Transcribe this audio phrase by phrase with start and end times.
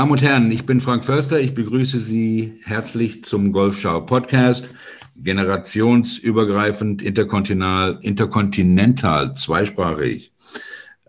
[0.00, 1.38] Meine Damen und Herren, ich bin Frank Förster.
[1.42, 4.70] Ich begrüße Sie herzlich zum Golfschau Podcast.
[5.14, 10.32] Generationsübergreifend, interkontinental, interkontinental, zweisprachig.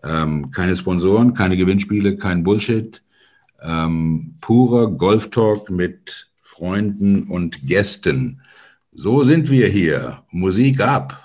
[0.02, 3.02] Ähm, keine Sponsoren, keine Gewinnspiele, kein Bullshit.
[3.62, 8.42] Ähm, purer Golftalk mit Freunden und Gästen.
[8.92, 10.22] So sind wir hier.
[10.30, 11.18] Musik ab.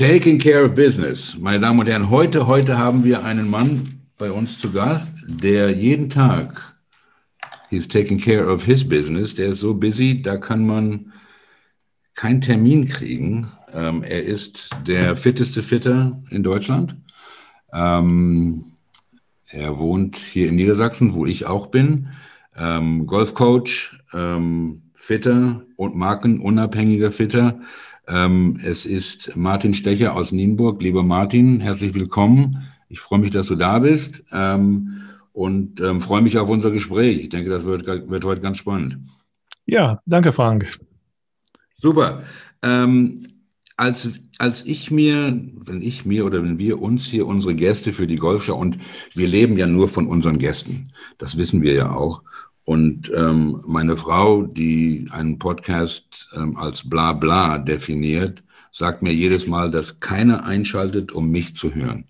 [0.00, 1.36] Taking Care of Business.
[1.38, 5.72] Meine Damen und Herren, heute, heute haben wir einen Mann bei uns zu Gast, der
[5.72, 6.74] jeden Tag,
[7.68, 11.12] he's taking care of his business, der ist so busy, da kann man
[12.14, 13.52] keinen Termin kriegen.
[13.74, 16.96] Ähm, er ist der fitteste Fitter in Deutschland.
[17.70, 18.72] Ähm,
[19.50, 22.08] er wohnt hier in Niedersachsen, wo ich auch bin.
[22.56, 27.60] Ähm, Golfcoach, ähm, Fitter und markenunabhängiger Fitter.
[28.10, 30.82] Ähm, es ist Martin Stecher aus Nienburg.
[30.82, 32.64] Lieber Martin, herzlich willkommen.
[32.88, 37.18] Ich freue mich, dass du da bist ähm, und ähm, freue mich auf unser Gespräch.
[37.18, 38.98] Ich denke, das wird, wird heute ganz spannend.
[39.64, 40.80] Ja, danke, Frank.
[41.76, 42.24] Super.
[42.62, 43.28] Ähm,
[43.76, 48.08] als, als ich mir, wenn ich mir oder wenn wir uns hier unsere Gäste für
[48.08, 48.78] die Golfschau und
[49.14, 52.22] wir leben ja nur von unseren Gästen, das wissen wir ja auch.
[52.70, 59.48] Und ähm, meine Frau, die einen Podcast ähm, als bla bla definiert, sagt mir jedes
[59.48, 62.04] Mal, dass keiner einschaltet, um mich zu hören.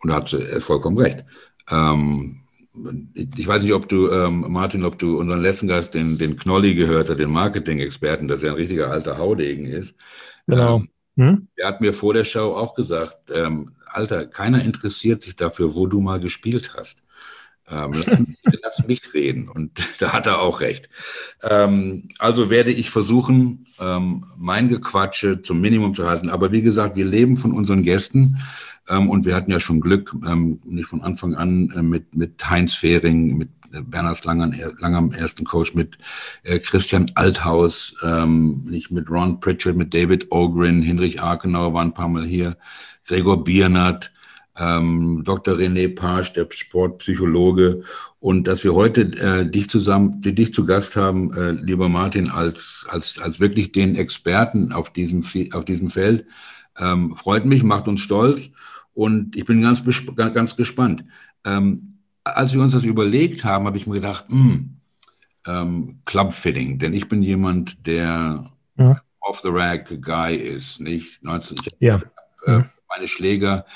[0.00, 1.26] Und da hat sie äh, vollkommen recht.
[1.70, 2.40] Ähm,
[3.36, 6.74] ich weiß nicht, ob du, ähm, Martin, ob du unseren letzten Gast, den, den Knolli
[6.74, 9.94] gehört hast, den Marketing-Experten, dass er ein richtiger alter Haudegen ist.
[10.46, 10.76] Genau.
[10.76, 11.48] Ähm, hm?
[11.58, 15.86] Der hat mir vor der Show auch gesagt, ähm, Alter, keiner interessiert sich dafür, wo
[15.86, 17.02] du mal gespielt hast.
[17.70, 19.48] Ähm, lass, mich, reden.
[19.48, 20.88] Und da hat er auch recht.
[21.42, 26.30] Ähm, also werde ich versuchen, ähm, mein Gequatsche zum Minimum zu halten.
[26.30, 28.38] Aber wie gesagt, wir leben von unseren Gästen.
[28.88, 32.48] Ähm, und wir hatten ja schon Glück, ähm, nicht von Anfang an äh, mit, mit
[32.48, 35.98] Heinz Fehring, mit äh, Bernhard Langer, Langer ersten Coach, mit
[36.42, 41.94] äh, Christian Althaus, ähm, nicht mit Ron Pritchard, mit David Ogrin, Hinrich Arkenauer war ein
[41.94, 42.56] paar Mal hier,
[43.06, 44.12] Gregor Biernert,
[44.58, 45.54] ähm, Dr.
[45.54, 47.82] René Pasch, der Sportpsychologe,
[48.20, 52.86] und dass wir heute äh, dich zusammen, dich zu Gast haben, äh, lieber Martin, als,
[52.90, 56.26] als, als wirklich den Experten auf diesem, auf diesem Feld,
[56.78, 58.50] ähm, freut mich, macht uns stolz.
[58.94, 59.82] Und ich bin ganz,
[60.16, 61.04] ganz gespannt.
[61.44, 64.76] Ähm, als wir uns das überlegt haben, habe ich mir gedacht, mh, hm,
[65.46, 69.00] ähm, Clubfitting, denn ich bin jemand, der ja.
[69.20, 71.22] off the rack Guy ist, nicht?
[71.22, 72.00] 19, ich ja.
[72.44, 73.66] Äh, meine Schläger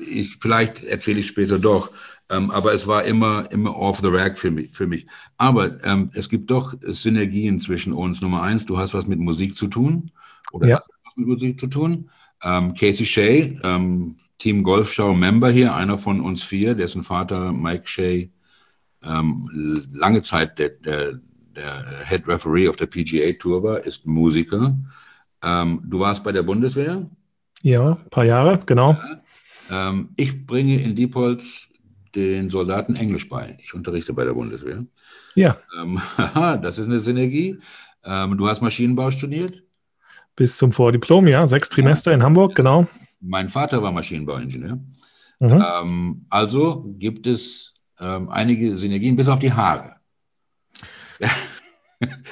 [0.00, 1.90] ich, vielleicht erzähle ich später doch,
[2.30, 4.70] ähm, aber es war immer, immer off the rack für mich.
[4.72, 5.06] Für mich.
[5.36, 8.20] Aber ähm, es gibt doch Synergien zwischen uns.
[8.20, 10.12] Nummer eins, du hast was mit Musik zu tun
[10.52, 10.82] oder ja.
[11.04, 12.10] was mit Musik zu tun.
[12.42, 17.86] Ähm, Casey Shea, ähm, Team Golfschau Member hier, einer von uns vier, dessen Vater Mike
[17.86, 18.28] Shea
[19.02, 21.20] ähm, lange Zeit der, der,
[21.56, 24.76] der Head Referee auf der PGA Tour war, ist Musiker.
[25.42, 27.06] Ähm, du warst bei der Bundeswehr?
[27.62, 28.92] Ja, ein paar Jahre, genau.
[28.92, 29.20] Ja.
[29.70, 31.68] Ähm, ich bringe in Diepholz
[32.14, 33.56] den Soldaten Englisch bei.
[33.62, 34.84] Ich unterrichte bei der Bundeswehr.
[35.34, 35.56] Ja.
[35.80, 36.00] Ähm,
[36.34, 37.58] das ist eine Synergie.
[38.04, 39.62] Ähm, du hast Maschinenbau studiert?
[40.36, 41.46] Bis zum Vordiplom, ja.
[41.46, 42.16] Sechs Trimester ja.
[42.16, 42.86] in Hamburg, genau.
[43.20, 44.78] Mein Vater war Maschinenbauingenieur.
[45.38, 45.64] Mhm.
[45.82, 49.96] Ähm, also gibt es ähm, einige Synergien, bis auf die Haare.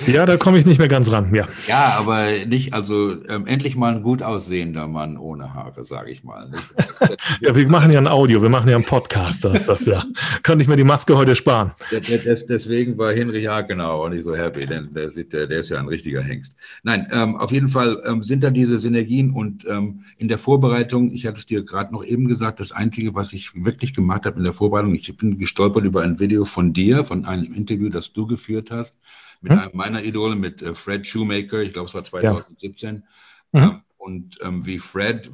[0.07, 1.47] Ja, da komme ich nicht mehr ganz ran, ja.
[1.67, 6.25] Ja, aber nicht, also ähm, endlich mal ein gut aussehender Mann ohne Haare, sage ich
[6.25, 6.51] mal.
[7.41, 10.05] ja, wir machen ja ein Audio, wir machen ja einen Podcast, das ist das ja.
[10.43, 11.73] Kann ich mir die Maske heute sparen.
[11.91, 15.69] Des, deswegen war Henry Hagenau auch nicht so happy, denn der, sieht, der, der ist
[15.69, 16.57] ja ein richtiger Hengst.
[16.83, 21.13] Nein, ähm, auf jeden Fall ähm, sind da diese Synergien und ähm, in der Vorbereitung,
[21.13, 24.39] ich hatte es dir gerade noch eben gesagt, das Einzige, was ich wirklich gemacht habe
[24.39, 28.15] in der Vorbereitung, ich bin gestolpert über ein Video von dir, von einem Interview, das
[28.15, 28.97] du geführt hast
[29.41, 29.59] mit hm?
[29.59, 33.05] einem meiner Idole, mit äh, Fred Shoemaker, ich glaube, es war 2017.
[33.53, 33.67] Ja.
[33.67, 33.81] Mhm.
[33.97, 35.31] und ähm, wie Fred,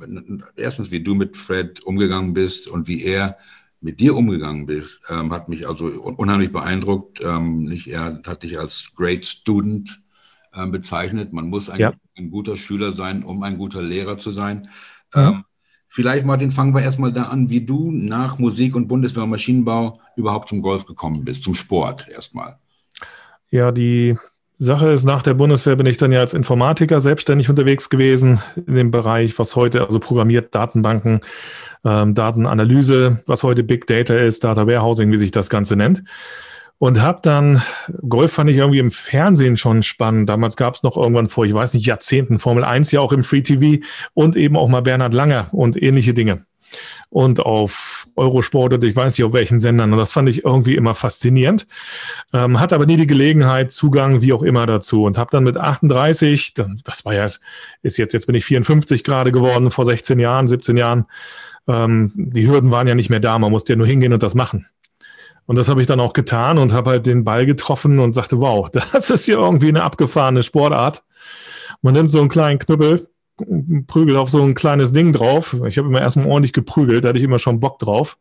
[0.55, 3.39] erstens, wie du mit Fred umgegangen bist und wie er
[3.81, 7.21] mit dir umgegangen bist, ähm, hat mich also unheimlich beeindruckt.
[7.23, 10.03] Ähm, nicht, er hat dich als Great Student
[10.55, 11.33] ähm, bezeichnet.
[11.33, 11.93] Man muss ein, ja.
[12.17, 14.69] ein, guter Schüler sein, um ein guter Lehrer zu sein.
[15.15, 15.45] Mhm.
[15.87, 20.01] vielleicht, Martin, fangen wir erstmal da an, wie du nach Musik und Bundeswehr und Maschinenbau
[20.17, 22.59] überhaupt zum Golf gekommen bist, zum Sport erstmal.
[23.55, 24.17] Ja, die
[24.59, 28.75] Sache ist, nach der Bundeswehr bin ich dann ja als Informatiker selbstständig unterwegs gewesen in
[28.75, 31.21] dem Bereich, was heute also programmiert, Datenbanken,
[31.85, 36.03] ähm, Datenanalyse, was heute Big Data ist, Data Warehousing, wie sich das Ganze nennt.
[36.79, 37.63] Und habe dann,
[38.09, 40.29] Golf fand ich irgendwie im Fernsehen schon spannend.
[40.29, 43.23] Damals gab es noch irgendwann vor, ich weiß nicht, Jahrzehnten Formel 1 ja auch im
[43.23, 43.85] Free TV
[44.15, 46.45] und eben auch mal Bernhard Langer und ähnliche Dinge.
[47.15, 49.93] Und auf Eurosport und ich weiß nicht auf welchen Sendern.
[49.93, 51.65] Und das fand ich irgendwie immer faszinierend.
[52.33, 55.05] Ähm, hatte aber nie die Gelegenheit, Zugang, wie auch immer dazu.
[55.05, 57.29] Und habe dann mit 38, das war ja,
[57.83, 61.05] ist jetzt, jetzt bin ich 54 gerade geworden, vor 16 Jahren, 17 Jahren.
[61.69, 64.35] Ähm, die Hürden waren ja nicht mehr da, man musste ja nur hingehen und das
[64.35, 64.67] machen.
[65.47, 68.41] Und das habe ich dann auch getan und habe halt den Ball getroffen und sagte,
[68.41, 71.05] wow, das ist hier irgendwie eine abgefahrene Sportart.
[71.81, 73.07] Man nimmt so einen kleinen Knüppel,
[73.87, 75.57] prügelt auf so ein kleines Ding drauf.
[75.67, 78.19] Ich habe immer erstmal ordentlich geprügelt, da hatte ich immer schon Bock drauf.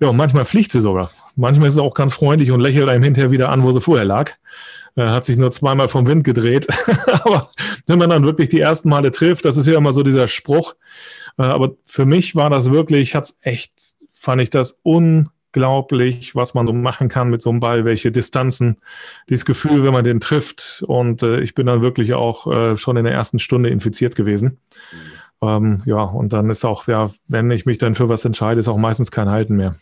[0.00, 1.10] Ja, und manchmal fliegt sie sogar.
[1.36, 4.04] Manchmal ist sie auch ganz freundlich und lächelt einem hinterher wieder an, wo sie vorher
[4.04, 4.32] lag.
[4.96, 6.68] Er hat sich nur zweimal vom Wind gedreht.
[7.24, 7.50] Aber
[7.86, 10.74] wenn man dann wirklich die ersten Male trifft, das ist ja immer so dieser Spruch.
[11.36, 16.54] Äh, aber für mich war das wirklich, hat's echt, fand ich das un unglaublich, was
[16.54, 18.76] man so machen kann mit so einem Ball, welche Distanzen,
[19.28, 20.84] dieses Gefühl, wenn man den trifft.
[20.86, 24.58] Und äh, ich bin dann wirklich auch äh, schon in der ersten Stunde infiziert gewesen.
[25.40, 25.48] Mhm.
[25.48, 28.68] Ähm, ja, und dann ist auch, ja, wenn ich mich dann für was entscheide, ist
[28.68, 29.76] auch meistens kein Halten mehr.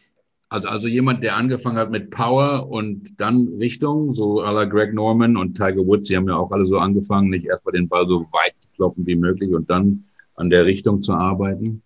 [0.50, 4.92] Also, also jemand, der angefangen hat mit Power und dann Richtung, so à la Greg
[4.92, 8.06] Norman und Tiger Woods, die haben ja auch alle so angefangen, nicht erstmal den Ball
[8.06, 10.04] so weit zu kloppen wie möglich und dann
[10.34, 11.82] an der Richtung zu arbeiten.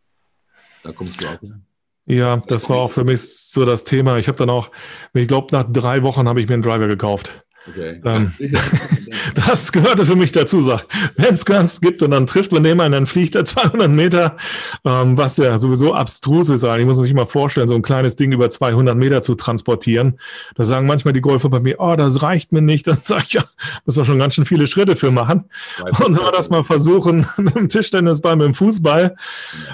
[0.82, 1.65] Da kommst du auch hin.
[2.06, 4.18] Ja, das war auch für mich so das Thema.
[4.18, 4.70] Ich habe dann auch,
[5.12, 7.45] ich glaube, nach drei Wochen habe ich mir einen Driver gekauft.
[7.68, 8.00] Okay.
[8.04, 8.32] Ähm,
[9.34, 10.66] das gehörte für mich dazu.
[11.16, 14.36] Wenn es Gas gibt und dann trifft man den mal, dann fliegt er 200 Meter,
[14.84, 16.64] ähm, was ja sowieso abstrus ist.
[16.64, 20.18] Ich muss sich mal vorstellen, so ein kleines Ding über 200 Meter zu transportieren.
[20.54, 22.86] Da sagen manchmal die Golfer bei mir, oh, das reicht mir nicht.
[22.86, 23.44] Dann sage ich, ja,
[23.84, 25.44] müssen wir schon ganz schön viele Schritte für machen.
[26.04, 29.16] Und wenn wir das mal versuchen mit dem Tischtennisball, mit dem Fußball,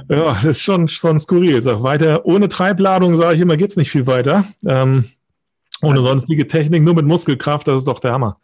[0.08, 1.62] ja, ist schon, schon skurril.
[1.62, 4.44] Sag weiter, ohne Treibladung, sage ich immer, geht's nicht viel weiter.
[4.66, 5.04] Ähm,
[5.82, 8.36] ohne sonstige Technik, nur mit Muskelkraft, das ist doch der Hammer.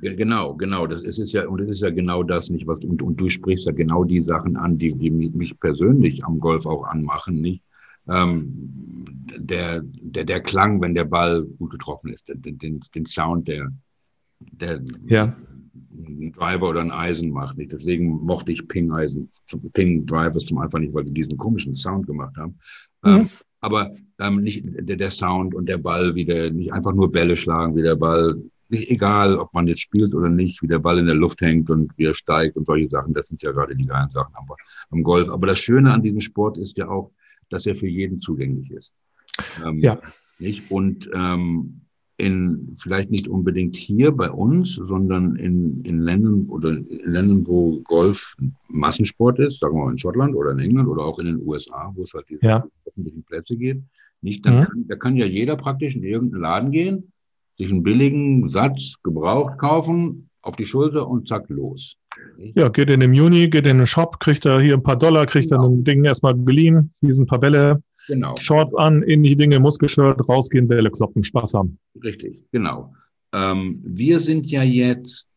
[0.00, 0.86] Genau, genau.
[0.86, 3.28] Das ist, ist ja, und das ist ja genau das nicht, was, und, und du
[3.28, 7.62] sprichst ja genau die Sachen an, die, die mich persönlich am Golf auch anmachen, nicht?
[8.08, 8.50] Ähm,
[9.38, 13.70] der, der, der Klang, wenn der Ball gut getroffen ist, den, den, den Sound, der,
[14.40, 15.34] der ja.
[15.96, 17.56] ein Driver oder ein Eisen macht.
[17.56, 17.72] Nicht?
[17.72, 19.30] Deswegen mochte ich Ping-Eisen,
[19.72, 22.58] Ping-Drivers zum Anfang nicht, weil die diesen komischen Sound gemacht haben.
[23.02, 23.10] Mhm.
[23.10, 23.30] Ähm,
[23.64, 27.74] aber ähm, nicht der, der Sound und der Ball wieder, nicht einfach nur Bälle schlagen,
[27.76, 28.36] wie der Ball,
[28.68, 31.70] nicht egal, ob man jetzt spielt oder nicht, wie der Ball in der Luft hängt
[31.70, 34.46] und wie er steigt und solche Sachen, das sind ja gerade die geilen Sachen am,
[34.90, 35.28] am Golf.
[35.30, 37.10] Aber das Schöne an diesem Sport ist ja auch,
[37.48, 38.92] dass er für jeden zugänglich ist.
[39.64, 39.98] Ähm, ja.
[40.38, 40.70] Nicht?
[40.70, 41.80] Und ähm,
[42.16, 47.80] in vielleicht nicht unbedingt hier bei uns, sondern in, in Ländern oder in Ländern, wo
[47.80, 48.36] Golf
[48.68, 51.92] Massensport ist, sagen wir mal in Schottland oder in England oder auch in den USA,
[51.94, 52.64] wo es halt diese ja.
[52.86, 53.82] öffentlichen Plätze geht.
[54.20, 54.64] Nicht, dann mhm.
[54.64, 57.12] kann, da kann ja jeder praktisch in irgendeinen Laden gehen,
[57.58, 61.96] sich einen billigen Satz gebraucht kaufen, auf die Schulter und zack, los.
[62.54, 65.26] Ja, geht in den Juni, geht in den Shop, kriegt er hier ein paar Dollar,
[65.26, 65.64] kriegt genau.
[65.64, 68.34] er ein Ding erstmal geliehen, hier sind ein paar Bälle, Genau.
[68.40, 71.78] Shorts an, ähnliche Dinge, Muskelshirt, rausgehen, Bälle kloppen, Spaß haben.
[72.02, 72.94] Richtig, genau.
[73.32, 75.28] Ähm, wir sind ja jetzt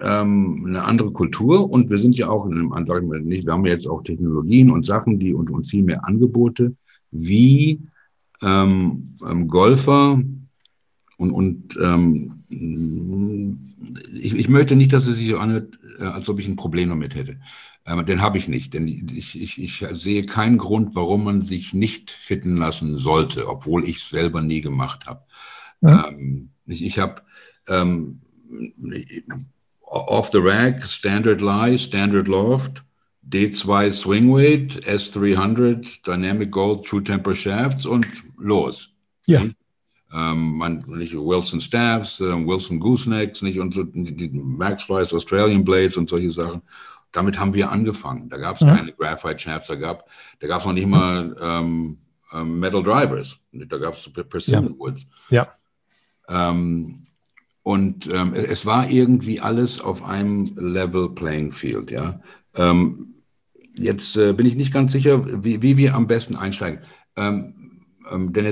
[0.00, 3.66] ähm, eine andere Kultur und wir sind ja auch in einem anderen, nicht, wir haben
[3.66, 6.74] jetzt auch Technologien und Sachen, die und, und viel mehr Angebote,
[7.10, 7.80] wie
[8.42, 10.20] ähm, ähm Golfer
[11.18, 12.42] und, und ähm,
[14.12, 16.88] ich, ich möchte nicht, dass es sich so anhört, äh, als ob ich ein Problem
[16.88, 17.36] damit hätte.
[17.84, 21.74] Ähm, den habe ich nicht, denn ich, ich, ich sehe keinen Grund, warum man sich
[21.74, 25.22] nicht fitten lassen sollte, obwohl ich es selber nie gemacht habe.
[25.80, 26.08] Ja.
[26.08, 27.22] Ähm, ich ich habe
[27.66, 28.20] ähm,
[29.80, 32.84] off the rack, Standard Lie, Standard Loft,
[33.28, 38.06] D2 Swing Weight, S300, Dynamic Gold, True Temper Shafts und
[38.38, 38.90] los.
[39.26, 39.42] Ja.
[40.14, 45.64] Ähm, man, nicht Wilson Staffs, äh, Wilson Goosenecks, nicht und so, die Max Flies, Australian
[45.64, 46.62] Blades und solche Sachen
[47.12, 48.28] damit haben wir angefangen.
[48.28, 48.74] Da gab es ja.
[48.74, 50.08] keine Graphite Shafts, da gab
[50.40, 51.98] da gab es noch nicht mal ähm,
[52.32, 53.38] ähm, Metal Drivers.
[53.52, 54.78] Da gab es Precision ja.
[54.78, 55.06] Woods.
[55.28, 55.48] Ja.
[56.28, 57.06] Ähm,
[57.62, 61.90] und ähm, es war irgendwie alles auf einem Level Playing Field.
[61.90, 62.20] Ja.
[62.56, 63.14] Ähm,
[63.76, 66.80] jetzt äh, bin ich nicht ganz sicher, wie, wie wir am besten einsteigen.
[67.14, 67.54] Denn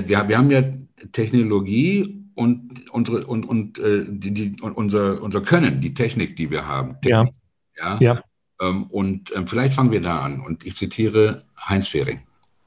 [0.07, 0.63] wir, wir haben ja
[1.11, 6.67] Technologie und unsere und, und, äh, die, die, unser, unser Können, die Technik, die wir
[6.67, 7.01] haben.
[7.01, 7.33] Technik,
[7.75, 7.97] ja.
[7.99, 8.13] ja.
[8.13, 8.21] ja
[8.67, 10.41] und ähm, vielleicht fangen wir da an.
[10.41, 12.21] Und ich zitiere Heinz Fehring,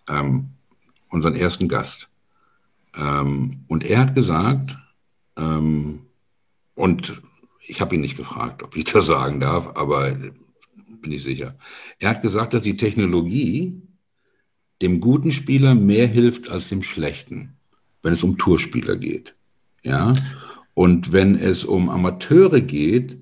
[0.08, 0.50] ähm,
[1.08, 2.08] unseren ersten Gast.
[2.96, 4.76] Ähm, und er hat gesagt,
[5.36, 6.06] ähm,
[6.74, 7.22] und
[7.66, 11.54] ich habe ihn nicht gefragt, ob ich das sagen darf, aber bin ich sicher.
[11.98, 13.80] Er hat gesagt, dass die Technologie
[14.82, 17.56] dem guten Spieler mehr hilft als dem schlechten,
[18.02, 19.34] wenn es um Tourspieler geht.
[19.82, 20.10] Ja?
[20.74, 23.18] Und wenn es um Amateure geht,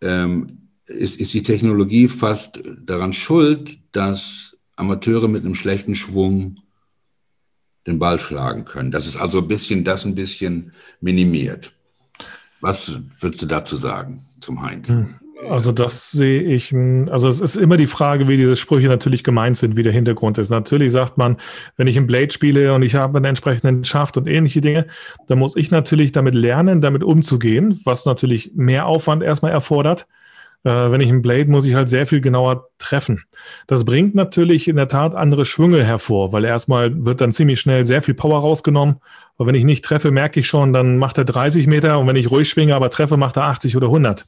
[0.00, 0.57] ähm,
[0.88, 6.58] ist, ist die Technologie fast daran schuld, dass Amateure mit einem schlechten Schwung
[7.86, 8.90] den Ball schlagen können.
[8.90, 11.72] Das ist also ein bisschen, das ein bisschen minimiert.
[12.60, 14.88] Was würdest du dazu sagen zum Heinz?
[14.88, 15.14] Hm.
[15.48, 19.56] Also das sehe ich, also es ist immer die Frage, wie diese Sprüche natürlich gemeint
[19.56, 20.50] sind, wie der Hintergrund ist.
[20.50, 21.36] Natürlich sagt man,
[21.76, 24.86] wenn ich im Blade spiele und ich habe einen entsprechenden Schaft und ähnliche Dinge,
[25.28, 30.08] dann muss ich natürlich damit lernen, damit umzugehen, was natürlich mehr Aufwand erstmal erfordert.
[30.64, 33.24] Äh, wenn ich einen Blade muss ich halt sehr viel genauer treffen.
[33.66, 37.84] Das bringt natürlich in der Tat andere Schwünge hervor, weil erstmal wird dann ziemlich schnell
[37.84, 38.96] sehr viel Power rausgenommen.
[39.36, 42.16] Aber wenn ich nicht treffe, merke ich schon, dann macht er 30 Meter und wenn
[42.16, 44.26] ich ruhig schwinge, aber treffe, macht er 80 oder 100.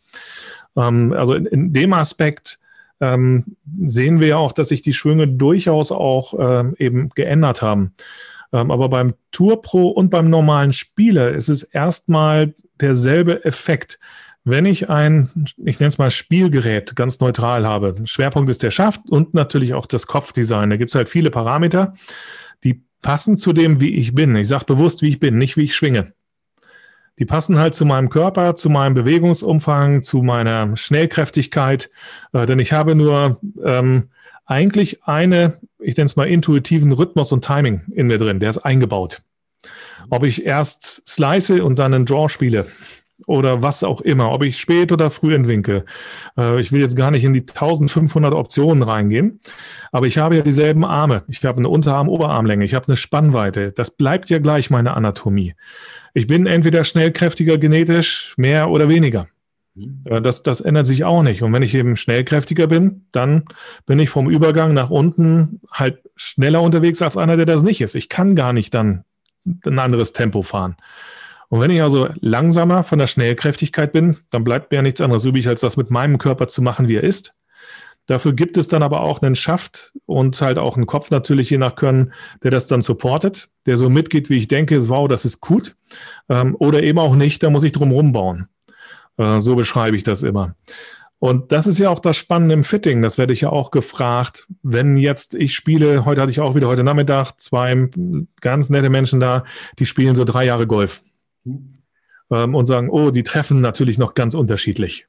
[0.77, 2.61] Ähm, also in, in, dem Aspekt
[3.01, 7.95] ähm, sehen wir ja auch, dass sich die Schwünge durchaus auch ähm, eben geändert haben.
[8.53, 13.99] Ähm, aber beim Tour Pro und beim normalen Spieler ist es erstmal derselbe Effekt.
[14.45, 19.03] Wenn ich ein, ich nenne es mal Spielgerät ganz neutral habe, Schwerpunkt ist der Schaft
[19.09, 20.71] und natürlich auch das Kopfdesign.
[20.71, 21.95] Da gibt es halt viele Parameter,
[22.65, 24.35] die passen zu dem, wie ich bin.
[24.37, 26.15] Ich sage bewusst, wie ich bin, nicht wie ich schwinge
[27.21, 31.91] die passen halt zu meinem Körper, zu meinem Bewegungsumfang, zu meiner Schnellkräftigkeit.
[32.33, 34.09] Äh, denn ich habe nur ähm,
[34.47, 38.59] eigentlich eine, ich nenne es mal intuitiven Rhythmus und Timing in mir drin, der ist
[38.59, 39.21] eingebaut.
[40.09, 42.67] Ob ich erst slice und dann einen Draw spiele
[43.27, 45.85] oder was auch immer, ob ich spät oder früh entwinkel.
[46.37, 49.41] Äh, ich will jetzt gar nicht in die 1500 Optionen reingehen,
[49.93, 51.23] aber ich habe ja dieselben Arme.
[51.29, 53.73] Ich habe eine Unterarm-Oberarmlänge, ich habe eine Spannweite.
[53.73, 55.55] Das bleibt ja gleich meine Anatomie.
[56.15, 59.29] Ich bin entweder schnellkräftiger genetisch, mehr oder weniger.
[59.75, 60.03] Mhm.
[60.05, 61.43] Äh, das, das ändert sich auch nicht.
[61.43, 63.45] Und wenn ich eben schnellkräftiger bin, dann
[63.87, 67.95] bin ich vom Übergang nach unten halt schneller unterwegs als einer, der das nicht ist.
[67.95, 69.05] Ich kann gar nicht dann
[69.65, 70.77] ein anderes Tempo fahren.
[71.51, 75.25] Und wenn ich also langsamer von der Schnellkräftigkeit bin, dann bleibt mir ja nichts anderes
[75.25, 77.35] übrig, als das mit meinem Körper zu machen, wie er ist.
[78.07, 81.59] Dafür gibt es dann aber auch einen Schaft und halt auch einen Kopf natürlich je
[81.59, 85.41] nach Können, der das dann supportet, der so mitgeht, wie ich denke, wow, das ist
[85.41, 85.77] gut.
[86.29, 88.49] Ähm, oder eben auch nicht, da muss ich drum rumbauen.
[89.17, 90.55] Äh, so beschreibe ich das immer.
[91.19, 93.03] Und das ist ja auch das Spannende im Fitting.
[93.03, 94.47] Das werde ich ja auch gefragt.
[94.63, 97.91] Wenn jetzt ich spiele, heute hatte ich auch wieder heute Nachmittag zwei
[98.41, 99.45] ganz nette Menschen da,
[99.79, 101.03] die spielen so drei Jahre Golf.
[101.51, 101.79] Mhm.
[102.33, 105.07] Ähm, und sagen, oh, die treffen natürlich noch ganz unterschiedlich.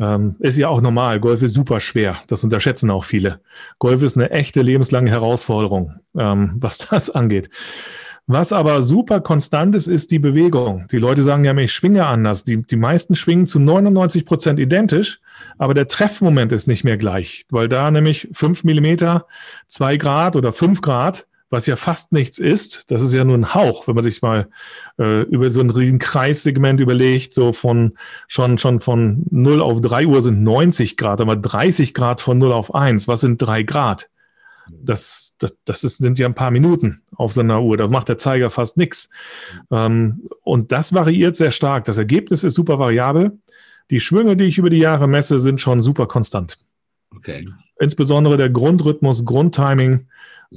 [0.00, 1.20] Ähm, ist ja auch normal.
[1.20, 2.18] Golf ist super schwer.
[2.28, 3.40] Das unterschätzen auch viele.
[3.78, 7.50] Golf ist eine echte lebenslange Herausforderung, ähm, was das angeht.
[8.30, 10.86] Was aber super konstant ist, ist die Bewegung.
[10.92, 12.44] Die Leute sagen ja, ich schwinge anders.
[12.44, 15.20] Die, die meisten schwingen zu 99 Prozent identisch,
[15.56, 19.26] aber der Treffmoment ist nicht mehr gleich, weil da nämlich fünf Millimeter,
[19.66, 22.90] zwei Grad oder fünf Grad was ja fast nichts ist.
[22.90, 24.48] Das ist ja nur ein Hauch, wenn man sich mal
[24.98, 30.06] äh, über so ein riesen Kreissegment überlegt, so von schon, schon von 0 auf 3
[30.06, 34.10] Uhr sind 90 Grad, aber 30 Grad von 0 auf 1, was sind 3 Grad?
[34.70, 37.78] Das, das, das ist, sind ja ein paar Minuten auf so einer Uhr.
[37.78, 39.08] Da macht der Zeiger fast nichts.
[39.70, 41.86] Ähm, und das variiert sehr stark.
[41.86, 43.38] Das Ergebnis ist super variabel.
[43.90, 46.58] Die Schwünge, die ich über die Jahre messe, sind schon super konstant.
[47.16, 47.48] Okay.
[47.80, 50.06] Insbesondere der Grundrhythmus, Grundtiming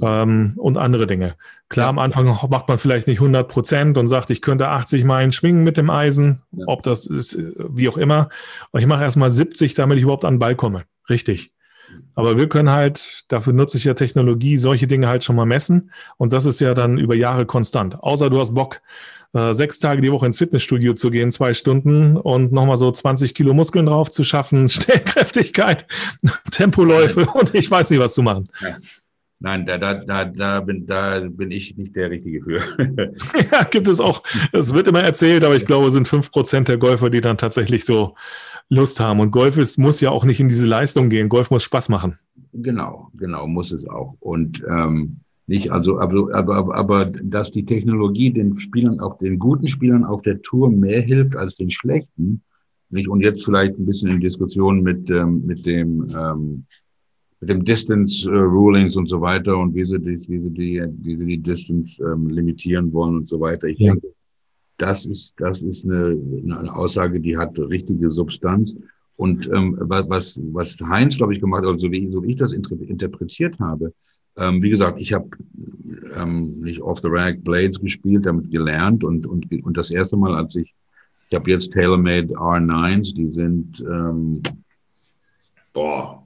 [0.00, 1.36] ähm, und andere Dinge.
[1.68, 5.32] Klar, am Anfang macht man vielleicht nicht 100 Prozent und sagt, ich könnte 80 Meilen
[5.32, 6.64] schwingen mit dem Eisen, ja.
[6.66, 8.28] ob das ist, wie auch immer.
[8.70, 10.84] Aber ich mache erstmal 70, damit ich überhaupt an den Ball komme.
[11.08, 11.52] Richtig.
[12.14, 15.90] Aber wir können halt, dafür nutze ich ja Technologie, solche Dinge halt schon mal messen.
[16.16, 18.02] Und das ist ja dann über Jahre konstant.
[18.02, 18.80] Außer du hast Bock,
[19.34, 23.34] äh, sechs Tage die Woche ins Fitnessstudio zu gehen, zwei Stunden und nochmal so 20
[23.34, 25.86] Kilo Muskeln drauf zu schaffen, Stellkräftigkeit,
[26.50, 28.44] Tempoläufe und ich weiß nicht, was zu machen.
[28.60, 28.76] Ja.
[29.42, 32.60] Nein, da, da, da, da, bin, da bin ich nicht der Richtige für.
[33.52, 34.22] ja, gibt es auch.
[34.52, 37.36] Es wird immer erzählt, aber ich glaube, es sind fünf Prozent der Golfer, die dann
[37.36, 38.14] tatsächlich so
[38.68, 39.18] Lust haben.
[39.18, 41.28] Und Golf ist, muss ja auch nicht in diese Leistung gehen.
[41.28, 42.18] Golf muss Spaß machen.
[42.52, 44.14] Genau, genau, muss es auch.
[44.20, 45.16] Und ähm,
[45.48, 50.04] nicht, also, aber, aber, aber, aber dass die Technologie den Spielern, auch den guten Spielern
[50.04, 52.42] auf der Tour mehr hilft als den schlechten.
[52.90, 53.08] Nicht?
[53.08, 56.66] Und jetzt vielleicht ein bisschen in Diskussion mit, ähm, mit dem ähm,
[57.42, 60.80] mit dem Distance äh, Rulings und so weiter und wie sie, dies, wie sie die,
[60.98, 63.66] wie sie die Distance ähm, limitieren wollen und so weiter.
[63.66, 63.92] Ich ja.
[63.92, 64.14] denke,
[64.76, 68.76] das ist, das ist eine, eine Aussage, die hat richtige Substanz.
[69.16, 72.36] Und ähm, was, was Heinz, glaube ich, gemacht hat, also so wie, so wie ich
[72.36, 73.92] das interpretiert habe,
[74.36, 75.28] ähm, wie gesagt, ich habe
[76.14, 80.32] ähm, nicht off the rack Blades gespielt, damit gelernt und, und, und das erste Mal,
[80.36, 80.72] als ich,
[81.28, 84.42] ich habe jetzt TaylorMade R9s, die sind, ähm,
[85.72, 86.21] boah,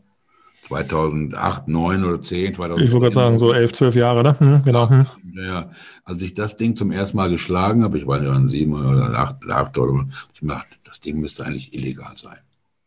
[0.68, 2.85] 2008, 9 oder 10, 2010.
[2.87, 4.38] Ich wollte gerade sagen, so 11, 12 Jahre, ne?
[4.38, 4.90] Hm, genau.
[4.90, 5.06] Hm.
[5.35, 5.70] Ja,
[6.04, 9.18] als ich das Ding zum ersten Mal geschlagen habe, ich war ja an sieben oder
[9.18, 12.38] acht, acht oder ich dachte, das Ding müsste eigentlich illegal sein.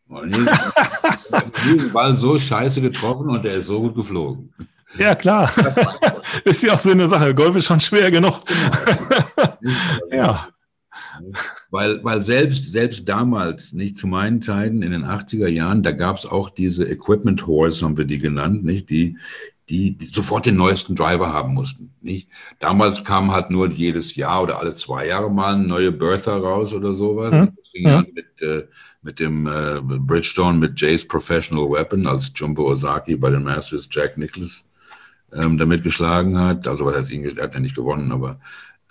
[0.08, 0.34] Und
[1.64, 4.52] den Ball so scheiße getroffen und der ist so gut geflogen.
[4.98, 5.50] Ja, klar.
[6.44, 7.32] ist ja auch so eine Sache.
[7.34, 8.38] Golf ist schon schwer genug.
[10.10, 10.48] ja.
[11.70, 16.16] Weil, weil selbst, selbst damals, nicht zu meinen Zeiten in den 80er Jahren, da gab
[16.16, 18.90] es auch diese Equipment Halls, haben wir die genannt, nicht?
[18.90, 19.16] Die,
[19.68, 21.94] die, die, sofort den neuesten Driver haben mussten.
[22.00, 22.28] Nicht?
[22.58, 26.74] Damals kam halt nur jedes Jahr oder alle zwei Jahre mal eine neue Bertha raus
[26.74, 27.34] oder sowas.
[27.34, 27.52] Mhm.
[27.56, 28.66] Das fing an mit, äh,
[29.02, 34.18] mit dem äh, Bridgestone, mit Jay's Professional Weapon, als Jumbo Ozaki bei den Masters Jack
[34.18, 34.64] Nicholas
[35.32, 36.66] ähm, damit geschlagen hat.
[36.66, 38.40] Also was heißt, er hat ja nicht gewonnen, aber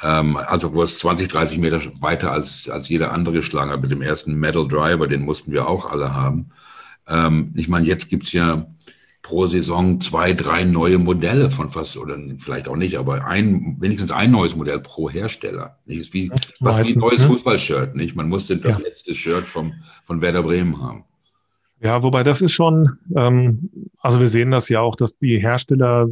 [0.01, 3.91] ähm, also wo es 20, 30 Meter weiter als, als jeder andere geschlagen hat mit
[3.91, 6.50] dem ersten Metal Driver, den mussten wir auch alle haben.
[7.08, 8.65] Ähm, ich meine, jetzt gibt's ja
[9.22, 14.12] pro Saison zwei, drei neue Modelle von fast, oder vielleicht auch nicht, aber ein, wenigstens
[14.12, 15.77] ein neues Modell pro Hersteller.
[15.86, 16.00] Nicht?
[16.00, 17.27] Ist wie, was wie ein neues ne?
[17.27, 18.15] Fußballshirt, nicht?
[18.15, 18.86] Man musste das ja.
[18.86, 21.03] letzte Shirt vom, von Werder Bremen haben.
[21.82, 26.08] Ja, wobei das ist schon, ähm, also wir sehen das ja auch, dass die Hersteller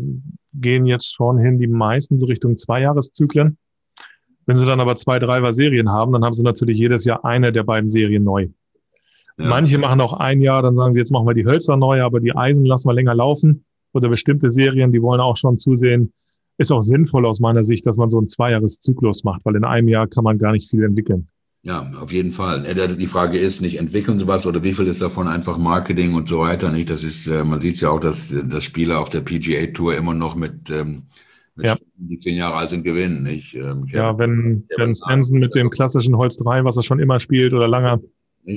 [0.53, 3.57] gehen jetzt schon hin, die meisten so Richtung Zweijahreszyklen.
[4.47, 7.63] Wenn sie dann aber zwei Driver-Serien haben, dann haben sie natürlich jedes Jahr eine der
[7.63, 8.47] beiden Serien neu.
[9.37, 9.49] Ja.
[9.49, 12.19] Manche machen auch ein Jahr, dann sagen sie, jetzt machen wir die Hölzer neu, aber
[12.19, 13.65] die Eisen lassen wir länger laufen.
[13.93, 16.13] Oder bestimmte Serien, die wollen auch schon zusehen.
[16.57, 19.89] Ist auch sinnvoll aus meiner Sicht, dass man so einen Zweijahreszyklus macht, weil in einem
[19.89, 21.27] Jahr kann man gar nicht viel entwickeln.
[21.61, 22.63] Ja, auf jeden Fall.
[22.97, 26.29] Die Frage ist nicht, entwickeln sie was oder wie viel ist davon einfach Marketing und
[26.29, 26.89] so weiter, nicht?
[26.89, 29.95] Das ist, äh, man sieht es ja auch, dass, dass Spieler auf der PGA Tour
[29.95, 31.03] immer noch mit, ähm, mit
[31.63, 31.77] ja.
[31.97, 33.55] die zehn Jahre alt sind, gewinnen, nicht?
[33.55, 37.53] Ähm, ja, wenn, wenn Stenson mit dem klassischen Holz 3, was er schon immer spielt
[37.53, 38.01] oder lange.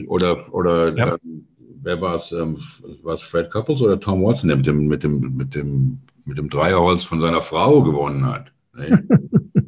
[0.06, 1.14] Oder, oder, ja.
[1.14, 1.46] ähm,
[1.82, 2.58] wer war es, ähm,
[3.02, 6.48] was Fred Couples oder Tom Watson, der mit dem, mit dem, mit dem, mit dem
[6.48, 8.52] Dreierholz von seiner Frau gewonnen hat?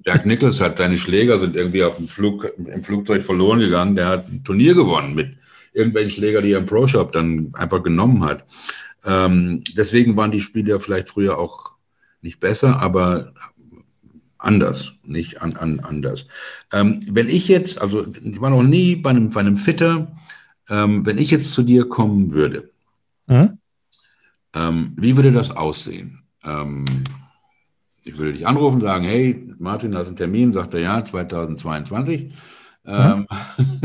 [0.04, 3.96] Jack Nichols hat seine Schläger sind irgendwie auf dem Flug, im Flugzeug verloren gegangen.
[3.96, 5.36] Der hat ein Turnier gewonnen mit
[5.72, 8.44] irgendwelchen Schläger, die er im Pro Shop dann einfach genommen hat.
[9.04, 11.72] Ähm, deswegen waren die Spiele vielleicht früher auch
[12.22, 13.32] nicht besser, aber
[14.38, 16.26] anders, nicht an, an, anders.
[16.72, 20.16] Ähm, wenn ich jetzt, also ich war noch nie bei einem, bei einem Fitter,
[20.68, 22.70] ähm, wenn ich jetzt zu dir kommen würde,
[23.26, 23.58] mhm.
[24.96, 26.22] wie würde das aussehen?
[26.44, 26.84] Ähm,
[28.04, 30.52] ich würde dich anrufen und sagen, hey, Martin, hast einen Termin?
[30.52, 32.32] Sagt er, ja, 2022.
[32.84, 33.26] Ähm,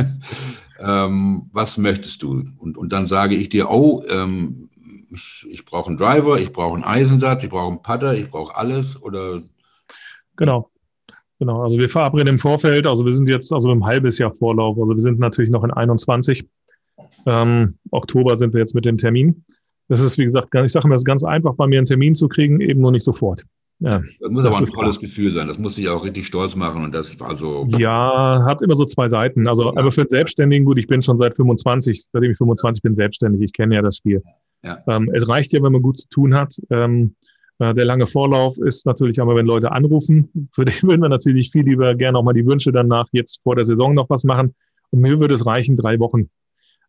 [0.79, 2.45] ähm, was möchtest du?
[2.57, 4.66] Und, und dann sage ich dir, oh, ähm,
[5.09, 8.55] ich, ich brauche einen Driver, ich brauche einen Eisensatz, ich brauche einen Putter, ich brauche
[8.55, 9.41] alles oder.
[10.35, 10.69] Genau.
[11.39, 14.75] Genau, also wir verabreden im Vorfeld, also wir sind jetzt also im halbes Jahr Vorlauf,
[14.79, 16.43] also wir sind natürlich noch in 21.
[17.27, 19.43] Ähm, Oktober sind wir jetzt mit dem Termin.
[19.87, 22.15] Das ist, wie gesagt, ich sage immer, es ist ganz einfach, bei mir einen Termin
[22.15, 23.43] zu kriegen, eben nur nicht sofort.
[23.79, 25.01] Ja, das muss das aber ein tolles klar.
[25.01, 25.47] Gefühl sein.
[25.47, 27.67] Das muss dich auch richtig stolz machen und das also.
[27.77, 29.47] Ja, hat immer so zwei Seiten.
[29.47, 29.69] Also, ja.
[29.77, 33.41] aber für einen Selbstständigen, gut, ich bin schon seit 25, seitdem ich 25 bin, selbstständig.
[33.43, 34.23] Ich kenne ja das Spiel.
[34.63, 34.83] Ja.
[34.87, 36.59] Ähm, es reicht ja, wenn man gut zu tun hat.
[36.69, 37.15] Ähm,
[37.59, 40.49] äh, der lange Vorlauf ist natürlich aber, wenn Leute anrufen.
[40.53, 43.55] Für dich würden wir natürlich viel lieber gerne auch mal die Wünsche danach jetzt vor
[43.55, 44.55] der Saison noch was machen.
[44.91, 46.29] Und mir würde es reichen, drei Wochen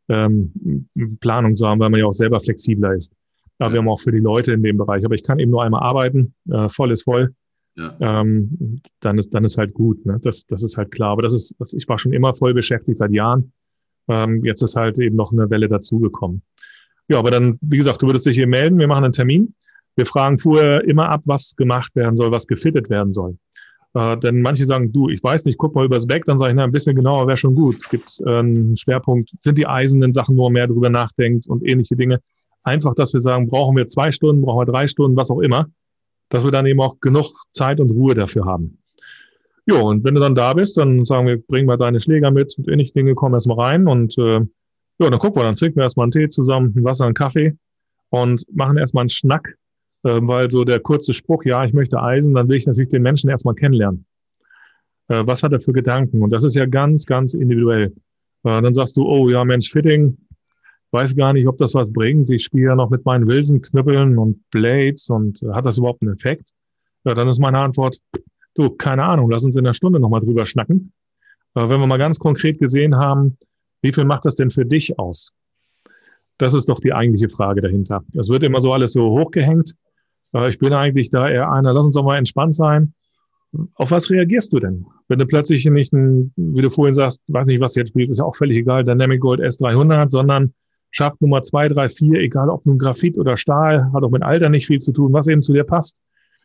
[0.09, 0.89] ähm,
[1.21, 3.13] Planung zu haben, weil man ja auch selber flexibler ist.
[3.61, 5.05] Ja, wir haben auch für die Leute in dem Bereich.
[5.05, 7.35] Aber ich kann eben nur einmal arbeiten, äh, voll ist voll.
[7.77, 7.97] Ja.
[8.01, 10.05] Ähm, dann ist dann ist halt gut.
[10.05, 10.19] Ne?
[10.23, 11.11] Das das ist halt klar.
[11.11, 13.53] Aber das ist, das, ich war schon immer voll beschäftigt seit Jahren.
[14.09, 16.43] Ähm, jetzt ist halt eben noch eine Welle dazugekommen.
[17.09, 18.79] Ja, aber dann, wie gesagt, du würdest dich hier melden.
[18.79, 19.55] Wir machen einen Termin.
[19.97, 23.37] Wir fragen vorher immer ab, was gemacht werden soll, was gefittet werden soll.
[23.95, 26.57] Äh, denn manche sagen, du, ich weiß nicht, guck mal übers Back, dann sage ich,
[26.57, 27.89] na, ein bisschen genauer wäre schon gut.
[27.91, 29.31] Gibt es äh, einen Schwerpunkt?
[29.41, 32.21] Sind die eisernen Sachen, wo man mehr drüber nachdenkt und ähnliche Dinge?
[32.63, 35.67] Einfach, dass wir sagen, brauchen wir zwei Stunden, brauchen wir drei Stunden, was auch immer,
[36.29, 38.79] dass wir dann eben auch genug Zeit und Ruhe dafür haben.
[39.65, 42.57] Jo, und wenn du dann da bist, dann sagen wir, bring mal deine Schläger mit
[42.59, 44.41] und ähnliche Dinge, komm erstmal rein und äh,
[44.99, 47.57] ja, dann gucken wir, dann trinken wir erstmal einen Tee zusammen, ein Wasser, einen Kaffee
[48.11, 49.57] und machen erstmal einen Schnack,
[50.03, 53.03] äh, weil so der kurze Spruch, ja, ich möchte Eisen, dann will ich natürlich den
[53.03, 54.07] Menschen erstmal kennenlernen.
[55.09, 56.23] Äh, was hat er für Gedanken?
[56.23, 57.93] Und das ist ja ganz, ganz individuell.
[58.45, 60.19] Äh, dann sagst du, oh ja, Mensch, Fitting,
[60.91, 62.31] weiß gar nicht, ob das was bringt.
[62.31, 66.15] Ich spiele ja noch mit meinen Wilson-Knüppeln und Blades und äh, hat das überhaupt einen
[66.15, 66.53] Effekt?
[67.05, 68.01] Ja, dann ist meine Antwort,
[68.55, 70.93] du, keine Ahnung, lass uns in der Stunde nochmal drüber schnacken.
[71.55, 73.39] Äh, wenn wir mal ganz konkret gesehen haben,
[73.83, 75.33] wie viel macht das denn für dich aus?
[76.39, 78.05] Das ist doch die eigentliche Frage dahinter.
[78.17, 79.75] Es wird immer so alles so hochgehängt.
[80.49, 82.95] Ich bin eigentlich da eher einer, lass uns doch mal entspannt sein.
[83.75, 84.87] Auf was reagierst du denn?
[85.09, 88.19] Wenn du plötzlich nicht ein, wie du vorhin sagst, weiß nicht, was jetzt spielt, ist
[88.19, 90.53] ja auch völlig egal, Dynamic Gold S300, sondern
[90.91, 94.49] Schaft Nummer zwei, drei, vier, egal ob nun Graphit oder Stahl, hat auch mit Alter
[94.49, 95.99] nicht viel zu tun, was eben zu dir passt.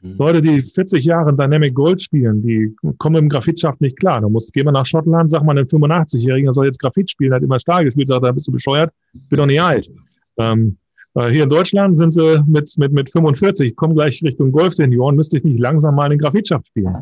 [0.03, 0.15] Mhm.
[0.17, 4.19] Leute, die 40 Jahre Dynamic Gold spielen, die kommen im Graphitschaft nicht klar.
[4.21, 7.41] Du musst, geh mal nach Schottland, sag mal, ein 85-Jähriger soll jetzt Graphit spielen, hat
[7.41, 8.93] immer Stahl gespielt, sagt, da bist du bescheuert,
[9.29, 9.89] bin doch nicht alt.
[10.37, 10.77] Ähm,
[11.15, 15.37] äh, hier in Deutschland sind sie mit, mit, mit 45, kommen gleich Richtung Golfsenioren, müsste
[15.37, 16.93] ich nicht langsam mal in Graphitschaft spielen.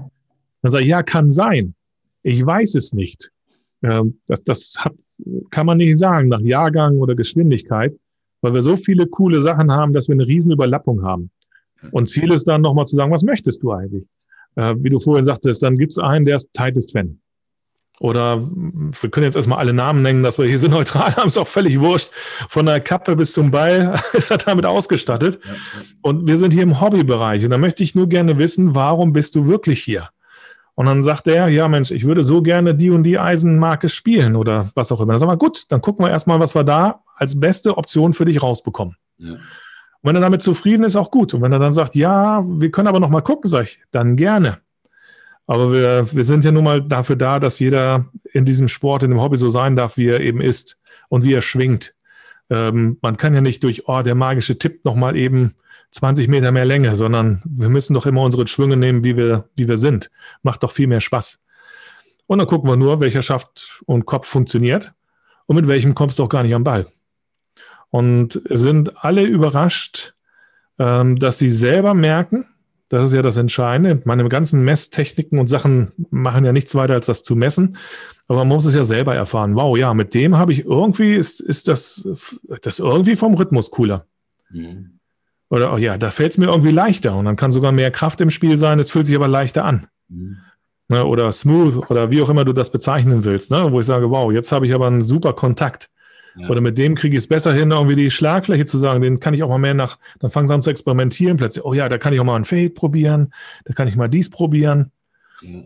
[0.61, 1.73] Dann sage ich, ja, kann sein.
[2.21, 3.31] Ich weiß es nicht.
[3.81, 4.93] Ähm, das, das hat,
[5.49, 7.95] kann man nicht sagen nach Jahrgang oder Geschwindigkeit,
[8.41, 11.31] weil wir so viele coole Sachen haben, dass wir eine riesen Überlappung haben.
[11.91, 14.05] Und Ziel ist dann nochmal zu sagen, was möchtest du eigentlich?
[14.55, 17.19] Äh, wie du vorhin sagtest, dann gibt es einen, der ist tightest fan.
[17.99, 21.37] Oder wir können jetzt erstmal alle Namen nennen, dass wir hier so neutral haben, ist
[21.37, 22.09] auch völlig wurscht.
[22.49, 25.39] Von der Kappe bis zum Ball ist er damit ausgestattet.
[26.01, 27.43] Und wir sind hier im Hobbybereich.
[27.43, 30.09] Und da möchte ich nur gerne wissen, warum bist du wirklich hier?
[30.73, 34.35] Und dann sagt er, ja Mensch, ich würde so gerne die und die Eisenmarke spielen
[34.35, 35.13] oder was auch immer.
[35.13, 38.25] Dann sagen wir, gut, dann gucken wir erstmal, was wir da als beste Option für
[38.25, 38.95] dich rausbekommen.
[39.19, 39.35] Ja.
[40.01, 41.33] Und wenn er damit zufrieden ist, auch gut.
[41.33, 44.15] Und wenn er dann sagt, ja, wir können aber noch mal gucken, sage ich, dann
[44.15, 44.59] gerne.
[45.47, 49.11] Aber wir, wir sind ja nun mal dafür da, dass jeder in diesem Sport, in
[49.11, 51.93] dem Hobby so sein darf, wie er eben ist und wie er schwingt.
[52.49, 55.55] Ähm, man kann ja nicht durch, oh, der magische Tipp noch mal eben
[55.91, 59.67] 20 Meter mehr Länge, sondern wir müssen doch immer unsere Schwünge nehmen, wie wir, wie
[59.67, 60.09] wir sind.
[60.41, 61.41] Macht doch viel mehr Spaß.
[62.27, 64.93] Und dann gucken wir nur, welcher Schaft und Kopf funktioniert
[65.47, 66.87] und mit welchem kommst du auch gar nicht am Ball.
[67.91, 70.13] Und sind alle überrascht,
[70.80, 72.47] ähm, dass sie selber merken,
[72.89, 74.01] das ist ja das Entscheidende.
[74.04, 77.77] Meine ganzen Messtechniken und Sachen machen ja nichts weiter, als das zu messen.
[78.27, 79.56] Aber man muss es ja selber erfahren.
[79.56, 82.08] Wow, ja, mit dem habe ich irgendwie, ist, ist das,
[82.62, 84.06] das irgendwie vom Rhythmus cooler.
[84.49, 84.99] Mhm.
[85.49, 88.19] Oder, oh ja, da fällt es mir irgendwie leichter und dann kann sogar mehr Kraft
[88.21, 89.88] im Spiel sein, es fühlt sich aber leichter an.
[90.10, 90.38] Mhm.
[90.88, 94.10] Ne, oder smooth oder wie auch immer du das bezeichnen willst, ne, wo ich sage,
[94.10, 95.89] wow, jetzt habe ich aber einen super Kontakt.
[96.35, 96.49] Ja.
[96.49, 99.33] Oder mit dem kriege ich es besser hin, irgendwie die Schlagfläche zu sagen, den kann
[99.33, 101.97] ich auch mal mehr nach, dann fangen sie an zu experimentieren, plötzlich, oh ja, da
[101.97, 103.33] kann ich auch mal ein Fade probieren,
[103.65, 104.91] da kann ich mal dies probieren.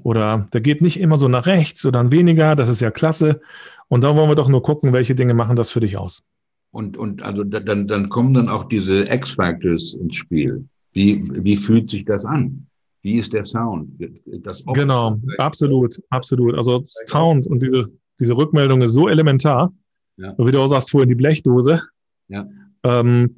[0.04, 3.42] Oder der geht nicht immer so nach rechts oder dann weniger, das ist ja klasse.
[3.88, 6.24] Und da wollen wir doch nur gucken, welche Dinge machen das für dich aus.
[6.72, 10.66] Und, und also dann, dann kommen dann auch diese X-Factors ins Spiel.
[10.94, 12.68] Wie, wie fühlt sich das an?
[13.02, 13.90] Wie ist der Sound?
[14.44, 16.56] Das genau, absolut, absolut.
[16.56, 19.72] Also Sound und diese, diese Rückmeldung ist so elementar.
[20.18, 20.34] Ja.
[20.38, 21.82] Wie du auch sagst, vorhin die Blechdose.
[22.28, 22.48] Ja.
[22.84, 23.34] Ähm,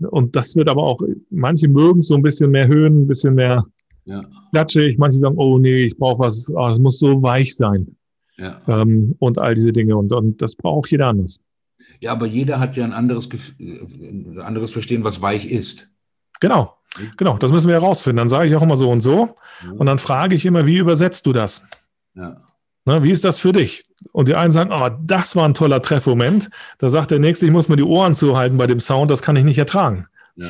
[0.00, 3.64] und das wird aber auch, manche mögen so ein bisschen mehr Höhen, ein bisschen mehr
[4.04, 4.24] ja.
[4.50, 4.98] klatschig.
[4.98, 7.96] Manche sagen, oh nee, ich brauche was, oh, das muss so weich sein.
[8.36, 8.60] Ja.
[8.66, 9.96] Ähm, und all diese Dinge.
[9.96, 11.40] Und, und das braucht jeder anders.
[12.00, 13.28] Ja, aber jeder hat ja ein anderes,
[13.58, 15.88] ein anderes Verstehen, was weich ist.
[16.40, 16.74] Genau,
[17.18, 18.16] genau, das müssen wir herausfinden.
[18.16, 19.36] Dann sage ich auch immer so und so.
[19.76, 21.62] Und dann frage ich immer, wie übersetzt du das?
[22.14, 22.38] Ja.
[22.84, 23.84] Na, wie ist das für dich?
[24.12, 26.50] Und die einen sagen, oh, das war ein toller Treffmoment.
[26.78, 29.36] Da sagt der Nächste, ich muss mir die Ohren zuhalten bei dem Sound, das kann
[29.36, 30.06] ich nicht ertragen.
[30.36, 30.48] Ja.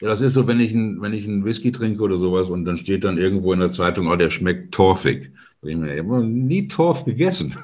[0.00, 2.64] Ja, das ist so, wenn ich, ein, wenn ich einen Whisky trinke oder sowas und
[2.64, 5.30] dann steht dann irgendwo in der Zeitung, oh, der schmeckt torfig.
[5.62, 7.54] Ich habe nie Torf gegessen.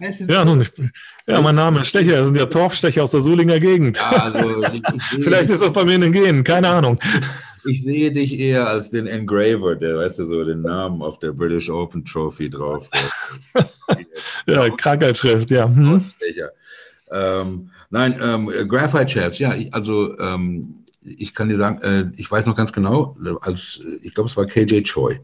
[0.28, 0.72] ja, nun, ich,
[1.28, 3.96] ja, mein Name ist Stecher, das sind ja Torfstecher aus der Solinger Gegend.
[3.96, 6.98] Ja, also, ich, ich Vielleicht ist das bei mir in den Genen, keine Ahnung.
[7.66, 11.32] Ich sehe dich eher als den Engraver, der, weißt du, so den Namen auf der
[11.32, 12.90] British Open Trophy drauf.
[14.46, 15.66] ja, Krankheitsschrift, ja.
[15.66, 16.04] Hm.
[17.10, 22.30] Ähm, nein, ähm, Graphite Chaps, ja, ich, also ähm, ich kann dir sagen, äh, ich
[22.30, 25.20] weiß noch ganz genau, als ich glaube, es war KJ Choi,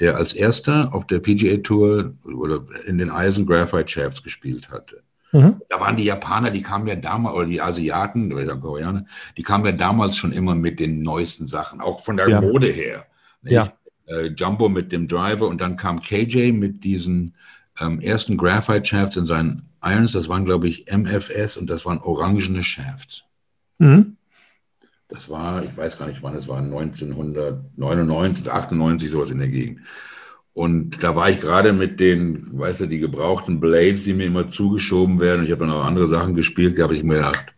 [0.00, 5.02] der als erster auf der PGA Tour oder in den Eisen Graphite Shafts gespielt hatte.
[5.32, 5.60] Mhm.
[5.68, 9.04] Da waren die Japaner, die kamen ja damals, oder die Asiaten, oder die Koreaner,
[9.36, 12.40] die kamen ja damals schon immer mit den neuesten Sachen, auch von der ja.
[12.40, 13.06] Mode her.
[13.42, 13.72] Ja.
[14.06, 17.34] Äh, Jumbo mit dem Driver und dann kam KJ mit diesen
[17.78, 21.98] ähm, ersten Graphite Shafts in seinen Irons, das waren, glaube ich, MFS und das waren
[21.98, 23.24] orangene Shafts.
[23.78, 24.16] Mhm.
[25.08, 29.80] Das war, ich weiß gar nicht wann, es war 1999, 98, sowas in der Gegend.
[30.58, 34.48] Und da war ich gerade mit den, weißt du, die gebrauchten Blades, die mir immer
[34.48, 35.44] zugeschoben werden.
[35.44, 37.54] Ich habe dann auch andere Sachen gespielt, da habe ich mir gedacht,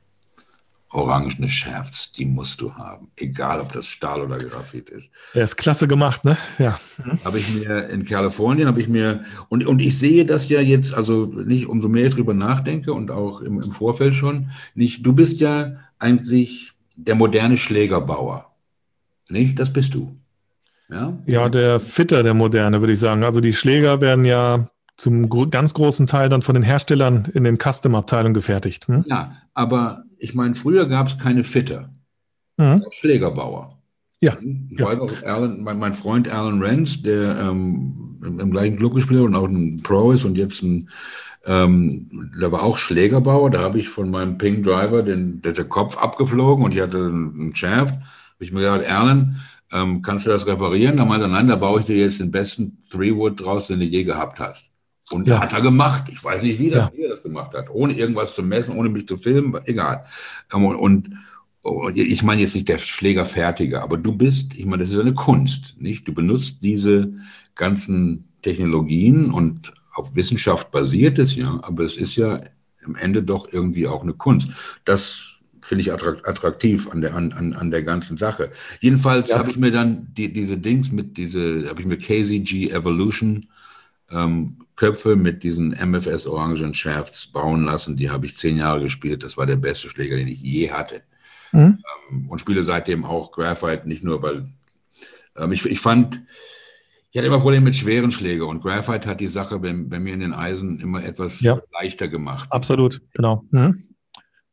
[0.91, 3.09] orangene Shafts, die musst du haben.
[3.17, 5.11] Egal, ob das Stahl oder Graphit ist.
[5.33, 6.37] Er ist klasse gemacht, ne?
[6.59, 6.79] Ja.
[7.03, 7.25] Mhm.
[7.25, 10.93] Habe ich mir in Kalifornien, habe ich mir, und, und ich sehe das ja jetzt,
[10.93, 15.15] also nicht, umso mehr ich drüber nachdenke und auch im, im Vorfeld schon, nicht, du
[15.15, 18.55] bist ja eigentlich der moderne Schlägerbauer.
[19.31, 19.59] Nicht?
[19.59, 20.20] Das bist du.
[20.91, 23.25] Ja, ja der Fitter, der moderne, würde ich sagen.
[23.25, 27.59] Also die Schläger werden ja zum ganz großen Teil dann von den Herstellern in den
[27.59, 28.87] Custom-Abteilungen gefertigt.
[28.87, 29.05] Hm?
[29.09, 31.89] Ja, aber ich meine, früher gab es keine Fitter.
[32.59, 32.85] Mhm.
[32.91, 33.79] Schlägerbauer.
[34.21, 34.35] Ja.
[34.71, 34.87] Ich ja.
[34.87, 39.21] weiß auch, Alan, mein, mein, Freund Alan Renz, der ähm, im, im, gleichen Club gespielt
[39.21, 40.91] hat und auch ein Pro ist und jetzt ein,
[41.47, 43.49] ähm, der war auch Schlägerbauer.
[43.49, 46.99] Da habe ich von meinem Ping Driver den, der, der Kopf abgeflogen und ich hatte
[46.99, 47.95] einen Shaft.
[47.95, 49.41] Habe ich mir gedacht, Alan,
[49.73, 50.97] ähm, kannst du das reparieren?
[50.97, 53.87] Da meinte er, nein, da baue ich dir jetzt den besten Three-Wood draus, den du
[53.87, 54.71] je gehabt hast.
[55.11, 55.41] Und ja.
[55.41, 56.05] hat er gemacht.
[56.13, 57.05] Ich weiß nicht, wie, das, ja.
[57.05, 57.69] er das gemacht hat.
[57.71, 60.05] Ohne irgendwas zu messen, ohne mich zu filmen, egal.
[60.53, 64.93] Ähm, und, und ich meine jetzt nicht der Schlägerfertiger, aber du bist, ich meine, das
[64.93, 66.09] ist eine Kunst, nicht?
[66.09, 67.13] Du benutzt diese
[67.55, 72.41] ganzen Technologien und auf Wissenschaft basiert es ja, aber es ist ja
[72.87, 74.49] am Ende doch irgendwie auch eine Kunst.
[74.85, 75.30] Das
[75.71, 78.51] finde ich attraktiv an der, an, an der ganzen Sache.
[78.81, 79.39] Jedenfalls ja.
[79.39, 83.47] habe ich mir dann die, diese Dings mit diese, habe ich mir KZG Evolution
[84.11, 87.97] ähm, Köpfe mit diesen MFS Orangen Shafts bauen lassen.
[87.97, 89.23] Die habe ich zehn Jahre gespielt.
[89.23, 91.03] Das war der beste Schläger, den ich je hatte.
[91.53, 91.79] Mhm.
[92.11, 94.49] Ähm, und spiele seitdem auch Graphite, nicht nur, weil
[95.37, 96.21] ähm, ich, ich fand,
[97.13, 100.15] ich hatte immer Probleme mit schweren Schlägen und Graphite hat die Sache bei, bei mir
[100.15, 101.61] in den Eisen immer etwas ja.
[101.73, 102.51] leichter gemacht.
[102.51, 103.45] Absolut, genau.
[103.53, 103.85] Mhm.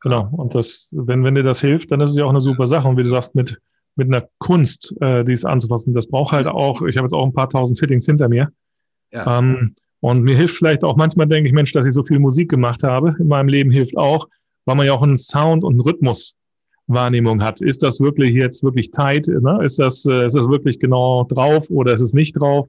[0.02, 0.30] Genau.
[0.32, 2.88] Und das, wenn, wenn dir das hilft, dann ist es ja auch eine super Sache.
[2.88, 3.58] Und wie du sagst, mit,
[3.96, 7.26] mit einer Kunst, äh, die es anzufassen, das braucht halt auch, ich habe jetzt auch
[7.26, 8.52] ein paar tausend Fittings hinter mir.
[9.12, 9.40] Ja.
[9.40, 12.50] Ähm, und mir hilft vielleicht auch manchmal, denke ich, Mensch, dass ich so viel Musik
[12.50, 14.28] gemacht habe in meinem Leben, hilft auch,
[14.66, 16.36] weil man ja auch einen Sound und einen Rhythmus
[16.88, 17.62] Wahrnehmung hat.
[17.62, 19.28] Ist das wirklich jetzt wirklich tight?
[19.28, 19.60] Ne?
[19.64, 22.68] Ist, das, äh, ist das wirklich genau drauf oder ist es nicht drauf?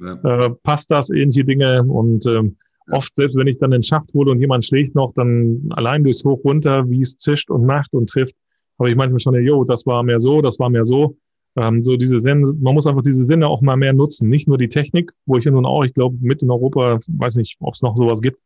[0.00, 0.14] Ja.
[0.14, 1.10] Äh, passt das?
[1.10, 1.84] Ähnliche Dinge.
[1.84, 2.56] Und ähm.
[2.90, 6.24] Oft, selbst wenn ich dann den Schaft hole und jemand schlägt noch, dann allein durchs
[6.24, 8.34] Hoch runter, wie es zischt und macht und trifft,
[8.78, 11.16] habe ich manchmal schon, jo, das war mehr so, das war mehr so.
[11.56, 14.28] Ähm, so diese Sinne, man muss einfach diese Sinne auch mal mehr nutzen.
[14.28, 17.36] Nicht nur die Technik, wo ich ja nun auch, ich glaube, mit in Europa, weiß
[17.36, 18.38] nicht, ob es noch sowas gibt,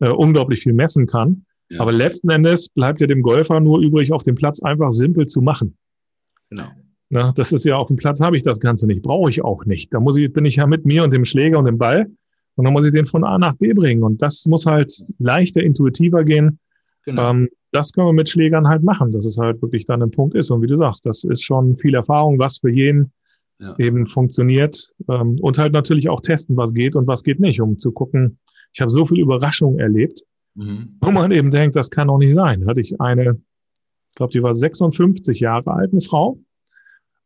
[0.00, 1.44] äh, unglaublich viel messen kann.
[1.70, 1.80] Ja.
[1.80, 5.40] Aber letzten Endes bleibt ja dem Golfer nur übrig, auf dem Platz einfach simpel zu
[5.40, 5.76] machen.
[6.50, 6.68] Genau.
[7.08, 9.64] Na, das ist ja auf dem Platz habe ich das Ganze nicht, brauche ich auch
[9.64, 9.92] nicht.
[9.94, 12.08] Da muss ich, bin ich ja mit mir und dem Schläger und dem Ball
[12.60, 14.02] und dann muss ich den von A nach B bringen.
[14.02, 16.58] Und das muss halt leichter, intuitiver gehen.
[17.06, 17.30] Genau.
[17.30, 20.34] Ähm, das können wir mit Schlägern halt machen, dass es halt wirklich dann ein Punkt
[20.34, 20.50] ist.
[20.50, 23.12] Und wie du sagst, das ist schon viel Erfahrung, was für jeden
[23.58, 23.74] ja.
[23.78, 24.92] eben funktioniert.
[25.08, 28.38] Ähm, und halt natürlich auch testen, was geht und was geht nicht, um zu gucken.
[28.74, 30.20] Ich habe so viel Überraschung erlebt,
[30.54, 30.98] mhm.
[31.00, 32.66] wo man eben denkt, das kann doch nicht sein.
[32.66, 33.40] Hatte ich eine,
[34.10, 36.38] ich glaube, die war 56 Jahre alt, eine Frau,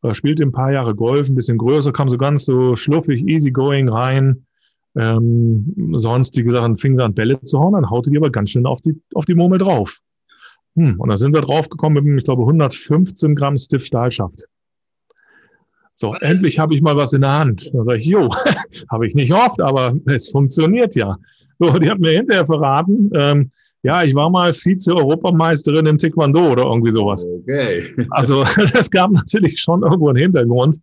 [0.04, 3.50] äh, spielte ein paar Jahre Golf, ein bisschen größer, kam so ganz so schluffig, easy
[3.50, 4.46] going rein.
[4.96, 8.66] Ähm, sonstige Sachen fing sie an Bälle zu hauen, dann haute die aber ganz schön
[8.66, 9.98] auf die, auf die Murmel drauf.
[10.76, 14.44] Hm, und da sind wir draufgekommen mit, ich glaube, 115 Gramm Stiff Stahlschaft.
[15.96, 17.70] So, endlich habe ich mal was in der Hand.
[17.72, 18.28] Da sage ich, jo,
[18.90, 21.18] habe ich nicht oft, aber es funktioniert ja.
[21.58, 23.50] So, die hat mir hinterher verraten, ähm,
[23.84, 27.26] ja, ich war mal Vize-Europameisterin im Taekwondo oder irgendwie sowas.
[27.26, 27.94] Okay.
[28.10, 30.78] Also das gab natürlich schon irgendwo einen Hintergrund.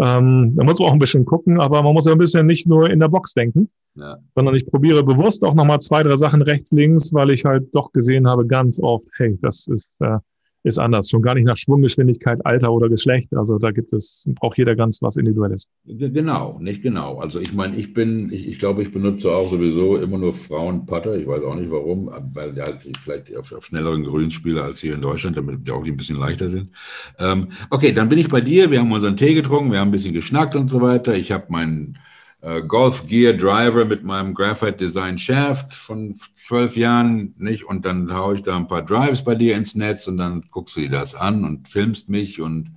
[0.00, 2.66] Ähm, da muss man auch ein bisschen gucken, aber man muss ja ein bisschen nicht
[2.66, 4.16] nur in der Box denken, ja.
[4.34, 7.92] sondern ich probiere bewusst auch nochmal zwei, drei Sachen rechts, links, weil ich halt doch
[7.92, 10.18] gesehen habe ganz oft, hey, das ist äh,
[10.62, 11.08] ist anders.
[11.08, 13.34] Schon gar nicht nach Schwunggeschwindigkeit, Alter oder Geschlecht.
[13.34, 15.66] Also da gibt es, braucht jeder ganz was Individuelles.
[15.84, 17.18] Genau, nicht genau.
[17.18, 21.16] Also ich meine, ich bin, ich, ich glaube, ich benutze auch sowieso immer nur Frauenputter.
[21.16, 24.80] Ich weiß auch nicht warum, weil die halt vielleicht auf, auf schnelleren Grüns spiele als
[24.80, 26.70] hier in Deutschland, damit die auch ein bisschen leichter sind.
[27.18, 28.70] Ähm, okay, dann bin ich bei dir.
[28.70, 31.14] Wir haben unseren Tee getrunken, wir haben ein bisschen geschnackt und so weiter.
[31.14, 31.98] Ich habe meinen
[32.40, 37.64] äh, Golf Gear Driver mit meinem Graphite Design Shaft von zwölf Jahren, nicht?
[37.64, 40.76] Und dann haue ich da ein paar Drives bei dir ins Netz und dann guckst
[40.76, 42.70] du dir das an und filmst mich und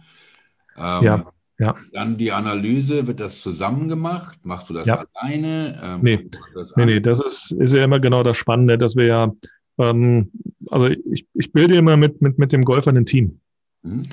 [0.78, 1.26] ähm, ja,
[1.60, 1.76] ja.
[1.94, 4.40] dann die Analyse, wird das zusammen gemacht?
[4.44, 5.06] Machst du das ja.
[5.14, 5.80] alleine?
[5.84, 9.06] Ähm, nee, das nee, nee, das ist, ist ja immer genau das Spannende, dass wir
[9.06, 9.32] ja,
[9.78, 10.32] ähm,
[10.70, 13.40] also ich, ich bilde immer mit, mit, mit dem Golfer ein Team.
[13.84, 14.04] Mhm.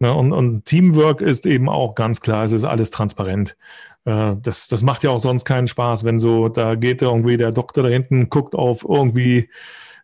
[0.00, 3.56] Ja, und, und Teamwork ist eben auch ganz klar, es ist alles transparent.
[4.04, 7.52] Äh, das, das macht ja auch sonst keinen Spaß, wenn so, da geht irgendwie der
[7.52, 9.48] Doktor da hinten, guckt auf irgendwie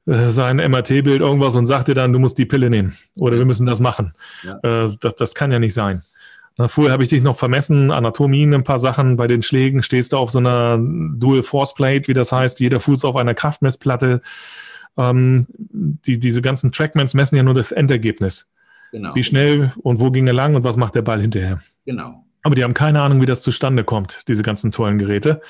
[0.07, 3.45] äh, sein MRT-Bild irgendwas und sagt dir dann, du musst die Pille nehmen oder wir
[3.45, 4.13] müssen das machen.
[4.43, 4.59] Ja.
[4.63, 6.03] Äh, das, das kann ja nicht sein.
[6.67, 9.17] Vorher habe ich dich noch vermessen, Anatomien, ein paar Sachen.
[9.17, 12.81] Bei den Schlägen stehst du auf so einer Dual Force Plate, wie das heißt, jeder
[12.81, 14.21] Fuß auf einer Kraftmessplatte.
[14.99, 18.51] Ähm, die, diese ganzen Trackmans messen ja nur das Endergebnis.
[18.93, 19.15] Genau.
[19.15, 21.61] Wie schnell und wo ging er lang und was macht der Ball hinterher.
[21.87, 22.25] Genau.
[22.43, 25.43] Aber die haben keine Ahnung, wie das zustande kommt, diese ganzen tollen Geräte.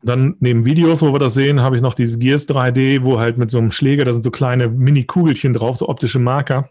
[0.00, 3.20] Und dann neben Videos, wo wir das sehen, habe ich noch dieses Gears 3D, wo
[3.20, 6.68] halt mit so einem Schläger, da sind so kleine Mini-Kugelchen drauf, so optische Marker.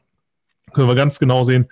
[0.73, 1.67] können wir ganz genau sehen,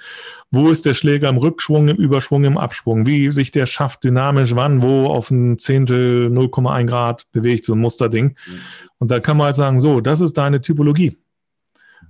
[0.52, 4.56] wo ist der Schläger im Rückschwung, im Überschwung, im Abschwung, wie sich der Schaft dynamisch
[4.56, 8.36] wann, wo auf ein Zehntel 0,1 Grad bewegt, so ein Musterding.
[9.00, 11.18] Und da kann man halt sagen, so, das ist deine Typologie.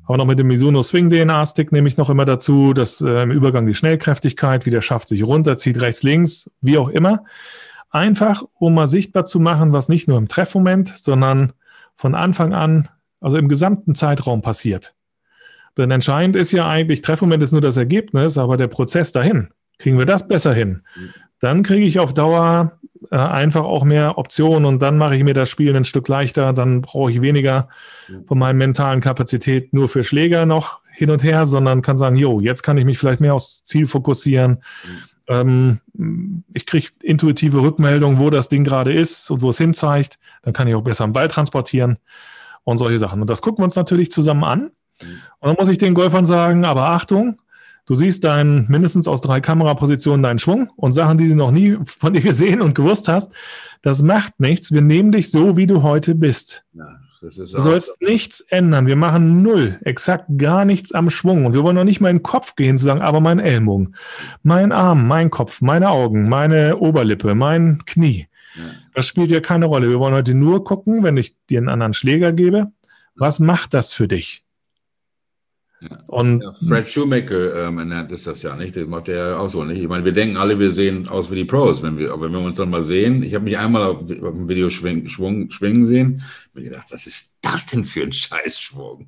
[0.06, 3.24] Aber noch mit dem Mizuno Swing DNA Stick nehme ich noch immer dazu, dass äh,
[3.24, 7.24] im Übergang die Schnellkräftigkeit, wie der Schaft sich runterzieht, rechts, links, wie auch immer.
[7.90, 11.54] Einfach, um mal sichtbar zu machen, was nicht nur im Treffmoment, sondern
[11.96, 12.88] von Anfang an,
[13.20, 14.96] also im gesamten Zeitraum passiert.
[15.78, 19.50] Denn entscheidend ist ja eigentlich, Treffmoment ist nur das Ergebnis, aber der Prozess dahin.
[19.78, 20.82] Kriegen wir das besser hin?
[21.40, 25.34] Dann kriege ich auf Dauer äh, einfach auch mehr Optionen und dann mache ich mir
[25.34, 26.54] das Spiel ein Stück leichter.
[26.54, 27.70] Dann brauche ich weniger
[28.28, 32.40] von meinen mentalen Kapazität nur für Schläger noch hin und her, sondern kann sagen, jo,
[32.40, 34.64] jetzt kann ich mich vielleicht mehr aufs Ziel fokussieren.
[35.28, 35.80] Ähm,
[36.54, 40.20] ich kriege intuitive Rückmeldungen, wo das Ding gerade ist und wo es hinzeigt.
[40.44, 41.98] Dann kann ich auch besser einen Ball transportieren
[42.64, 43.22] und solche Sachen.
[43.22, 44.72] Und das gucken wir uns natürlich zusammen an.
[45.40, 47.38] Und dann muss ich den Golfern sagen, aber Achtung,
[47.86, 51.78] du siehst deinen mindestens aus drei Kamerapositionen deinen Schwung und Sachen, die du noch nie
[51.86, 53.32] von dir gesehen und gewusst hast.
[53.82, 54.72] Das macht nichts.
[54.72, 56.64] Wir nehmen dich so, wie du heute bist.
[56.74, 58.86] Ja, du sollst nichts ändern.
[58.86, 61.46] Wir machen null, exakt gar nichts am Schwung.
[61.46, 63.96] Und wir wollen noch nicht mal in den Kopf gehen, zu sagen, aber mein Ellbogen,
[64.44, 68.28] mein Arm, mein Kopf, meine Augen, meine Oberlippe, mein Knie.
[68.56, 68.64] Ja.
[68.94, 69.90] Das spielt ja keine Rolle.
[69.90, 72.72] Wir wollen heute nur gucken, wenn ich dir einen anderen Schläger gebe,
[73.16, 74.44] was macht das für dich?
[75.82, 75.98] Ja.
[76.06, 79.82] Und ja, Fred Shoemaker ähm, ist das ja nicht, das macht er auch so nicht.
[79.82, 82.34] Ich meine, wir denken alle, wir sehen aus wie die Pros, wenn wir, aber wenn
[82.34, 85.50] wir uns dann mal sehen, ich habe mich einmal auf, auf dem Video schwing, schwung,
[85.50, 89.08] schwingen sehen, mir gedacht, was ist das denn für ein Scheißschwung?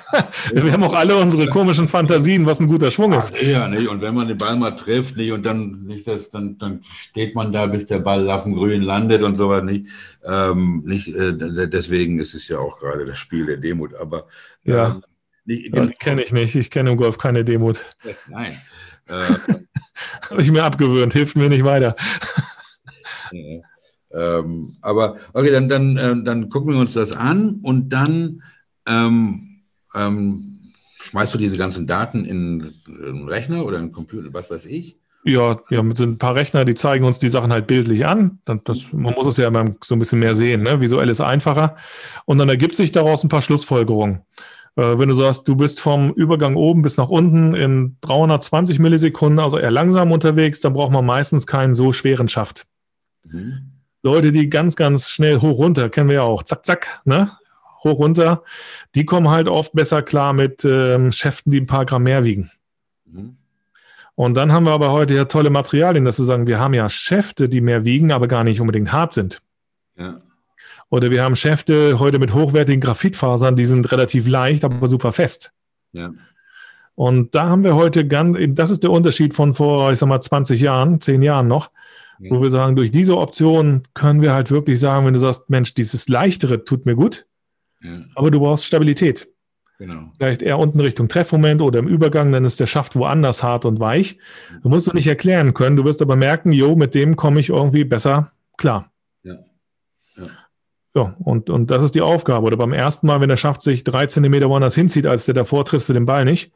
[0.52, 3.34] wir haben auch alle unsere komischen Fantasien, was ein guter Schwung ist.
[3.36, 3.88] Ach, ja, nicht?
[3.88, 7.34] Und wenn man den Ball mal trifft, nicht, und dann nicht das, dann, dann steht
[7.34, 9.88] man da, bis der Ball auf dem Grün landet und sowas nicht.
[10.24, 11.34] Ähm, nicht äh,
[11.68, 14.26] deswegen ist es ja auch gerade das Spiel der Demut, aber
[14.64, 14.86] ja.
[14.86, 15.02] Ähm,
[15.44, 16.54] nicht, ja, kenne ich nicht.
[16.54, 17.84] Ich kenne im Golf keine Demut.
[18.28, 18.52] Nein.
[19.06, 19.34] Äh,
[20.30, 21.94] Habe ich mir abgewöhnt, hilft mir nicht weiter.
[23.32, 23.60] ja.
[24.12, 28.42] ähm, aber okay, dann, dann, äh, dann gucken wir uns das an und dann
[28.86, 29.60] ähm,
[29.94, 34.64] ähm, schmeißt du diese ganzen Daten in einen Rechner oder in einen Computer, was weiß
[34.64, 34.96] ich.
[35.26, 38.40] Ja, ja, mit so ein paar Rechner, die zeigen uns die Sachen halt bildlich an.
[38.44, 40.62] Das, man muss es ja immer so ein bisschen mehr sehen.
[40.62, 40.80] Ne?
[40.80, 41.76] Visuell ist einfacher.
[42.26, 44.20] Und dann ergibt sich daraus ein paar Schlussfolgerungen.
[44.76, 49.38] Äh, wenn du sagst, du bist vom Übergang oben bis nach unten in 320 Millisekunden,
[49.38, 52.66] also eher langsam unterwegs, dann braucht man meistens keinen so schweren Schaft.
[53.24, 53.70] Mhm.
[54.02, 57.30] Leute, die ganz, ganz schnell hoch runter, kennen wir ja auch, zack, zack, ne?
[57.84, 58.42] hoch runter,
[58.94, 62.50] die kommen halt oft besser klar mit ähm, Schäften, die ein paar Gramm mehr wiegen.
[63.04, 63.36] Mhm.
[64.16, 66.88] Und dann haben wir aber heute ja tolle Materialien, dass wir sagen, wir haben ja
[66.88, 69.42] Schäfte, die mehr wiegen, aber gar nicht unbedingt hart sind.
[69.96, 70.20] Ja.
[70.90, 75.52] Oder wir haben Schäfte heute mit hochwertigen Graphitfasern, die sind relativ leicht, aber super fest.
[75.92, 76.12] Ja.
[76.94, 80.20] Und da haben wir heute ganz, das ist der Unterschied von vor, ich sag mal,
[80.20, 81.70] 20 Jahren, 10 Jahren noch,
[82.20, 82.30] ja.
[82.30, 85.74] wo wir sagen, durch diese Option können wir halt wirklich sagen, wenn du sagst, Mensch,
[85.74, 87.26] dieses Leichtere tut mir gut,
[87.82, 88.04] ja.
[88.14, 89.28] aber du brauchst Stabilität.
[89.78, 90.12] Genau.
[90.16, 93.80] Vielleicht eher unten Richtung Treffmoment oder im Übergang, dann ist der Schaft woanders hart und
[93.80, 94.18] weich.
[94.62, 97.48] Du musst du nicht erklären können, du wirst aber merken, jo, mit dem komme ich
[97.48, 98.92] irgendwie besser klar.
[100.94, 102.46] Ja, und, und das ist die Aufgabe.
[102.46, 105.64] Oder beim ersten Mal, wenn er schafft, sich drei Zentimeter woanders hinzieht, als der davor,
[105.64, 106.52] triffst du den Ball nicht.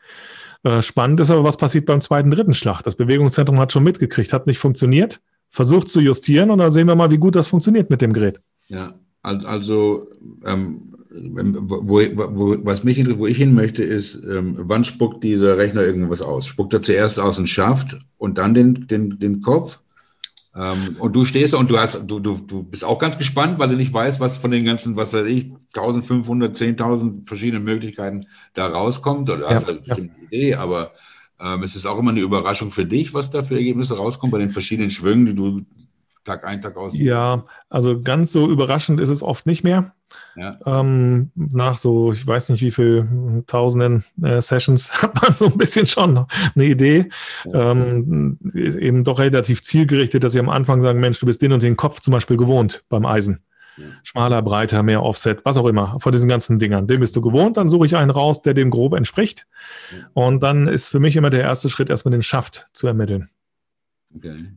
[0.63, 2.83] Äh, spannend ist aber, was passiert beim zweiten, dritten Schlag.
[2.83, 6.95] Das Bewegungszentrum hat schon mitgekriegt, hat nicht funktioniert, versucht zu justieren und dann sehen wir
[6.95, 8.41] mal, wie gut das funktioniert mit dem Gerät.
[8.69, 10.09] Ja, also
[10.45, 15.83] ähm, wo, wo, was mich wo ich hin möchte, ist, ähm, wann spuckt dieser Rechner
[15.83, 16.47] irgendwas aus?
[16.47, 19.81] Spuckt er zuerst aus dem Schaft und dann den, den, den Kopf?
[20.55, 23.59] Ähm, und du stehst da und du hast, du, du, du bist auch ganz gespannt,
[23.59, 28.27] weil du nicht weißt, was von den ganzen, was weiß ich, 1500, 10.000 verschiedenen Möglichkeiten
[28.55, 29.29] da rauskommt.
[29.31, 30.17] Oder du hast ja, halt bestimmt ja.
[30.17, 30.93] eine Idee, aber
[31.41, 34.39] ähm, es ist auch immer eine Überraschung für dich, was da für Ergebnisse rauskommen bei
[34.39, 35.65] den verschiedenen Schwüngen, die du
[36.29, 36.97] Tag ein, Tag aus.
[36.97, 39.95] Ja, also ganz so überraschend ist es oft nicht mehr.
[40.37, 40.59] Ja.
[40.67, 45.59] Ähm, nach so, ich weiß nicht wie viel tausenden äh, Sessions hat man so ein
[45.59, 47.11] bisschen schon eine Idee.
[47.45, 47.73] Ja.
[47.73, 51.63] Ähm, eben doch relativ zielgerichtet, dass sie am Anfang sagen, Mensch, du bist den und
[51.63, 53.41] den Kopf zum Beispiel gewohnt beim Eisen.
[53.79, 53.85] Ja.
[54.03, 56.87] Schmaler, breiter, mehr Offset, was auch immer, von diesen ganzen Dingern.
[56.87, 59.47] Den bist du gewohnt, dann suche ich einen raus, der dem grob entspricht.
[60.15, 63.29] Und dann ist für mich immer der erste Schritt, erstmal den Schaft zu ermitteln.
[64.15, 64.53] Okay.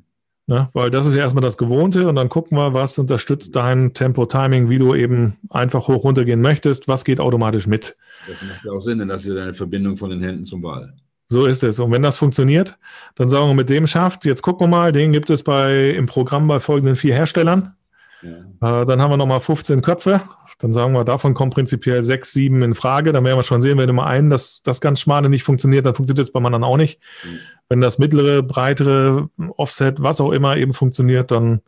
[0.51, 0.67] Ne?
[0.73, 4.69] Weil das ist ja erstmal das Gewohnte und dann gucken wir, was unterstützt dein Tempo-Timing,
[4.69, 7.95] wie du eben einfach hoch runtergehen möchtest, was geht automatisch mit.
[8.27, 10.93] Das macht ja auch Sinn, denn das ist eine Verbindung von den Händen zum Ball.
[11.29, 11.79] So ist es.
[11.79, 12.77] Und wenn das funktioniert,
[13.15, 16.05] dann sagen wir mit dem schafft, jetzt gucken wir mal, den gibt es bei, im
[16.05, 17.73] Programm bei folgenden vier Herstellern.
[18.21, 18.81] Ja.
[18.81, 20.19] Äh, dann haben wir nochmal 15 Köpfe.
[20.61, 23.11] Dann sagen wir, davon kommen prinzipiell sechs, sieben in Frage.
[23.13, 25.95] Dann werden wir schon sehen, wenn immer einen, dass das ganz schmale nicht funktioniert, dann
[25.95, 26.99] funktioniert es beim anderen auch nicht.
[27.23, 27.39] Mhm.
[27.67, 31.61] Wenn das mittlere, breitere, Offset, was auch immer eben funktioniert, dann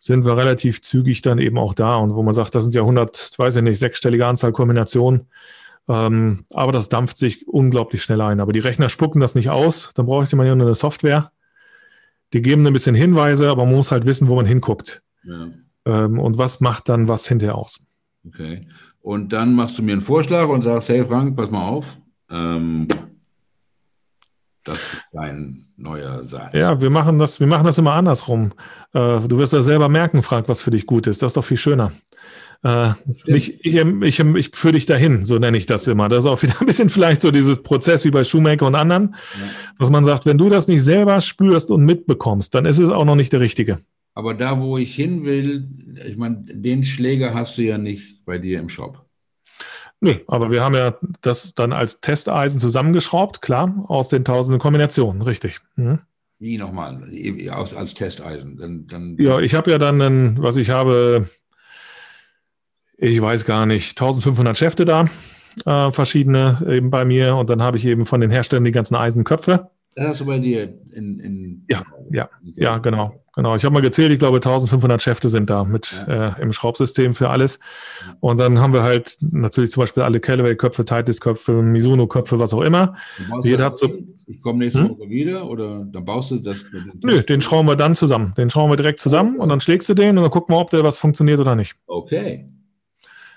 [0.00, 1.96] sind wir relativ zügig dann eben auch da.
[1.96, 5.26] Und wo man sagt, das sind ja 100, weiß ich nicht, sechsstellige Anzahl Kombinationen.
[5.88, 8.40] Ähm, aber das dampft sich unglaublich schnell ein.
[8.40, 9.92] Aber die Rechner spucken das nicht aus.
[9.94, 11.30] Dann brauche ich immer eine Software.
[12.32, 15.02] Die geben ein bisschen Hinweise, aber man muss halt wissen, wo man hinguckt.
[15.22, 15.48] Ja.
[15.84, 17.85] Ähm, und was macht dann was hinterher aus.
[18.28, 18.66] Okay.
[19.00, 21.96] Und dann machst du mir einen Vorschlag und sagst, hey Frank, pass mal auf.
[22.30, 22.88] Ähm,
[24.64, 26.52] das ist dein neuer Satz.
[26.54, 28.52] Ja, wir machen das, wir machen das immer andersrum.
[28.92, 31.22] Äh, du wirst ja selber merken, Frank, was für dich gut ist.
[31.22, 31.92] Das ist doch viel schöner.
[32.64, 32.90] Äh,
[33.26, 36.08] ich, ich, ich, ich führe dich dahin, so nenne ich das immer.
[36.08, 39.14] Das ist auch wieder ein bisschen vielleicht so dieses Prozess wie bei Shoemaker und anderen,
[39.38, 39.46] ja.
[39.78, 43.04] dass man sagt, wenn du das nicht selber spürst und mitbekommst, dann ist es auch
[43.04, 43.78] noch nicht der Richtige.
[44.16, 45.68] Aber da, wo ich hin will,
[46.06, 49.04] ich meine, den Schläger hast du ja nicht bei dir im Shop.
[50.00, 55.20] Nee, aber wir haben ja das dann als Testeisen zusammengeschraubt, klar, aus den tausenden Kombinationen,
[55.20, 55.60] richtig.
[55.76, 55.98] Mhm.
[56.38, 57.06] Wie nochmal?
[57.50, 58.56] Als, als Testeisen?
[58.56, 61.28] Dann, dann ja, ich habe ja dann, einen, was ich habe,
[62.96, 65.10] ich weiß gar nicht, 1500 Schäfte da,
[65.66, 67.36] äh, verschiedene eben bei mir.
[67.36, 69.70] Und dann habe ich eben von den Herstellern die ganzen Eisenköpfe.
[69.96, 71.18] Das hast du bei dir in.
[71.20, 73.14] in ja, ja, ja, genau.
[73.34, 76.36] Genau, ich habe mal gezählt, ich glaube 1500 Schäfte sind da mit ja.
[76.36, 77.60] äh, im Schraubsystem für alles.
[78.20, 82.96] Und dann haben wir halt natürlich zum Beispiel alle Callaway-Köpfe, Titus-Köpfe, Mizuno-Köpfe, was auch immer.
[83.42, 83.90] Jeder hat so,
[84.26, 84.90] ich komme nächste hm?
[84.90, 86.64] Woche wieder oder dann baust du das?
[87.02, 88.32] Nö, den schrauben wir dann zusammen.
[88.38, 90.70] Den schrauben wir direkt zusammen und dann schlägst du den und dann gucken wir, ob
[90.70, 91.74] der was funktioniert oder nicht.
[91.86, 92.48] Okay.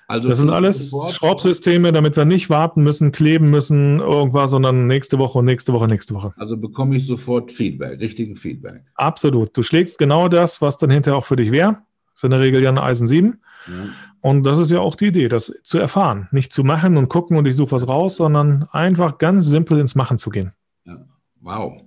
[0.10, 5.20] Also das sind alles Schraubsysteme, damit wir nicht warten müssen, kleben müssen, irgendwas, sondern nächste
[5.20, 6.34] Woche und nächste Woche, nächste Woche.
[6.36, 8.82] Also bekomme ich sofort Feedback, richtigen Feedback.
[8.96, 9.56] Absolut.
[9.56, 11.74] Du schlägst genau das, was dann hinterher auch für dich wäre.
[11.74, 13.40] Das ist in der Regel ja eine Eisen 7.
[13.68, 13.74] Ja.
[14.22, 16.28] Und das ist ja auch die Idee, das zu erfahren.
[16.32, 19.94] Nicht zu machen und gucken und ich suche was raus, sondern einfach ganz simpel ins
[19.94, 20.54] Machen zu gehen.
[20.86, 21.06] Ja.
[21.40, 21.84] Wow.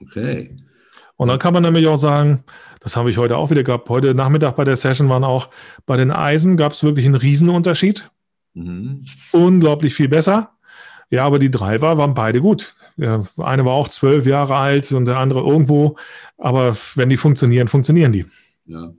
[0.00, 0.56] Okay.
[1.14, 2.42] Und dann kann man nämlich auch sagen,
[2.82, 3.88] das habe ich heute auch wieder gehabt.
[3.88, 5.50] Heute Nachmittag bei der Session waren auch
[5.86, 8.10] bei den Eisen gab es wirklich einen Riesenunterschied.
[8.54, 9.04] Mhm.
[9.30, 10.50] Unglaublich viel besser.
[11.10, 12.74] Ja, aber die Driver waren beide gut.
[12.96, 15.96] Ja, eine war auch zwölf Jahre alt und der andere irgendwo.
[16.38, 18.26] Aber wenn die funktionieren, funktionieren die.
[18.66, 18.92] Ja,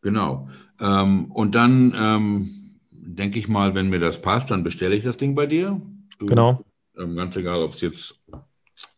[0.00, 0.48] genau.
[0.80, 5.16] Ähm, und dann ähm, denke ich mal, wenn mir das passt, dann bestelle ich das
[5.16, 5.80] Ding bei dir.
[6.18, 6.64] Du, genau.
[6.96, 8.20] Ähm, ganz egal, ob es jetzt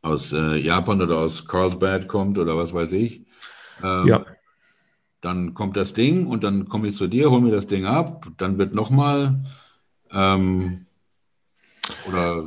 [0.02, 3.24] aus äh, Japan oder aus Carlsbad kommt oder was weiß ich.
[3.82, 4.24] Ähm, ja.
[5.20, 8.26] Dann kommt das Ding und dann komme ich zu dir, hole mir das Ding ab.
[8.36, 9.44] Dann wird nochmal
[10.12, 10.86] ähm,
[12.08, 12.44] oder.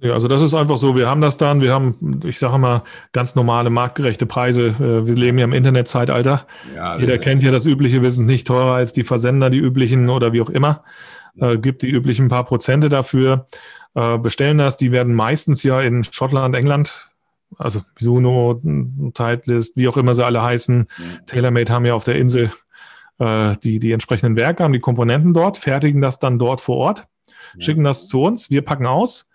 [0.00, 2.84] Ja, also das ist einfach so, wir haben das dann, wir haben, ich sage mal,
[3.12, 4.68] ganz normale marktgerechte Preise.
[4.68, 6.46] Äh, wir leben ja im Internetzeitalter.
[6.74, 10.08] Ja, Jeder kennt ja das Übliche, wir sind nicht teurer als die Versender, die üblichen
[10.08, 10.84] oder wie auch immer.
[11.40, 13.46] Äh, gibt die üblichen paar Prozente dafür,
[13.94, 14.76] äh, bestellen das.
[14.76, 17.07] Die werden meistens ja in Schottland, England
[17.56, 18.60] also Mizuno,
[19.14, 20.86] Titleist, wie auch immer sie alle heißen.
[21.26, 22.50] TaylorMade haben ja auf der Insel
[23.18, 27.06] äh, die, die entsprechenden Werke, haben die Komponenten dort, fertigen das dann dort vor Ort,
[27.54, 27.60] ja.
[27.60, 29.28] schicken das zu uns, wir packen aus.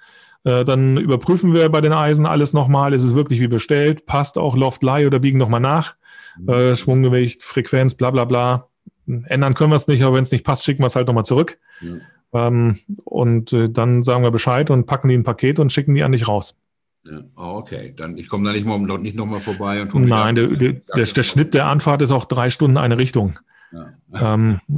[0.46, 4.38] Äh, dann überprüfen wir bei den Eisen alles nochmal, ist es wirklich wie bestellt, passt
[4.38, 5.96] auch Loft Lie oder biegen nochmal nach,
[6.38, 6.50] mhm.
[6.50, 8.68] äh, Schwunggewicht, Frequenz, bla bla bla.
[9.06, 11.26] Ändern können wir es nicht, aber wenn es nicht passt, schicken wir es halt nochmal
[11.26, 11.60] zurück.
[11.82, 12.48] Ja.
[12.48, 16.04] Ähm, und äh, dann sagen wir Bescheid und packen die ein Paket und schicken die
[16.04, 16.58] an dich raus.
[17.06, 17.20] Ja.
[17.36, 19.82] Oh, okay, dann ich komme da nicht, mal, nicht nochmal vorbei.
[19.82, 23.38] Und Nein, der, der, der, der Schnitt der Anfahrt ist auch drei Stunden eine Richtung.
[23.74, 24.34] Ja.
[24.36, 24.60] Ähm,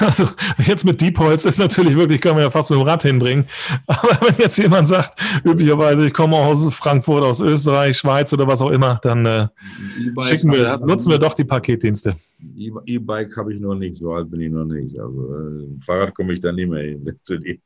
[0.00, 3.02] also jetzt mit Deep Holz ist natürlich wirklich, können wir ja fast mit dem Rad
[3.02, 3.46] hinbringen.
[3.86, 8.60] Aber wenn jetzt jemand sagt, üblicherweise, ich komme aus Frankfurt, aus Österreich, Schweiz oder was
[8.60, 9.48] auch immer, dann äh,
[10.28, 12.14] schicken wir, nutzen wir doch die Paketdienste.
[12.56, 14.98] E-Bike habe ich noch nicht, so alt bin ich noch nicht.
[15.00, 17.56] Also äh, Fahrrad komme ich da nicht mehr hin zu dir.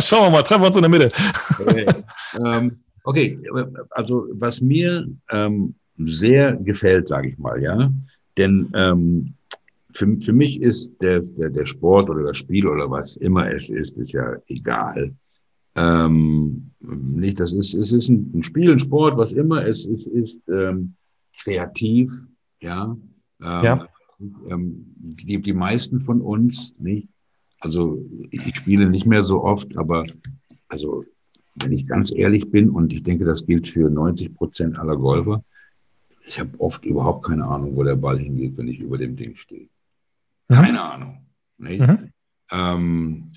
[0.00, 1.08] Schauen wir mal, treffen wir uns in der Mitte.
[1.60, 1.86] Okay.
[2.44, 3.38] ähm, Okay,
[3.90, 7.92] also was mir ähm, sehr gefällt, sage ich mal, ja,
[8.36, 9.34] denn ähm,
[9.92, 13.70] für, für mich ist der, der, der Sport oder das Spiel oder was immer es
[13.70, 15.14] ist, ist ja egal.
[15.76, 20.40] Ähm, nicht, das ist, es ist ein, Spiel, ein Sport, was immer es ist, ist
[20.48, 20.94] ähm,
[21.42, 22.12] kreativ,
[22.60, 22.96] ja.
[23.42, 23.88] Ähm, ja.
[24.48, 27.08] Ähm, die, die meisten von uns, nicht?
[27.60, 30.04] Also ich spiele nicht mehr so oft, aber
[30.68, 31.04] also
[31.56, 35.44] wenn ich ganz ehrlich bin, und ich denke, das gilt für 90 Prozent aller Golfer,
[36.26, 39.36] ich habe oft überhaupt keine Ahnung, wo der Ball hingeht, wenn ich über dem Ding
[39.36, 39.68] stehe.
[40.48, 40.54] Mhm.
[40.54, 41.26] Keine Ahnung.
[41.58, 42.10] Mhm.
[42.50, 43.32] Ähm,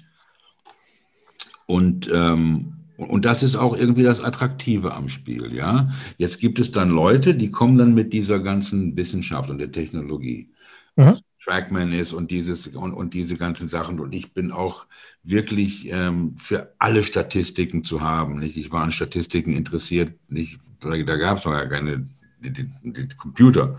[1.66, 5.92] und, ähm, und das ist auch irgendwie das Attraktive am Spiel, ja.
[6.18, 10.50] Jetzt gibt es dann Leute, die kommen dann mit dieser ganzen Wissenschaft und der Technologie.
[10.96, 11.20] Mhm.
[11.48, 14.00] Trackman ist und dieses und, und diese ganzen Sachen.
[14.00, 14.86] Und ich bin auch
[15.24, 18.40] wirklich ähm, für alle Statistiken zu haben.
[18.40, 18.58] Nicht?
[18.58, 20.14] Ich war an Statistiken interessiert.
[20.28, 22.08] Nicht, da gab es noch gar keine
[22.40, 23.78] die, die, die Computer.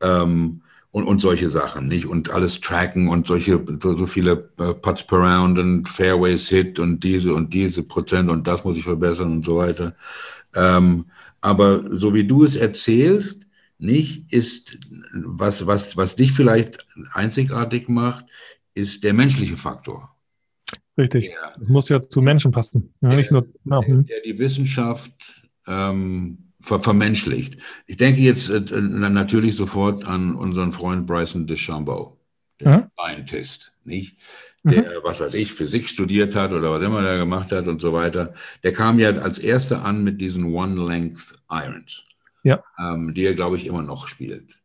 [0.00, 0.60] Ähm,
[0.90, 2.06] und, und solche Sachen, nicht?
[2.06, 7.02] Und alles tracken und solche, so, viele äh, Putts per Round und Fairways Hit und
[7.02, 9.96] diese und diese Prozent und das muss ich verbessern und so weiter.
[10.54, 11.06] Ähm,
[11.40, 13.44] aber so wie du es erzählst,
[13.78, 14.78] nicht, ist,
[15.12, 18.26] was, was, was dich vielleicht einzigartig macht,
[18.74, 20.10] ist der menschliche Faktor.
[20.96, 21.26] Richtig.
[21.26, 22.94] Der, das muss ja zu Menschen passen.
[23.00, 23.80] Ja, der, nicht nur, ja.
[23.80, 27.58] der, der die Wissenschaft ähm, ver vermenschlicht.
[27.86, 32.18] Ich denke jetzt äh, natürlich sofort an unseren Freund Bryson DeChambeau,
[32.60, 32.84] der mhm.
[32.98, 34.16] Scientist, nicht?
[34.64, 35.04] der, mhm.
[35.04, 38.34] was weiß ich, Physik studiert hat oder was immer er gemacht hat und so weiter,
[38.62, 42.04] der kam ja als erster an mit diesen One-Length Irons,
[42.44, 42.62] ja.
[42.78, 44.62] ähm, die er, glaube ich, immer noch spielt.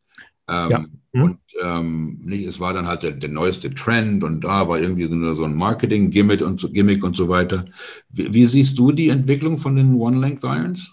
[0.48, 0.84] Ähm, ja.
[1.12, 1.22] mhm.
[1.22, 5.08] Und ähm, nicht, es war dann halt der, der, neueste Trend und da war irgendwie
[5.08, 7.64] nur so ein Marketing-Gimmick und, so, Gimmick und so weiter.
[8.10, 10.92] Wie, wie, siehst du die Entwicklung von den One-Length Irons?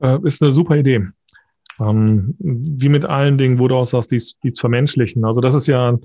[0.00, 1.06] Äh, ist eine super Idee.
[1.80, 5.24] Ähm, wie mit allen Dingen, wo du auch sagst, dies, dies vermenschlichen.
[5.24, 5.96] Also das ist ja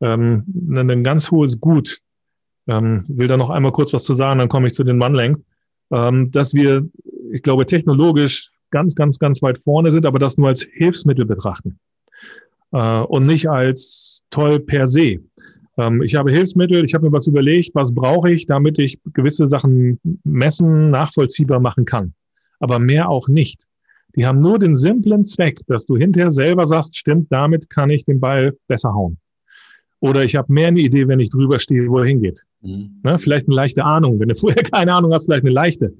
[0.00, 2.00] ähm, ein ganz hohes Gut.
[2.66, 5.40] Ähm, will da noch einmal kurz was zu sagen, dann komme ich zu den One-Length.
[5.92, 6.88] Dass wir,
[7.32, 11.78] ich glaube, technologisch ganz, ganz, ganz weit vorne sind, aber das nur als Hilfsmittel betrachten
[12.72, 15.20] äh, und nicht als toll per se.
[15.76, 19.46] Ähm, ich habe Hilfsmittel, ich habe mir was überlegt, was brauche ich, damit ich gewisse
[19.46, 22.14] Sachen messen, nachvollziehbar machen kann.
[22.58, 23.66] Aber mehr auch nicht.
[24.16, 28.04] Die haben nur den simplen Zweck, dass du hinterher selber sagst, stimmt, damit kann ich
[28.04, 29.18] den Ball besser hauen.
[30.02, 32.42] Oder ich habe mehr eine Idee, wenn ich drüber stehe, wo er hingeht.
[32.62, 33.00] Mhm.
[33.02, 34.18] Ne, vielleicht eine leichte Ahnung.
[34.18, 35.94] Wenn du vorher keine Ahnung hast, vielleicht eine leichte.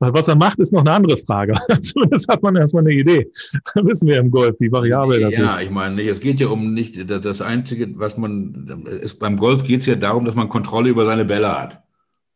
[0.00, 1.54] Was er macht, ist noch eine andere Frage.
[1.80, 3.30] Zumindest hat man erstmal eine Idee.
[3.74, 5.56] Da wissen wir im Golf, wie variabel das ja, ist.
[5.56, 9.64] Ja, ich meine, es geht ja um nicht das Einzige, was man, ist, beim Golf
[9.64, 11.82] geht es ja darum, dass man Kontrolle über seine Bälle hat.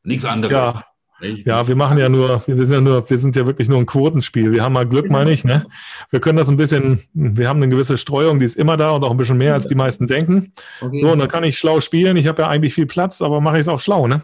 [0.05, 0.53] Nichts anderes.
[0.53, 0.85] Ja,
[1.21, 3.87] ja, wir machen ja nur, wir sind ja nur, wir sind ja wirklich nur ein
[3.87, 4.53] Quotenspiel.
[4.53, 5.67] Wir haben mal Glück, mal nicht, ne?
[6.11, 9.05] Wir können das ein bisschen, wir haben eine gewisse Streuung, die ist immer da und
[9.05, 10.53] auch ein bisschen mehr, als die meisten denken.
[10.81, 11.01] Okay.
[11.03, 12.17] So, und dann kann ich schlau spielen.
[12.17, 14.23] Ich habe ja eigentlich viel Platz, aber mache ich es auch schlau, ne?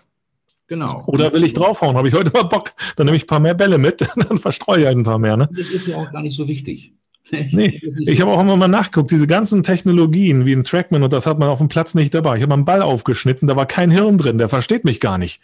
[0.67, 1.05] Genau.
[1.07, 1.97] Oder will ich draufhauen?
[1.97, 2.71] Habe ich heute mal Bock?
[2.97, 5.37] Dann nehme ich ein paar mehr Bälle mit, dann verstreue ich halt ein paar mehr,
[5.37, 5.49] ne?
[5.53, 6.93] Das ist ja auch gar nicht so wichtig.
[7.31, 11.25] Nee, ich habe auch immer mal nachgeguckt, diese ganzen Technologien wie ein Trackman und das
[11.25, 12.37] hat man auf dem Platz nicht dabei.
[12.37, 15.41] Ich habe einen Ball aufgeschnitten, da war kein Hirn drin, der versteht mich gar nicht.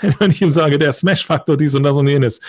[0.18, 2.40] Wenn ich ihm sage, der Smash-Faktor dies und das und jenes.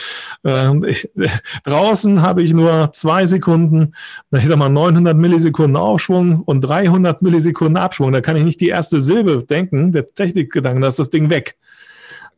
[0.46, 1.10] Ähm, ich,
[1.66, 3.94] draußen habe ich nur zwei Sekunden,
[4.32, 8.14] ich sag mal 900 Millisekunden Aufschwung und 300 Millisekunden Abschwung.
[8.14, 11.58] Da kann ich nicht die erste Silbe denken, der Technikgedanken, da ist das Ding weg.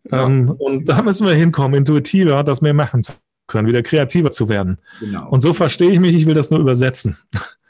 [0.09, 0.25] Ja.
[0.25, 3.13] Ähm, und da müssen wir hinkommen, intuitiver, das mehr machen zu
[3.47, 4.79] können, wieder kreativer zu werden.
[4.99, 5.29] Genau.
[5.29, 7.17] Und so verstehe ich mich, ich will das nur übersetzen.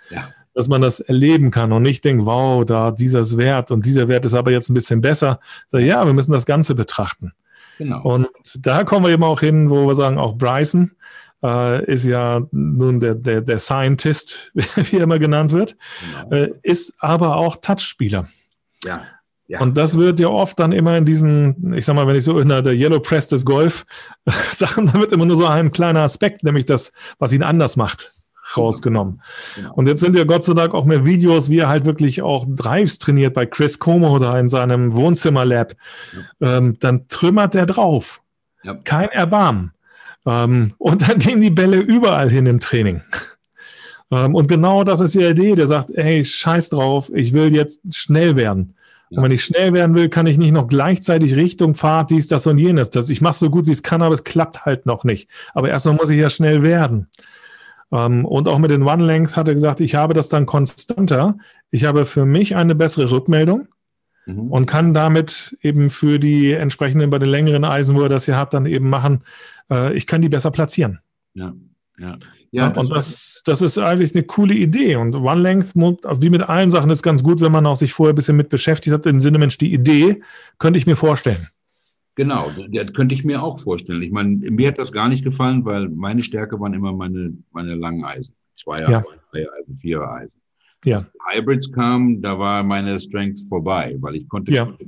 [0.09, 0.29] Ja.
[0.55, 4.23] Dass man das erleben kann und nicht denkt, wow, da dieser Wert und dieser Wert
[4.23, 5.39] ist aber jetzt ein bisschen besser.
[5.67, 7.31] So, ja, wir müssen das Ganze betrachten.
[7.79, 8.03] Genau.
[8.03, 8.27] Und
[8.59, 10.91] da kommen wir eben auch hin, wo wir sagen, auch Bryson
[11.43, 15.75] äh, ist ja nun der, der, der Scientist, wie er immer genannt wird,
[16.21, 16.35] genau.
[16.35, 18.27] äh, ist aber auch Touchspieler.
[18.83, 19.03] Ja.
[19.47, 19.59] Ja.
[19.59, 22.39] Und das wird ja oft dann immer in diesen, ich sag mal, wenn ich so
[22.39, 23.85] in der, Yellow Press des Golf
[24.51, 28.13] Sachen, da wird immer nur so ein kleiner Aspekt, nämlich das, was ihn anders macht,
[28.55, 29.21] rausgenommen.
[29.55, 29.73] Genau.
[29.73, 32.45] Und jetzt sind ja Gott sei Dank auch mehr Videos, wie er halt wirklich auch
[32.47, 35.73] Drives trainiert bei Chris Como oder in seinem Wohnzimmerlab.
[36.39, 36.57] Ja.
[36.57, 38.21] Ähm, dann trümmert er drauf.
[38.63, 38.75] Ja.
[38.75, 39.73] Kein Erbarmen.
[40.25, 43.01] Ähm, und dann gehen die Bälle überall hin im Training.
[44.09, 45.55] ähm, und genau das ist die Idee.
[45.55, 48.75] Der sagt, hey, scheiß drauf, ich will jetzt schnell werden.
[49.13, 49.17] Ja.
[49.17, 52.47] Und wenn ich schnell werden will, kann ich nicht noch gleichzeitig Richtung Fahrt, dies, das
[52.47, 52.89] und jenes.
[52.89, 55.29] Das, ich mache so gut, wie es kann, aber es klappt halt noch nicht.
[55.53, 57.07] Aber erstmal muss ich ja schnell werden.
[57.91, 61.37] Ähm, und auch mit den One-Length hat er gesagt, ich habe das dann konstanter.
[61.69, 63.67] Ich habe für mich eine bessere Rückmeldung
[64.25, 64.51] mhm.
[64.51, 68.37] und kann damit eben für die entsprechenden, bei den längeren Eisen, wo er das hier
[68.37, 69.21] hat, dann eben machen,
[69.69, 71.01] äh, ich kann die besser platzieren.
[71.35, 71.53] Ja,
[71.99, 72.17] ja.
[72.53, 74.95] Ja, und das, das ist eigentlich eine coole Idee.
[74.95, 78.13] Und One Length, wie mit allen Sachen, ist ganz gut, wenn man auch sich vorher
[78.13, 79.07] ein bisschen mit beschäftigt hat.
[79.07, 80.21] Im Sinne, Mensch, die Idee
[80.59, 81.47] könnte ich mir vorstellen.
[82.13, 84.03] Genau, das könnte ich mir auch vorstellen.
[84.03, 87.73] Ich meine, mir hat das gar nicht gefallen, weil meine Stärke waren immer meine, meine
[87.73, 88.35] langen Eisen.
[88.55, 89.03] Zweier, ja.
[89.31, 90.39] Dreier Eisen, Vierer Eisen.
[90.85, 91.07] Ja.
[91.31, 94.65] Hybrids kamen, da war meine Strength vorbei, weil ich konnte, ja.
[94.65, 94.85] konnte,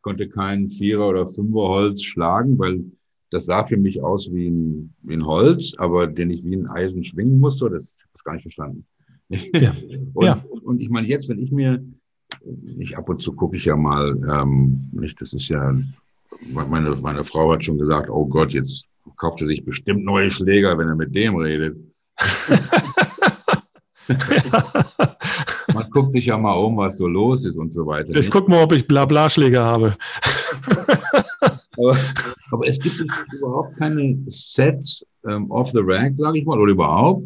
[0.00, 2.84] konnte keinen Vierer oder Fünfer Holz schlagen, weil
[3.30, 6.68] das sah für mich aus wie ein, wie ein Holz, aber den ich wie ein
[6.68, 7.70] Eisen schwingen musste.
[7.70, 8.84] Das habe ich gar nicht verstanden.
[9.28, 9.72] Ja.
[10.14, 10.44] und, ja.
[10.62, 11.80] und ich meine, jetzt, wenn ich mir,
[12.78, 15.72] ich ab und zu gucke ich ja mal, ähm, nicht, das ist ja,
[16.52, 20.76] meine, meine Frau hat schon gesagt, oh Gott, jetzt kauft er sich bestimmt neue Schläger,
[20.76, 21.76] wenn er mit dem redet.
[25.72, 28.14] man, guckt sich ja mal um, was so los ist und so weiter.
[28.16, 29.92] Ich gucke mal, ob ich Blablaschläge habe.
[31.80, 31.96] aber,
[32.52, 32.96] aber, es gibt
[33.32, 37.24] überhaupt keine Sets ähm, off the rack, sage ich mal, oder überhaupt.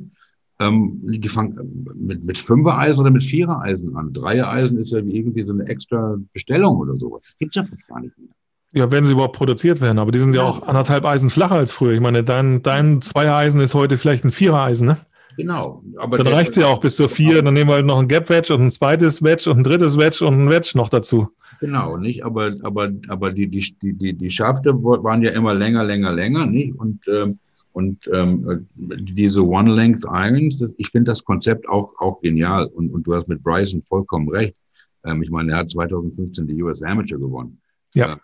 [0.61, 4.13] Ähm, die fangen mit, mit Fünfer-Eisen oder mit Vierer-Eisen an.
[4.13, 7.23] Dreier-Eisen ist ja wie irgendwie so eine extra Bestellung oder sowas.
[7.27, 8.29] Das gibt es ja fast gar nicht mehr.
[8.73, 11.57] Ja, wenn sie überhaupt produziert werden, aber die sind ja, ja auch anderthalb Eisen flacher
[11.57, 11.93] als früher.
[11.93, 14.97] Ich meine, dein, dein Zweier-Eisen ist heute vielleicht ein Vierer-Eisen, ne?
[15.37, 15.83] Genau.
[15.97, 18.09] Aber dann reicht es ja auch bis zur vier, dann nehmen wir halt noch ein
[18.09, 21.29] Gap-Wedge und ein zweites Wedge und ein drittes Wedge und ein Wedge noch dazu.
[21.61, 22.25] Genau, nicht?
[22.25, 26.75] Aber, aber, aber die, die, die, die Schafte waren ja immer länger, länger, länger, nicht?
[26.79, 27.39] Und, ähm,
[27.73, 32.67] und ähm, diese One-Length-Irons, das, ich finde das Konzept auch, auch genial.
[32.67, 34.57] Und, und du hast mit Bryson vollkommen recht.
[35.05, 37.61] Ähm, ich meine, er hat 2015 die US Amateur gewonnen.
[37.95, 38.19] Ja.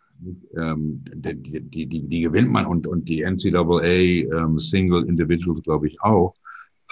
[0.56, 5.88] Ähm, die, die, die, die gewinnt man und, und die NCAA ähm, Single Individuals, glaube
[5.88, 6.34] ich, auch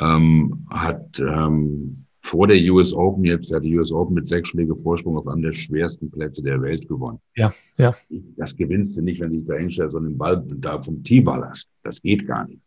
[0.01, 4.77] ähm, hat ähm, vor der US Open jetzt, hat die US Open mit sechs Schläge
[4.77, 7.19] Vorsprung auf einem der schwersten Plätze der Welt gewonnen.
[7.37, 7.95] Ja, ja.
[8.37, 11.21] Das gewinnst du nicht, wenn du dich da hinstellst und den Ball da vom Tee
[11.21, 11.69] ballerst.
[11.83, 12.61] Das geht gar nicht.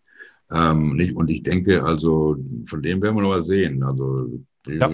[0.51, 1.15] Ähm, nicht.
[1.15, 3.83] Und ich denke, also von dem werden wir noch was sehen.
[3.83, 4.27] Also,
[4.67, 4.91] ja.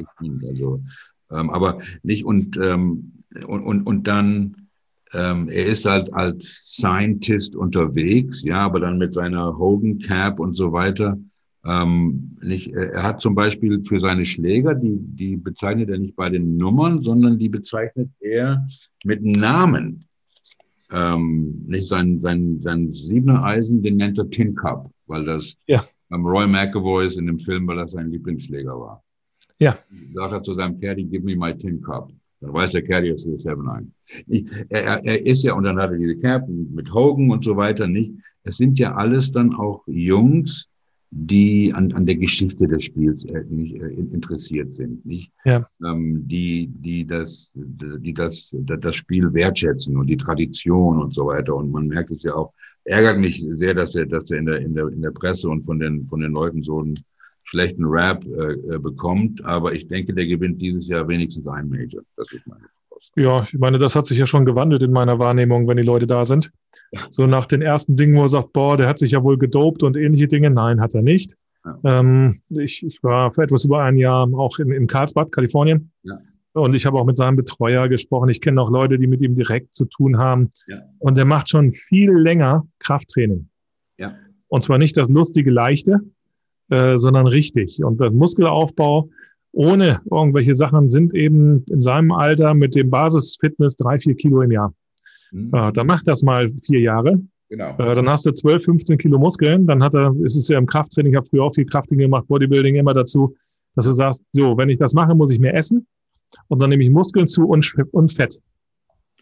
[0.47, 0.83] also
[1.31, 3.13] ähm, aber nicht und, ähm,
[3.45, 4.67] und, und, und dann,
[5.13, 10.53] ähm, er ist halt als Scientist unterwegs, ja, aber dann mit seiner Hogan Cap und
[10.55, 11.17] so weiter.
[11.67, 16.29] Ähm, nicht, er hat zum Beispiel für seine Schläger, die, die bezeichnet er nicht bei
[16.29, 18.65] den Nummern, sondern die bezeichnet er
[19.03, 20.05] mit Namen.
[20.91, 25.83] Ähm, nicht sein, sein, sein Siebener Eisen, den nennt er Tin Cup, weil das ja.
[26.09, 29.03] ähm, Roy McAvoy ist in dem Film, weil das sein Lieblingsschläger war.
[29.59, 29.77] Ja.
[30.13, 32.13] Sagt er zu seinem Caddy, give me my Tin Cup.
[32.39, 33.93] Dann weiß der Caddy, es ist der 7
[34.69, 37.87] er, er ist ja, und dann hat er diese Cap mit Hogan und so weiter,
[37.87, 38.13] nicht?
[38.43, 40.69] Es sind ja alles dann auch Jungs,
[41.09, 45.31] die an, an der Geschichte des Spiels äh, nicht, äh, interessiert sind, nicht?
[45.45, 45.67] Ja.
[45.85, 51.55] Ähm, die, die das, die das, das Spiel wertschätzen und die Tradition und so weiter.
[51.55, 52.53] Und man merkt es ja auch,
[52.83, 55.63] ärgert mich sehr, dass er, dass er in der, in der, in der Presse und
[55.63, 56.99] von den, von den Leuten so einen
[57.43, 59.43] schlechten Rap äh, äh bekommt.
[59.45, 62.03] Aber ich denke, der gewinnt dieses Jahr wenigstens ein Major.
[62.17, 62.67] Das ist meine
[63.15, 66.07] ja, ich meine, das hat sich ja schon gewandelt in meiner Wahrnehmung, wenn die Leute
[66.07, 66.51] da sind.
[67.11, 69.83] So nach den ersten Dingen, wo er sagt, boah, der hat sich ja wohl gedopt
[69.83, 70.49] und ähnliche Dinge.
[70.49, 71.35] Nein, hat er nicht.
[71.65, 71.99] Ja.
[71.99, 75.91] Ähm, ich, ich war vor etwas über ein Jahr auch in, in Karlsbad, Kalifornien.
[76.03, 76.19] Ja.
[76.53, 78.29] Und ich habe auch mit seinem Betreuer gesprochen.
[78.29, 80.51] Ich kenne auch Leute, die mit ihm direkt zu tun haben.
[80.67, 80.81] Ja.
[80.99, 83.49] Und der macht schon viel länger Krafttraining.
[83.97, 84.15] Ja.
[84.47, 85.99] Und zwar nicht das lustige, leichte,
[86.69, 87.83] äh, sondern richtig.
[87.83, 89.09] Und der Muskelaufbau
[89.57, 94.51] ohne irgendwelche Sachen sind eben in seinem Alter mit dem Basisfitness drei, vier Kilo im
[94.51, 94.71] Jahr.
[95.31, 95.51] Mhm.
[95.51, 97.19] Äh, dann macht das mal vier Jahre.
[97.49, 97.75] Genau.
[97.79, 99.65] Äh, dann hast du 12, 15 Kilo Muskeln.
[99.65, 102.27] Dann hat er, ist es ja im Krafttraining, ich habe früher auch viel Krafttraining gemacht,
[102.27, 103.35] Bodybuilding immer dazu,
[103.73, 105.87] dass du sagst, so, wenn ich das mache, muss ich mehr essen.
[106.49, 108.39] Und dann nehme ich Muskeln zu und, und Fett.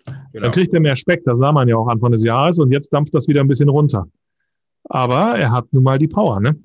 [0.04, 0.44] Genau.
[0.44, 2.92] Dann kriegt er mehr Speck, das sah man ja auch Anfang des Jahres und jetzt
[2.92, 4.06] dampft das wieder ein bisschen runter.
[4.84, 6.60] Aber er hat nun mal die Power, ne?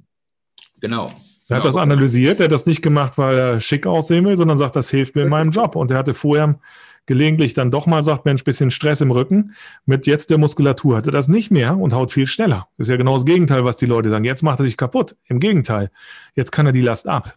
[0.81, 1.11] Genau.
[1.51, 4.57] Er hat das analysiert, er hat das nicht gemacht, weil er schick aussehen will, sondern
[4.57, 5.77] sagt, das hilft mir in meinem Job.
[5.77, 6.59] Und er hatte vorher
[7.07, 9.55] gelegentlich dann doch mal sagt, Mensch, bisschen Stress im Rücken.
[9.85, 12.69] Mit jetzt der Muskulatur hat er das nicht mehr und haut viel schneller.
[12.79, 14.25] Ist ja genau das Gegenteil, was die Leute sagen.
[14.25, 15.17] Jetzt macht er sich kaputt.
[15.27, 15.91] Im Gegenteil.
[16.37, 17.37] Jetzt kann er die Last ab.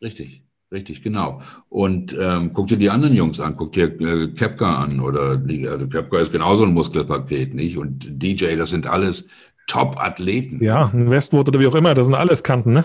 [0.00, 0.42] Richtig.
[0.70, 1.40] Richtig, genau.
[1.70, 5.40] Und ähm, guck dir die anderen Jungs an, guck dir äh, Kepka an oder
[5.70, 7.78] also Kepka ist genauso ein Muskelpaket, nicht?
[7.78, 9.24] Und DJ, das sind alles
[9.66, 10.62] Top-Athleten.
[10.62, 12.84] Ja, ein Westwood oder wie auch immer, das sind alles Kanten, ne?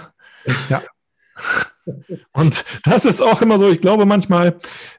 [0.70, 0.82] Ja.
[2.32, 4.56] Und das ist auch immer so, ich glaube manchmal,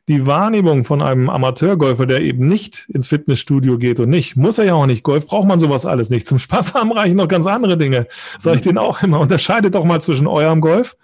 [0.08, 4.66] die Wahrnehmung von einem Amateurgolfer, der eben nicht ins Fitnessstudio geht und nicht, muss er
[4.66, 5.02] ja auch nicht.
[5.02, 6.26] Golf braucht man sowas alles nicht.
[6.26, 8.06] Zum Spaß haben reichen noch ganz andere Dinge.
[8.38, 9.20] Sage ich denen auch immer.
[9.20, 10.96] Unterscheidet doch mal zwischen eurem Golf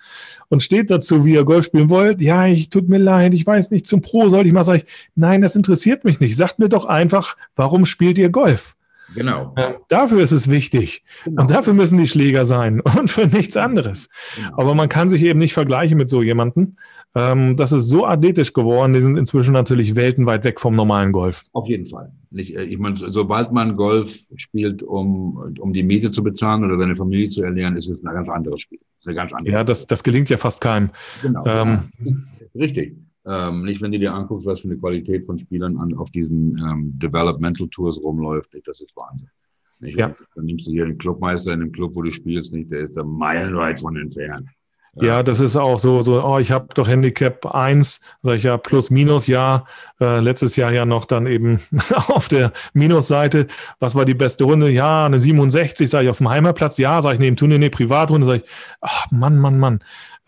[0.49, 2.21] und steht dazu, wie ihr Golf spielen wollt.
[2.21, 4.83] Ja, ich tut mir leid, ich weiß nicht, zum Pro soll ich mal sagen,
[5.15, 6.37] nein, das interessiert mich nicht.
[6.37, 8.75] Sagt mir doch einfach, warum spielt ihr Golf?
[9.15, 9.55] Genau.
[9.57, 11.05] Ähm, dafür ist es wichtig.
[11.25, 11.43] Genau.
[11.43, 14.09] Und dafür müssen die Schläger sein und für nichts anderes.
[14.37, 14.59] Genau.
[14.59, 16.77] Aber man kann sich eben nicht vergleichen mit so jemandem.
[17.15, 21.45] Ähm, das ist so athletisch geworden, die sind inzwischen natürlich weltenweit weg vom normalen Golf.
[21.53, 22.13] Auf jeden Fall.
[22.35, 26.95] Äh, ich meine, sobald man Golf spielt, um, um die Miete zu bezahlen oder seine
[26.95, 28.79] Familie zu ernähren, ist es ein ganz anderes Spiel.
[29.05, 30.91] Eine ganz andere ja, das, das gelingt ja fast keinem.
[31.23, 31.45] Genau.
[31.47, 31.91] Ähm,
[32.55, 32.97] Richtig.
[33.27, 36.59] Ähm, nicht, wenn du dir anguckst, was für eine Qualität von Spielern an, auf diesen
[36.59, 39.29] ähm, Developmental Tours rumläuft, nicht, das ist Wahnsinn.
[39.81, 39.99] Nicht?
[39.99, 40.15] Ja.
[40.35, 42.97] Dann nimmst du hier den Clubmeister in dem Club, wo du spielst, nicht, der ist
[42.97, 44.49] da meilenweit von entfernt.
[44.95, 48.43] Ja, ja das ist auch so, so, oh, ich habe doch Handicap 1, sage ich
[48.43, 49.65] ja, plus, minus, ja,
[50.01, 51.61] äh, letztes Jahr ja noch dann eben
[52.09, 53.47] auf der Minusseite.
[53.79, 54.69] Was war die beste Runde?
[54.71, 58.27] Ja, eine 67, sage ich auf dem Heimatplatz, ja, sage ich neben Turnier, nee, Privatrunde,
[58.27, 58.51] sage ich,
[58.81, 59.81] ach, Mann, Mann, Mann.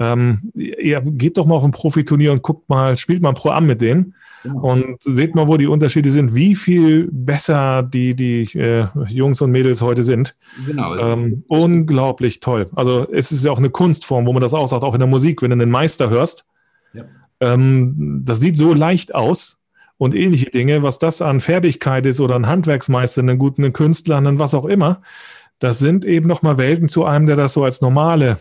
[0.02, 3.66] Ähm, ihr geht doch mal auf ein Profiturnier und guckt mal, spielt mal ein Pro-Am
[3.66, 4.14] mit denen.
[4.42, 4.72] Genau.
[4.72, 9.52] Und seht mal, wo die Unterschiede sind, wie viel besser die, die äh, Jungs und
[9.52, 10.34] Mädels heute sind.
[10.66, 10.96] Genau.
[10.96, 12.68] Ähm, unglaublich toll.
[12.74, 15.08] Also es ist ja auch eine Kunstform, wo man das auch sagt, auch in der
[15.08, 16.46] Musik, wenn du einen Meister hörst.
[16.92, 17.04] Ja.
[17.40, 19.58] Ähm, das sieht so leicht aus
[19.96, 24.40] und ähnliche Dinge, was das an Fertigkeit ist oder ein Handwerksmeister, einen guten Künstler, einen
[24.40, 25.02] was auch immer.
[25.60, 28.40] Das sind eben nochmal Welten zu einem, der das so als normale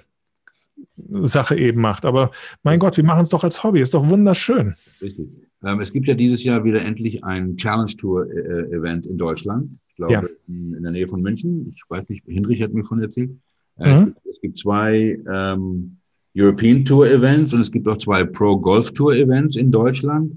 [1.09, 2.05] Sache eben macht.
[2.05, 2.31] Aber
[2.63, 4.75] mein Gott, wir machen es doch als Hobby, ist doch wunderschön.
[5.01, 5.29] Richtig.
[5.63, 9.79] Ähm, es gibt ja dieses Jahr wieder endlich ein Challenge Tour äh, Event in Deutschland.
[9.89, 10.23] Ich glaube, ja.
[10.47, 11.71] in, in, der Nähe von München.
[11.75, 13.31] Ich weiß nicht, Hinrich hat mir von erzählt.
[13.77, 13.93] Äh, mhm.
[13.93, 15.97] es, gibt, es, gibt, zwei ähm,
[16.35, 20.33] European Tour Events und es gibt auch zwei Pro Golf Tour Events in Deutschland.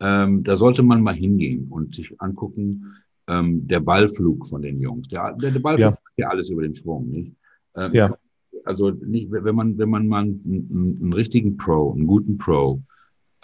[0.00, 2.94] Ähm, da sollte man mal hingehen und sich angucken,
[3.28, 5.08] ähm, der Ballflug von den Jungs.
[5.08, 5.98] Der, der, der Ballflug ja.
[6.10, 7.32] ist ja alles über den Schwung, nicht?
[7.76, 8.16] Ähm, ja.
[8.64, 12.80] Also nicht, wenn man, wenn man mal einen, einen richtigen Pro, einen guten Pro,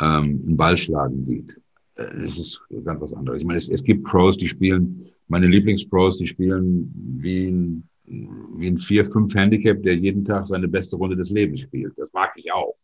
[0.00, 1.60] ähm, einen Ball schlagen sieht.
[1.96, 3.40] Äh, das ist ganz was anderes.
[3.40, 8.68] Ich meine, es, es gibt Pros, die spielen, meine Lieblingspros, die spielen wie ein, wie
[8.68, 11.98] ein 4-5 Handicap, der jeden Tag seine beste Runde des Lebens spielt.
[11.98, 12.74] Das mag ich auch.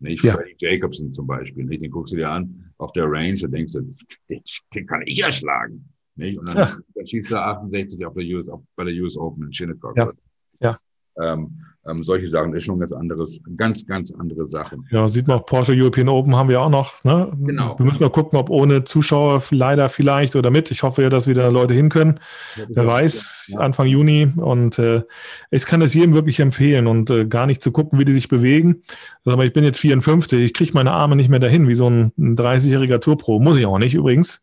[0.00, 0.22] Nicht?
[0.22, 0.34] Ja.
[0.34, 1.64] Freddie Jacobson zum Beispiel.
[1.64, 1.82] Nicht?
[1.82, 3.80] Den guckst du dir an auf der Range und denkst du,
[4.28, 4.42] den,
[4.74, 5.88] den kann ich ja schlagen.
[6.14, 6.38] Nicht?
[6.38, 6.76] Und dann, ja.
[6.94, 9.96] dann schießt er 68 auf der US, auf, bei der US Open in Shinnecock.
[9.96, 10.12] Ja.
[10.60, 10.78] ja.
[11.20, 14.86] Ähm, ähm, solche Sachen ist schon ganz anderes, ganz, ganz andere Sachen.
[14.90, 17.02] Ja, sieht man auch Porsche European Open haben wir auch noch.
[17.04, 17.30] Ne?
[17.40, 17.78] Genau.
[17.78, 20.70] Wir müssen mal gucken, ob ohne Zuschauer leider vielleicht oder mit.
[20.70, 22.20] Ich hoffe ja, dass wieder Leute hin können.
[22.56, 23.58] Ja, Wer weiß, ja.
[23.58, 24.32] Anfang Juni.
[24.36, 25.02] Und äh,
[25.50, 28.28] ich kann es jedem wirklich empfehlen und äh, gar nicht zu gucken, wie die sich
[28.28, 28.82] bewegen.
[29.24, 32.12] Aber ich bin jetzt 54, ich kriege meine Arme nicht mehr dahin, wie so ein,
[32.18, 33.40] ein 30-jähriger Tourpro.
[33.40, 34.42] Muss ich auch nicht übrigens.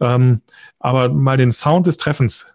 [0.00, 0.40] Ähm,
[0.78, 2.54] aber mal den Sound des Treffens.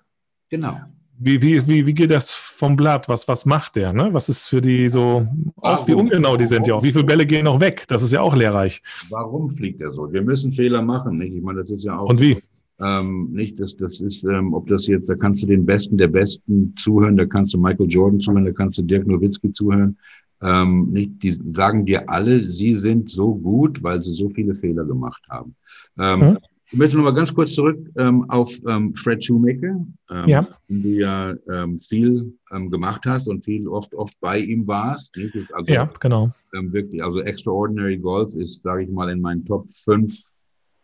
[0.49, 0.79] Genau.
[1.19, 3.09] Wie, wie, wie, wie geht das vom Blatt?
[3.09, 3.93] Was, was macht der?
[3.93, 4.09] Ne?
[4.11, 6.83] Was ist für die so, auch wie ungenau die sind ja auch.
[6.83, 7.85] Wie viele Bälle gehen noch weg?
[7.87, 8.81] Das ist ja auch lehrreich.
[9.09, 10.11] Warum fliegt er so?
[10.11, 11.33] Wir müssen Fehler machen, nicht?
[11.33, 12.09] Ich meine, das ist ja auch.
[12.09, 12.37] Und wie?
[12.79, 16.09] Ähm, nicht, das, das ist, ähm, ob das jetzt, da kannst du den Besten der
[16.09, 19.97] Besten zuhören, da kannst du Michael Jordan zuhören, da kannst du Dirk Nowitzki zuhören.
[20.41, 24.85] Ähm, nicht, die sagen dir alle, sie sind so gut, weil sie so viele Fehler
[24.85, 25.55] gemacht haben.
[25.97, 26.37] Ähm, hm?
[26.69, 30.45] Ich möchte noch mal ganz kurz zurück ähm, auf ähm, Fred Shoemaker, ähm, ja.
[30.67, 35.15] du ja ähm, viel ähm, gemacht hast und viel oft oft bei ihm warst.
[35.53, 36.29] Also, ja, genau.
[36.53, 40.13] Ähm, wirklich, also Extraordinary Golf ist, sage ich mal, in meinen Top 5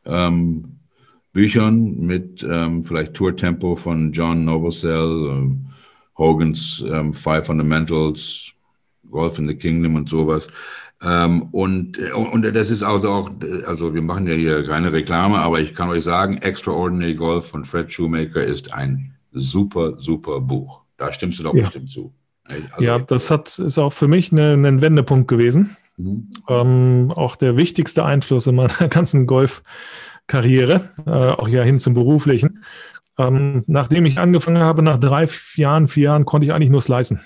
[0.05, 0.79] ähm,
[1.33, 2.41] Büchern mit
[2.83, 5.57] vielleicht Tour Tempo von John Novosel,
[6.15, 8.53] Hogan's Five Fundamentals,
[9.09, 10.47] Golf in the Kingdom und sowas.
[11.01, 13.31] Ähm, und, und das ist also auch,
[13.67, 17.65] also wir machen ja hier keine Reklame, aber ich kann euch sagen, Extraordinary Golf von
[17.65, 20.81] Fred Shoemaker ist ein super, super Buch.
[20.97, 21.63] Da stimmst du doch ja.
[21.63, 22.13] bestimmt zu.
[22.47, 25.75] Also, ja, das hat, ist auch für mich ein ne Wendepunkt gewesen.
[25.97, 26.29] Mhm.
[26.47, 32.63] Ähm, auch der wichtigste Einfluss in meiner ganzen Golfkarriere, äh, auch ja hin zum beruflichen.
[33.17, 37.21] Ähm, nachdem ich angefangen habe, nach drei Jahren, vier Jahren, konnte ich eigentlich nur slicen.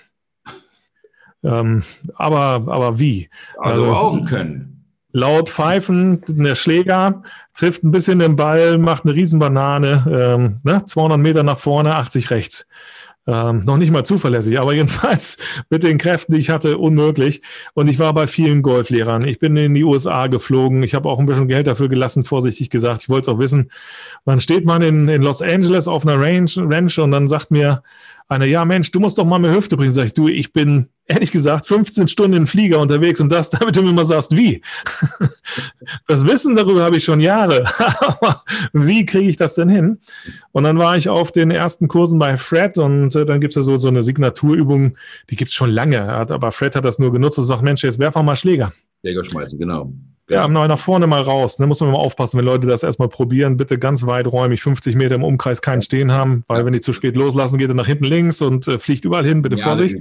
[1.44, 1.84] Ähm,
[2.16, 3.30] aber, aber wie?
[3.58, 4.86] Also, also auch können.
[5.14, 7.24] Laut Pfeifen, der Schläger
[7.54, 10.86] trifft ein bisschen den Ball, macht eine Riesenbanane, ähm, ne?
[10.86, 12.68] 200 Meter nach vorne, 80 rechts.
[13.26, 15.38] Ähm, noch nicht mal zuverlässig, aber jedenfalls
[15.70, 17.42] mit den Kräften, die ich hatte, unmöglich.
[17.74, 19.28] Und ich war bei vielen Golflehrern.
[19.28, 20.82] Ich bin in die USA geflogen.
[20.84, 23.04] Ich habe auch ein bisschen Geld dafür gelassen, vorsichtig gesagt.
[23.04, 23.64] Ich wollte es auch wissen.
[23.64, 23.72] Und
[24.26, 27.84] dann steht man in, in Los Angeles auf einer Range, Ranch und dann sagt mir
[28.30, 29.92] einer, ja Mensch, du musst doch mal mehr Hüfte bringen.
[29.92, 33.76] Sag ich, du, ich bin ehrlich gesagt 15 Stunden in Flieger unterwegs und das, damit
[33.76, 34.62] du mir mal sagst, wie.
[36.08, 37.66] Das Wissen darüber habe ich schon Jahre.
[38.00, 38.44] Aber
[38.74, 40.00] wie kriege ich das denn hin?
[40.52, 43.56] Und dann war ich auf den ersten Kursen bei Fred und äh, dann gibt es
[43.56, 44.98] ja so, so eine Signaturübung,
[45.30, 46.02] die gibt es schon lange.
[46.10, 48.74] Aber Fred hat das nur genutzt und sagt, Mensch, jetzt werf mal Schläger.
[49.02, 49.94] Schläger schmeißen, genau.
[50.30, 51.58] Ja, ja nach vorne mal raus.
[51.58, 51.68] Da ne?
[51.68, 53.58] muss man mal aufpassen, wenn Leute das erstmal probieren.
[53.58, 57.16] Bitte ganz weiträumig, 50 Meter im Umkreis keinen stehen haben, weil wenn die zu spät
[57.16, 59.42] loslassen, geht er nach hinten links und äh, fliegt überall hin.
[59.42, 59.98] Bitte Geniale Vorsicht.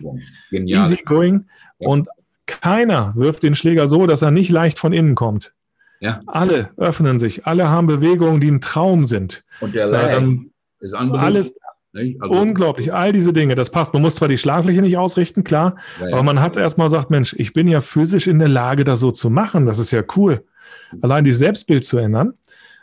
[0.50, 1.46] Easy going.
[1.78, 1.88] Ja.
[1.88, 2.08] Und
[2.46, 5.52] keiner wirft den Schläger so, dass er nicht leicht von innen kommt.
[6.00, 6.20] Ja.
[6.26, 9.44] Alle öffnen sich, alle haben Bewegungen, die ein Traum sind.
[9.60, 11.54] Und der Lag ähm, ist alles,
[12.20, 13.92] also, Unglaublich, all diese Dinge, das passt.
[13.92, 16.14] Man muss zwar die Schlagfläche nicht ausrichten, klar, ja, ja.
[16.14, 19.10] aber man hat erstmal gesagt, Mensch, ich bin ja physisch in der Lage, das so
[19.10, 19.66] zu machen.
[19.66, 20.44] Das ist ja cool.
[21.00, 22.34] Allein die Selbstbild zu ändern.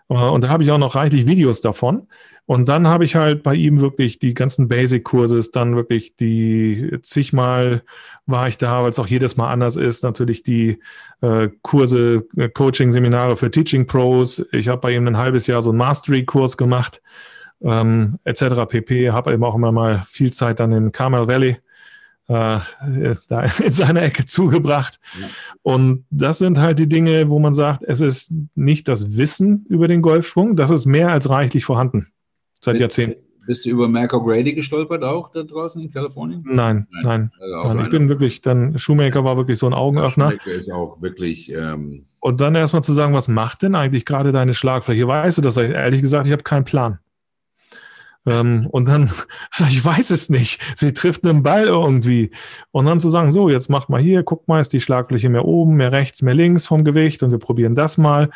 [0.09, 2.07] Äh, und da habe ich auch noch reichlich Videos davon.
[2.45, 7.83] Und dann habe ich halt bei ihm wirklich die ganzen Basic-Kurse, dann wirklich die zigmal
[8.25, 10.03] war ich da, weil es auch jedes Mal anders ist.
[10.03, 10.79] Natürlich die
[11.21, 14.45] äh, Kurse, äh, Coaching-Seminare für Teaching Pros.
[14.51, 17.01] Ich habe bei ihm ein halbes Jahr so einen Mastery-Kurs gemacht
[17.63, 18.65] ähm, etc.
[18.67, 19.11] pp.
[19.11, 21.57] Habe eben auch immer mal viel Zeit dann in Carmel Valley
[22.27, 22.59] äh,
[23.27, 24.99] da in seiner Ecke zugebracht.
[25.61, 29.87] Und das sind halt die Dinge, wo man sagt, es ist nicht das Wissen über
[29.87, 32.07] den Golfschwung, das ist mehr als reichlich vorhanden
[32.61, 33.21] seit Jahrzehnten.
[33.45, 36.43] Bist du über Marco Grady gestolpert auch da draußen in Kalifornien?
[36.45, 37.03] Nein, nein.
[37.03, 37.31] nein.
[37.41, 40.29] Also nein ich bin wirklich, dann Shoemaker war wirklich so ein Augenöffner.
[40.29, 41.51] Shoemaker ist auch wirklich.
[41.51, 45.05] Ähm und dann erstmal zu sagen, was macht denn eigentlich gerade deine Schlagfläche?
[45.05, 45.57] Weißt du das?
[45.57, 46.99] Ehrlich gesagt, ich habe keinen Plan.
[48.25, 49.09] Ähm, und dann
[49.51, 50.61] sage ich, ich weiß es nicht.
[50.75, 52.31] Sie trifft einen Ball irgendwie.
[52.71, 55.45] Und dann zu sagen, so, jetzt macht mal hier, guck mal, ist die Schlagfläche mehr
[55.45, 58.29] oben, mehr rechts, mehr links vom Gewicht und wir probieren das mal.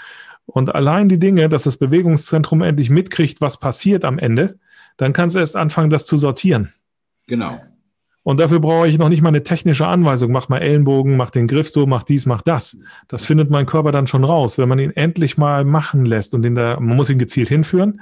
[0.45, 4.57] Und allein die Dinge, dass das Bewegungszentrum endlich mitkriegt, was passiert am Ende,
[4.95, 6.73] dann kannst du erst anfangen, das zu sortieren.
[7.27, 7.59] Genau.
[8.23, 10.31] Und dafür brauche ich noch nicht mal eine technische Anweisung.
[10.33, 12.77] Mach mal Ellenbogen, mach den Griff so, mach dies, mach das.
[13.07, 16.45] Das findet mein Körper dann schon raus, wenn man ihn endlich mal machen lässt und
[16.45, 18.01] in der, man muss ihn gezielt hinführen.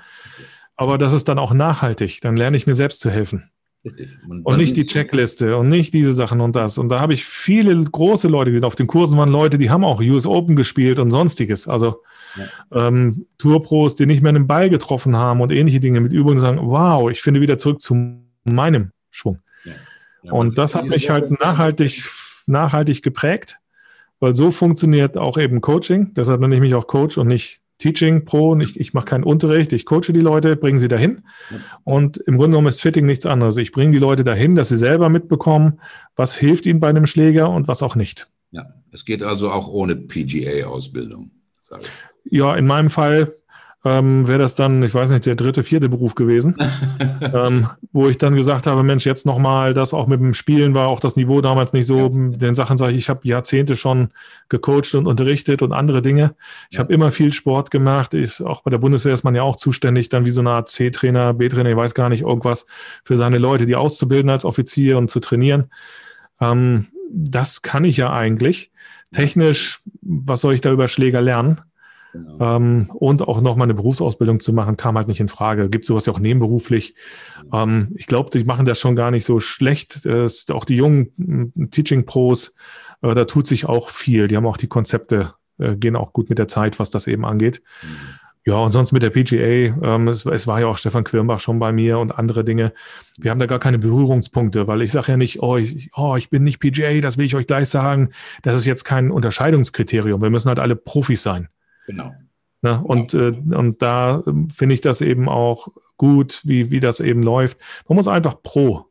[0.76, 2.22] Aber das ist dann auch nachhaltig.
[2.22, 3.50] Dann lerne ich mir selbst zu helfen.
[4.44, 6.80] Und nicht die Checkliste und nicht diese Sachen und das.
[6.80, 8.66] Und da habe ich viele große Leute gesehen.
[8.66, 11.68] Auf den Kursen waren Leute, die haben auch US Open gespielt und sonstiges.
[11.68, 12.02] Also
[12.36, 12.88] ja.
[12.88, 16.60] ähm, Tourpros, die nicht mehr einen Ball getroffen haben und ähnliche Dinge mit Übungen sagen,
[16.64, 19.40] wow, ich finde wieder zurück zu meinem Schwung.
[19.64, 19.74] Ja.
[20.24, 22.04] Ja, und das hat mich halt nachhaltig,
[22.48, 23.58] nachhaltig geprägt,
[24.20, 26.14] weil so funktioniert auch eben Coaching.
[26.16, 28.58] Deshalb nenne ich mich auch Coach und nicht Teaching Pro.
[28.58, 31.24] Ich, ich mache keinen Unterricht, ich coache die Leute, bringe sie dahin.
[31.84, 33.58] Und im Grunde genommen ist Fitting nichts anderes.
[33.58, 35.80] Ich bringe die Leute dahin, dass sie selber mitbekommen,
[36.16, 38.30] was hilft ihnen bei einem Schläger und was auch nicht.
[38.52, 41.32] Ja, es geht also auch ohne PGA-Ausbildung.
[42.24, 43.36] Ja, in meinem Fall
[43.86, 46.58] ähm, wäre das dann, ich weiß nicht, der dritte, vierte Beruf gewesen,
[47.22, 50.88] ähm, wo ich dann gesagt habe, Mensch, jetzt nochmal, das auch mit dem Spielen war
[50.88, 52.00] auch das Niveau damals nicht so.
[52.00, 52.38] Ja.
[52.38, 54.10] Den Sachen sage ich, ich habe Jahrzehnte schon
[54.50, 56.36] gecoacht und unterrichtet und andere Dinge.
[56.72, 56.84] Ich ja.
[56.84, 58.16] habe immer viel Sport gemacht.
[58.16, 60.70] Ich, auch bei der Bundeswehr ist man ja auch zuständig, dann wie so eine Art
[60.70, 62.66] C-Trainer, B-Trainer, ich weiß gar nicht, irgendwas
[63.04, 65.66] für seine Leute, die auszubilden als Offizier und zu trainieren.
[66.42, 68.72] Ähm, das kann ich ja eigentlich.
[69.14, 71.62] Technisch, was soll ich da über Schläger lernen?
[72.16, 72.56] Genau.
[72.56, 75.70] Ähm, und auch nochmal eine Berufsausbildung zu machen, kam halt nicht in Frage.
[75.70, 76.96] Gibt sowas ja auch nebenberuflich.
[77.52, 80.06] Ähm, ich glaube, die machen das schon gar nicht so schlecht.
[80.06, 82.56] Äh, auch die jungen äh, Teaching Pros,
[83.02, 84.30] äh, da tut sich auch viel.
[84.30, 87.26] Die haben auch die Konzepte, äh, gehen auch gut mit der Zeit, was das eben
[87.26, 87.62] angeht.
[87.84, 87.88] Mhm.
[88.48, 91.58] Ja, und sonst mit der PGA, ähm, es, es, war ja auch Stefan Quirnbach schon
[91.58, 92.74] bei mir und andere Dinge.
[93.18, 96.30] Wir haben da gar keine Berührungspunkte, weil ich sage ja nicht, oh ich, oh, ich
[96.30, 98.12] bin nicht PGA, das will ich euch gleich sagen.
[98.44, 100.22] Das ist jetzt kein Unterscheidungskriterium.
[100.22, 101.50] Wir müssen halt alle Profis sein.
[101.88, 102.14] Genau.
[102.62, 102.82] Ne?
[102.84, 105.68] Und, äh, und da ähm, finde ich das eben auch
[105.98, 107.58] gut, wie, wie das eben läuft.
[107.88, 108.86] Man muss einfach pro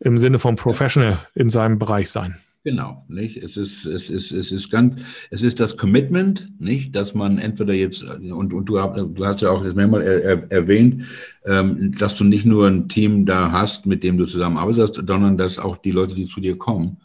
[0.00, 2.36] im Sinne von Professional in seinem Bereich sein.
[2.64, 3.36] Genau, nicht?
[3.36, 7.74] Es ist, es ist, es ist ganz, es ist das Commitment, nicht, dass man entweder
[7.74, 11.04] jetzt, und, und du, du hast ja auch jetzt mehrmals er, er, erwähnt,
[11.44, 15.58] ähm, dass du nicht nur ein Team da hast, mit dem du zusammenarbeitest, sondern dass
[15.58, 16.96] auch die Leute, die zu dir kommen,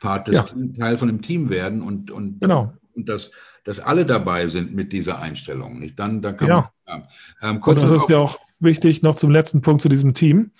[0.00, 0.46] Part des ja.
[0.78, 2.74] Teil von dem Team werden und, und, genau.
[2.94, 3.30] und das,
[3.68, 5.78] dass alle dabei sind mit dieser Einstellung.
[5.78, 5.98] Nicht?
[5.98, 6.70] Dann, dann kann ja.
[6.86, 7.02] man.
[7.42, 10.52] Ähm, Und das ist ja auch wichtig, noch zum letzten Punkt zu diesem Team.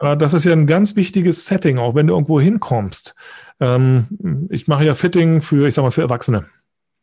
[0.00, 0.14] Ja.
[0.14, 3.14] Äh, das ist ja ein ganz wichtiges Setting, auch wenn du irgendwo hinkommst.
[3.60, 6.46] Ähm, ich mache ja Fitting für, ich sag mal, für Erwachsene.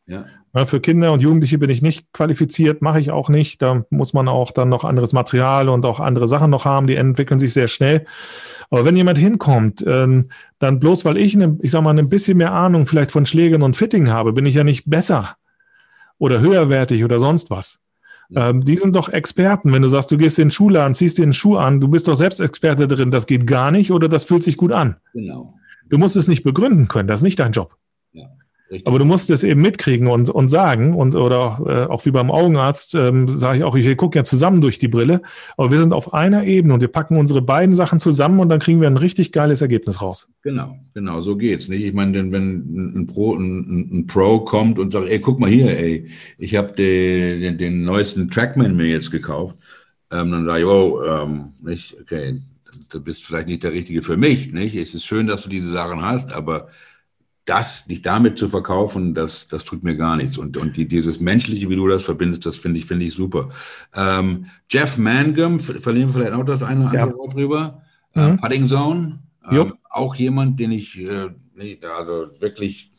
[0.06, 0.24] Ja.
[0.66, 3.62] Für Kinder und Jugendliche bin ich nicht qualifiziert, mache ich auch nicht.
[3.62, 6.96] Da muss man auch dann noch anderes Material und auch andere Sachen noch haben, die
[6.96, 8.04] entwickeln sich sehr schnell.
[8.68, 12.36] Aber wenn jemand hinkommt, ähm, dann bloß weil ich, eine, ich sag mal, ein bisschen
[12.36, 15.36] mehr Ahnung vielleicht von Schlägen und Fitting habe, bin ich ja nicht besser
[16.22, 17.80] oder höherwertig oder sonst was.
[18.32, 19.72] Ähm, die sind doch Experten.
[19.72, 22.06] Wenn du sagst, du gehst in den Schuhladen, ziehst dir einen Schuh an, du bist
[22.06, 24.98] doch selbst Experte drin, das geht gar nicht oder das fühlt sich gut an.
[25.14, 25.54] Genau.
[25.90, 27.74] Du musst es nicht begründen können, das ist nicht dein Job.
[28.72, 28.86] Richtig.
[28.86, 32.30] Aber du musst es eben mitkriegen und, und sagen und oder äh, auch wie beim
[32.30, 35.20] Augenarzt ähm, sage ich auch, ich gucke ja zusammen durch die Brille,
[35.58, 38.60] aber wir sind auf einer Ebene und wir packen unsere beiden Sachen zusammen und dann
[38.60, 40.30] kriegen wir ein richtig geiles Ergebnis raus.
[40.40, 41.68] Genau, genau, so geht's.
[41.68, 41.84] Nicht?
[41.84, 45.78] Ich meine, wenn ein Pro, ein, ein, Pro kommt und sagt, ey, guck mal hier,
[45.78, 46.06] ey,
[46.38, 49.54] ich habe den, den, den, neuesten Trackman mir jetzt gekauft,
[50.10, 52.40] ähm, dann sage ich, oh, ähm, nicht, okay,
[52.88, 54.74] du bist vielleicht nicht der Richtige für mich, nicht?
[54.76, 56.68] Es ist schön, dass du diese Sachen hast, aber
[57.44, 60.38] das, dich damit zu verkaufen, das, das tut mir gar nichts.
[60.38, 63.48] Und, und die, dieses Menschliche, wie du das verbindest, das finde ich, finde ich super.
[63.94, 67.82] Ähm, Jeff Mangum, verlieren wir vielleicht auch das eine oder andere Wort drüber.
[68.14, 68.22] Mhm.
[68.22, 69.18] Äh, Putting Zone,
[69.50, 71.30] ähm, auch jemand, den ich, äh,
[71.82, 72.92] also wirklich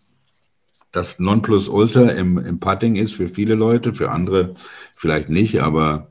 [0.91, 4.54] das Nonplusultra im, im Putting ist für viele Leute, für andere
[4.96, 6.10] vielleicht nicht, aber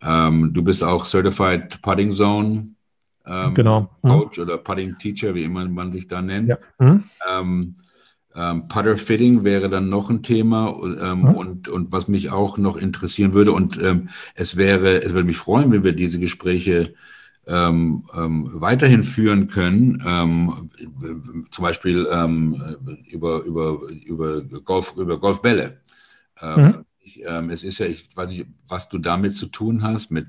[0.00, 2.68] ähm, du bist auch Certified Putting Zone
[3.26, 3.90] ähm, genau.
[4.02, 4.08] Mhm.
[4.08, 4.44] Coach mhm.
[4.44, 6.48] oder Putting Teacher, wie immer man sich da nennt.
[6.48, 6.58] Ja.
[6.78, 7.04] Mhm.
[7.30, 7.74] Ähm,
[8.34, 11.34] ähm, Putter Fitting wäre dann noch ein Thema ähm, mhm.
[11.34, 15.36] und, und was mich auch noch interessieren würde und ähm, es wäre, es würde mich
[15.36, 16.94] freuen, wenn wir diese Gespräche
[17.46, 20.00] ähm, ähm, weiterhin führen können,
[21.50, 22.06] zum Beispiel
[23.08, 25.80] über, über, über, Golf, über Golfbälle.
[26.40, 26.84] Mhm.
[27.00, 30.28] Ich, es ist ja, ich weiß nicht, was du damit zu tun hast, mit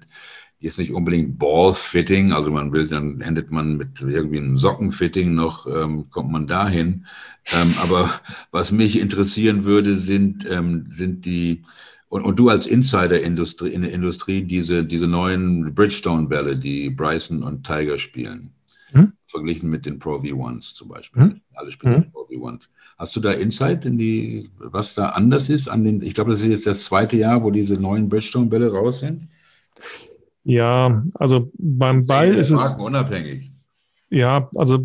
[0.63, 5.67] jetzt nicht unbedingt Ball-Fitting, also man will, dann endet man mit irgendwie einem Sockenfitting noch,
[5.67, 7.05] ähm, kommt man dahin.
[7.53, 11.63] Ähm, aber was mich interessieren würde, sind, ähm, sind die,
[12.07, 17.43] und, und du als Insider Industrie, in der Industrie, diese, diese neuen Bridgestone-Bälle, die Bryson
[17.43, 18.53] und Tiger spielen,
[18.91, 19.11] hm?
[19.27, 21.23] verglichen mit den Pro V1s zum Beispiel.
[21.23, 21.41] Hm?
[21.55, 22.11] Alle spielen hm?
[22.11, 22.69] Pro V1s.
[22.97, 26.39] Hast du da Insight in die, was da anders ist an den, ich glaube, das
[26.39, 29.27] ist jetzt das zweite Jahr, wo diese neuen Bridgestone-Bälle raus sind?
[30.43, 32.73] Ja, also beim Ball ist es.
[32.75, 33.51] unabhängig.
[34.09, 34.79] Ja, also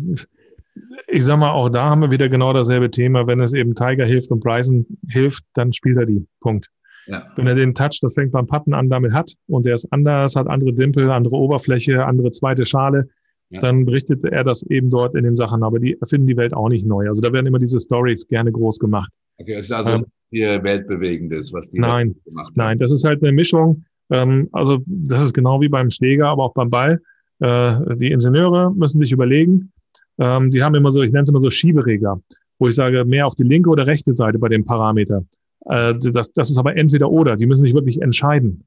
[1.07, 3.27] ich sag mal, auch da haben wir wieder genau dasselbe Thema.
[3.27, 6.25] Wenn es eben Tiger hilft und Bryson hilft, dann spielt er die.
[6.39, 6.69] Punkt.
[7.07, 7.27] Ja.
[7.35, 10.35] Wenn er den Touch, das fängt beim Patten an, damit hat und der ist anders,
[10.35, 13.09] hat andere Dimpel, andere Oberfläche, andere zweite Schale,
[13.49, 13.61] ja.
[13.61, 15.63] dann berichtet er das eben dort in den Sachen.
[15.63, 17.07] Aber die erfinden die Welt auch nicht neu.
[17.07, 19.11] Also da werden immer diese Stories gerne groß gemacht.
[19.37, 22.53] Okay, es ist also ähm, hier weltbewegendes, was die nein, gemacht haben.
[22.55, 23.85] Nein, das ist halt eine Mischung.
[24.09, 27.01] Ähm, also das ist genau wie beim Schläger, aber auch beim Ball.
[27.39, 29.71] Äh, die Ingenieure müssen sich überlegen,
[30.19, 32.21] ähm, die haben immer so, ich nenne es immer so Schieberegler,
[32.59, 35.23] wo ich sage, mehr auf die linke oder rechte Seite bei dem Parameter.
[35.65, 37.35] Äh, das, das ist aber entweder oder.
[37.35, 38.65] Die müssen sich wirklich entscheiden,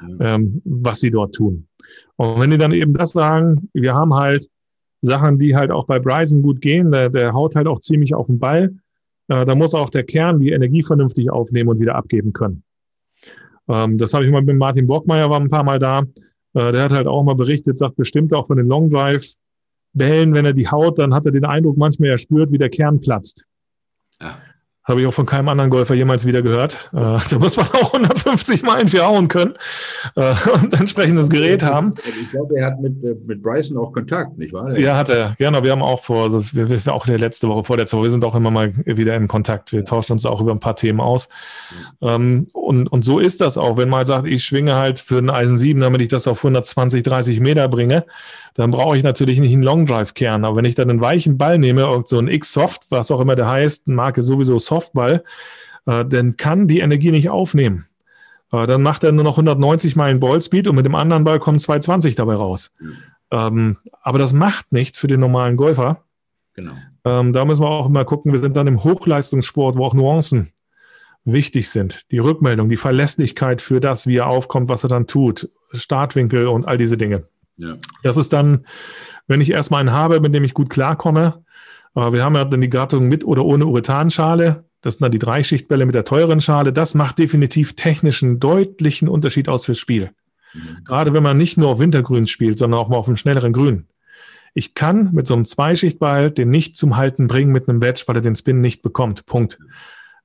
[0.00, 0.18] mhm.
[0.20, 1.66] ähm, was sie dort tun.
[2.16, 4.48] Und wenn die dann eben das sagen, wir haben halt
[5.00, 8.26] Sachen, die halt auch bei Bryson gut gehen, der, der haut halt auch ziemlich auf
[8.26, 8.74] den Ball,
[9.28, 12.62] äh, da muss auch der Kern die Energie vernünftig aufnehmen und wieder abgeben können.
[13.68, 16.00] Ähm, das habe ich mal mit Martin Bockmeier, war ein paar Mal da.
[16.54, 19.34] Äh, der hat halt auch mal berichtet, sagt bestimmt auch von den Long Drive
[19.92, 22.68] Bällen, wenn er die haut, dann hat er den Eindruck, manchmal er spürt, wie der
[22.68, 23.44] Kern platzt.
[24.20, 24.38] Ja.
[24.86, 26.90] Habe ich auch von keinem anderen Golfer jemals wieder gehört.
[26.92, 29.54] Äh, da muss man auch 150 Meilen für hauen können
[30.14, 31.94] äh, und entsprechendes Gerät haben.
[32.04, 34.78] Also ich glaube, er hat mit, äh, mit Bryson auch Kontakt, nicht wahr?
[34.78, 35.34] Ja, hat er.
[35.38, 38.10] Genau, wir haben auch vor, also wir, wir auch der letzte Woche, vorletzte Woche, wir
[38.10, 39.72] sind auch immer mal wieder in Kontakt.
[39.72, 41.28] Wir tauschen uns auch über ein paar Themen aus.
[42.00, 43.76] Ähm, und, und so ist das auch.
[43.76, 47.02] Wenn man sagt, ich schwinge halt für einen Eisen 7, damit ich das auf 120,
[47.02, 48.04] 30 Meter bringe,
[48.56, 50.44] dann brauche ich natürlich nicht einen Long Drive Kern.
[50.44, 53.36] Aber wenn ich dann einen weichen Ball nehme, irgend so ein X-Soft, was auch immer
[53.36, 55.24] der heißt, Marke sowieso Softball,
[55.84, 57.86] äh, dann kann die Energie nicht aufnehmen.
[58.52, 61.58] Äh, dann macht er nur noch 190 Meilen Ballspeed und mit dem anderen Ball kommen
[61.58, 62.74] 220 dabei raus.
[62.80, 62.96] Mhm.
[63.30, 66.02] Ähm, aber das macht nichts für den normalen Golfer.
[66.54, 66.72] Genau.
[67.04, 70.48] Ähm, da müssen wir auch immer gucken, wir sind dann im Hochleistungssport, wo auch Nuancen
[71.24, 72.10] wichtig sind.
[72.10, 76.66] Die Rückmeldung, die Verlässlichkeit für das, wie er aufkommt, was er dann tut, Startwinkel und
[76.66, 77.24] all diese Dinge.
[77.56, 77.76] Ja.
[78.02, 78.66] Das ist dann,
[79.26, 81.44] wenn ich erstmal einen habe, mit dem ich gut klarkomme.
[81.94, 84.64] Aber wir haben ja dann die Gattung mit oder ohne Urethanschale.
[84.82, 86.72] Das sind dann die Dreischichtbälle mit der teuren Schale.
[86.72, 90.10] Das macht definitiv technischen deutlichen Unterschied aus fürs Spiel.
[90.52, 90.84] Mhm.
[90.84, 93.86] Gerade wenn man nicht nur auf Wintergrün spielt, sondern auch mal auf einem schnelleren Grün.
[94.54, 98.16] Ich kann mit so einem Zweischichtball den nicht zum Halten bringen mit einem Wedge, weil
[98.16, 99.26] er den Spin nicht bekommt.
[99.26, 99.58] Punkt.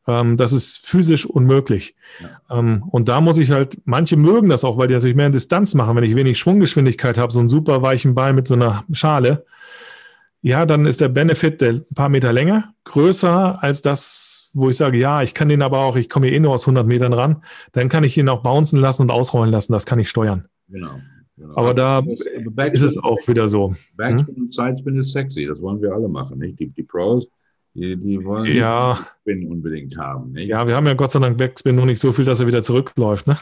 [0.07, 1.95] Ähm, das ist physisch unmöglich.
[2.19, 2.59] Ja.
[2.59, 5.33] Ähm, und da muss ich halt, manche mögen das auch, weil die natürlich mehr in
[5.33, 5.95] Distanz machen.
[5.95, 9.45] Wenn ich wenig Schwunggeschwindigkeit habe, so einen super weichen Ball mit so einer Schale,
[10.41, 14.77] ja, dann ist der Benefit der ein paar Meter länger, größer als das, wo ich
[14.77, 17.13] sage, ja, ich kann den aber auch, ich komme hier eh nur aus 100 Metern
[17.13, 17.43] ran,
[17.73, 20.45] dann kann ich ihn auch bouncen lassen und ausrollen lassen, das kann ich steuern.
[20.67, 20.99] Genau.
[21.37, 21.55] genau.
[21.55, 23.75] Aber da ist es auch wieder so.
[23.95, 24.41] Backspin hm?
[24.43, 26.59] und Sidespin ist sexy, das wollen wir alle machen, nicht?
[26.59, 27.27] Die, die Pros,
[27.73, 28.93] die, die wollen ja.
[28.93, 30.31] Backspin unbedingt haben.
[30.33, 30.47] Nicht?
[30.47, 32.63] Ja, wir haben ja Gott sei Dank Backspin nur nicht so viel, dass er wieder
[32.63, 33.27] zurückläuft.
[33.27, 33.37] Ne?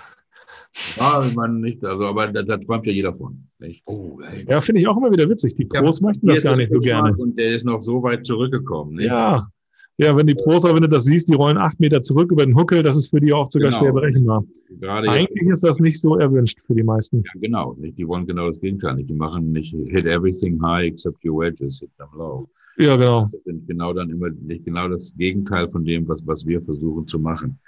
[0.97, 3.47] Ja, ich meine nicht, also, aber da, da träumt ja jeder von.
[3.57, 3.81] Nicht?
[3.87, 5.55] Oh, ja, finde ich auch immer wieder witzig.
[5.55, 7.15] Die Pros ja, möchten das gar nicht so gerne.
[7.17, 8.95] Und der ist noch so weit zurückgekommen.
[8.95, 9.07] Nicht?
[9.07, 9.49] Ja.
[9.97, 12.55] Ja, wenn die Pros, wenn du das siehst, die rollen acht Meter zurück über den
[12.55, 13.81] Huckel, das ist für die auch sogar genau.
[13.81, 14.45] schwer berechenbar.
[14.79, 17.17] Gerade Eigentlich jetzt, ist das nicht so erwünscht für die meisten.
[17.17, 17.75] Ja, genau.
[17.77, 19.03] Die wollen genau das Gegenteil.
[19.03, 22.47] Die machen nicht hit everything high except your wedges, hit them low.
[22.79, 23.23] Ja, genau.
[23.23, 27.07] Das sind genau dann immer nicht genau das Gegenteil von dem, was, was wir versuchen
[27.07, 27.59] zu machen.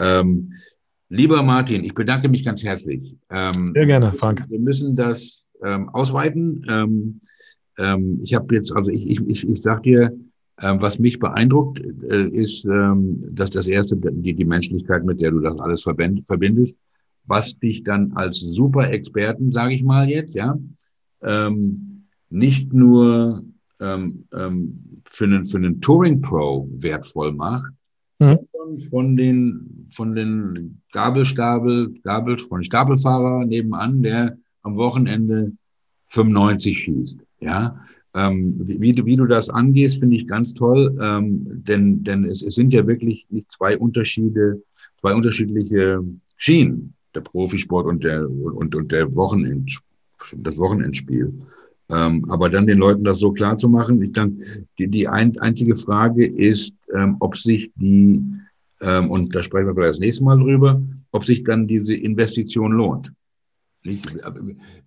[0.00, 0.54] Ähm,
[1.10, 3.14] lieber Martin, ich bedanke mich ganz herzlich.
[3.28, 4.46] Ähm, Sehr gerne, Frank.
[4.48, 6.64] Wir müssen das ähm, ausweiten.
[6.70, 7.20] Ähm,
[7.76, 10.16] ähm, ich habe jetzt, also ich, ich, ich, ich sag dir,
[10.62, 15.40] ähm, was mich beeindruckt, äh, ist, dass das erste, die, die Menschlichkeit, mit der du
[15.40, 16.78] das alles verbindest,
[17.26, 20.58] was dich dann als super Experten, sage ich mal jetzt, ja,
[22.30, 23.42] nicht nur
[23.80, 27.72] ähm, ähm, für einen, für einen Touring Pro wertvoll macht,
[28.18, 28.38] mhm.
[28.90, 35.52] von den, von den Gabelstapel, Gabel, von Stapelfahrer nebenan, der am Wochenende
[36.08, 37.18] 95 schießt.
[37.40, 42.24] Ja, ähm, wie, du, wie du das angehst, finde ich ganz toll, ähm, denn, denn
[42.24, 44.62] es, es sind ja wirklich nicht zwei Unterschiede,
[45.00, 46.00] zwei unterschiedliche
[46.36, 49.80] Schienen, der Profisport und der, und, und der Wochenend,
[50.36, 51.32] das Wochenendspiel.
[51.90, 54.42] Ähm, aber dann den Leuten das so klar zu machen, ich dann,
[54.78, 58.22] die, die ein, einzige Frage ist, ähm, ob sich die,
[58.80, 60.80] ähm, und da sprechen wir vielleicht das nächste Mal drüber,
[61.12, 63.12] ob sich dann diese Investition lohnt.
[63.82, 64.10] Nicht,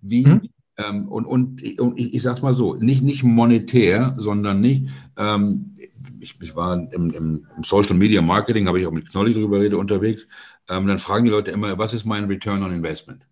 [0.02, 0.40] wie, hm?
[0.76, 4.88] ähm, und, und, und ich, ich sage es mal so, nicht, nicht monetär, sondern nicht,
[5.16, 5.76] ähm,
[6.18, 9.78] ich, ich war im, im, Social Media Marketing, habe ich auch mit Knolli drüber rede,
[9.78, 10.26] unterwegs,
[10.68, 13.28] ähm, dann fragen die Leute immer, was ist mein Return on Investment?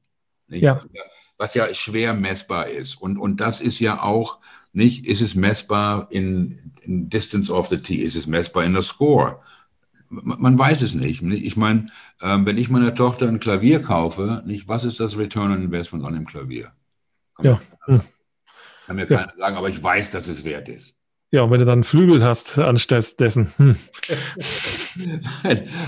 [0.46, 0.62] Nicht?
[0.62, 0.78] Ja
[1.38, 2.94] was ja schwer messbar ist.
[2.94, 4.38] Und, und das ist ja auch
[4.72, 8.82] nicht, ist es messbar in, in Distance of the Tee, ist es messbar in der
[8.82, 9.40] Score?
[10.08, 11.22] Man, weiß es nicht.
[11.22, 11.88] Ich meine,
[12.20, 16.04] ähm, wenn ich meiner Tochter ein Klavier kaufe, nicht, was ist das Return on Investment
[16.04, 16.72] an dem Klavier?
[17.34, 17.60] Kann ja.
[17.88, 18.04] Mir,
[18.86, 20.94] kann mir keiner sagen, aber ich weiß, dass es wert ist.
[21.32, 23.52] Ja, und wenn du dann Flügel hast anstatt dessen.
[23.56, 23.76] Hm.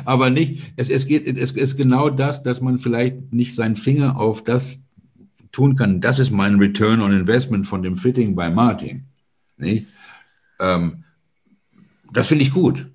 [0.04, 4.18] aber nicht, es, es geht, es ist genau das, dass man vielleicht nicht seinen Finger
[4.18, 4.87] auf das
[5.58, 9.08] tun kann, das ist mein Return on Investment von dem Fitting bei Martin.
[10.60, 11.04] Ähm,
[12.12, 12.86] das finde ich gut.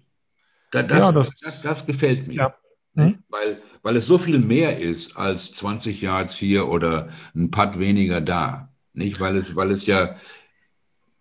[0.72, 2.36] Das, ja, das, das, das, gefällt mir.
[2.36, 2.56] Ja.
[2.96, 3.20] Hm?
[3.28, 8.22] Weil, weil es so viel mehr ist als 20 Yards hier oder ein Putt weniger
[8.22, 8.70] da.
[8.94, 9.20] Nicht?
[9.20, 10.16] Weil, es, weil es ja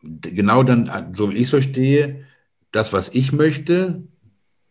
[0.02, 2.24] genau dann, so wie ich so stehe,
[2.70, 4.02] das, was ich möchte,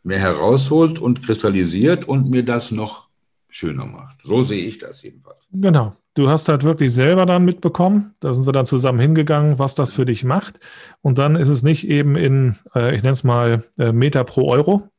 [0.03, 3.09] mehr herausholt und kristallisiert und mir das noch
[3.49, 4.21] schöner macht.
[4.23, 5.45] So sehe ich das jedenfalls.
[5.51, 5.97] Genau.
[6.13, 9.93] Du hast halt wirklich selber dann mitbekommen, da sind wir dann zusammen hingegangen, was das
[9.93, 10.59] für dich macht.
[11.01, 14.49] Und dann ist es nicht eben in, äh, ich nenne es mal, äh, Meter pro
[14.49, 14.89] Euro,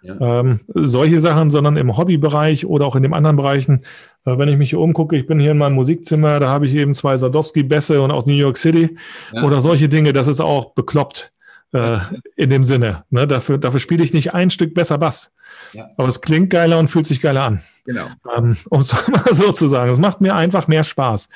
[0.00, 0.40] ja.
[0.40, 3.84] ähm, solche Sachen, sondern im Hobbybereich oder auch in den anderen Bereichen.
[4.24, 6.74] Äh, wenn ich mich hier umgucke, ich bin hier in meinem Musikzimmer, da habe ich
[6.74, 8.96] eben zwei Sadowski-Bässe und aus New York City
[9.34, 9.42] ja.
[9.42, 11.32] oder solche Dinge, das ist auch bekloppt
[11.72, 11.98] äh,
[12.36, 13.04] in dem Sinne.
[13.10, 13.26] Ne?
[13.26, 15.34] Dafür, dafür spiele ich nicht ein Stück besser Bass.
[15.72, 15.90] Ja.
[15.96, 17.62] Aber es klingt geiler und fühlt sich geiler an.
[17.84, 18.08] Genau.
[18.36, 19.90] Ähm, um es mal so zu sagen.
[19.90, 21.28] Es macht mir einfach mehr Spaß.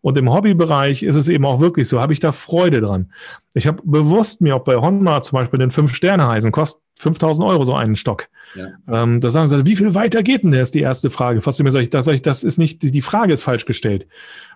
[0.00, 3.12] Und im Hobbybereich ist es eben auch wirklich so, habe ich da Freude dran.
[3.52, 7.74] Ich habe bewusst mir auch bei Honma zum Beispiel den Fünf-Sterne-Heisen, kostet 5000 Euro so
[7.74, 8.28] einen Stock.
[8.54, 8.68] Ja.
[8.88, 11.40] Ähm, da sagen sie, wie viel weiter geht denn der, ist die erste Frage.
[11.40, 14.06] Fast immer sage ich, das, sag ich, das ist nicht, die Frage ist falsch gestellt.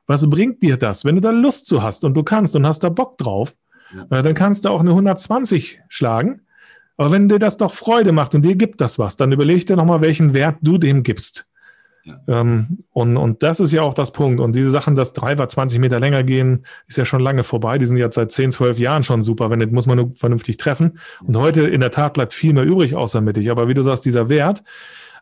[0.07, 2.83] Was bringt dir das, wenn du da Lust zu hast und du kannst und hast
[2.83, 3.55] da Bock drauf,
[3.95, 4.19] ja.
[4.19, 6.43] äh, dann kannst du auch eine 120 schlagen
[6.97, 9.77] aber wenn dir das doch Freude macht und dir gibt das was, dann überleg dir
[9.77, 11.47] nochmal, welchen Wert du dem gibst.
[12.05, 12.19] Ja.
[12.27, 14.41] Ähm, und, und das ist ja auch das Punkt.
[14.41, 17.79] Und diese Sachen, dass Driver 20 Meter länger gehen, ist ja schon lange vorbei.
[17.79, 19.51] Die sind jetzt seit 10, 12 Jahren schon super.
[19.51, 20.99] Wenn nicht, muss man nur vernünftig treffen.
[21.23, 23.51] Und heute in der Tat bleibt viel mehr übrig außer mittig.
[23.51, 24.65] Aber wie du sagst, dieser Wert,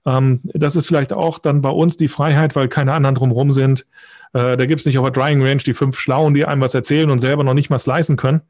[0.06, 3.86] ähm, das ist vielleicht auch dann bei uns die Freiheit, weil keine anderen drumherum sind.
[4.32, 6.74] Äh, da gibt es nicht auf der Drying Range die fünf Schlauen, die einem was
[6.74, 8.42] erzählen und selber noch nicht mal slicen können,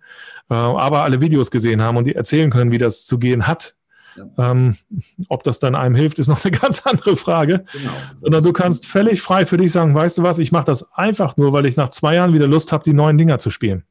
[0.50, 3.76] äh, aber alle Videos gesehen haben und die erzählen können, wie das zu gehen hat.
[4.16, 4.50] Ja.
[4.50, 4.76] Ähm,
[5.28, 7.64] ob das dann einem hilft, ist noch eine ganz andere Frage.
[7.72, 7.92] Genau.
[8.20, 11.36] Sondern du kannst völlig frei für dich sagen, weißt du was, ich mache das einfach
[11.36, 13.84] nur, weil ich nach zwei Jahren wieder Lust habe, die neuen Dinger zu spielen.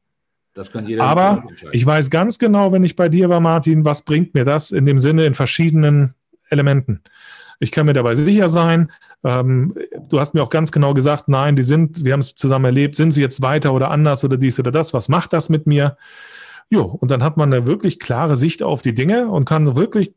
[1.00, 4.72] Aber ich weiß ganz genau, wenn ich bei dir war, Martin, was bringt mir das
[4.72, 6.14] in dem Sinne in verschiedenen
[6.48, 7.02] Elementen.
[7.60, 8.90] Ich kann mir dabei sicher sein,
[9.22, 9.74] ähm,
[10.08, 12.96] du hast mir auch ganz genau gesagt, nein, die sind, wir haben es zusammen erlebt,
[12.96, 15.96] sind sie jetzt weiter oder anders oder dies oder das, was macht das mit mir?
[16.70, 20.14] Jo, und dann hat man eine wirklich klare Sicht auf die Dinge und kann wirklich,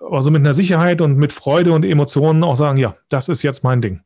[0.00, 3.62] also mit einer Sicherheit und mit Freude und Emotionen auch sagen, ja, das ist jetzt
[3.62, 4.00] mein Ding.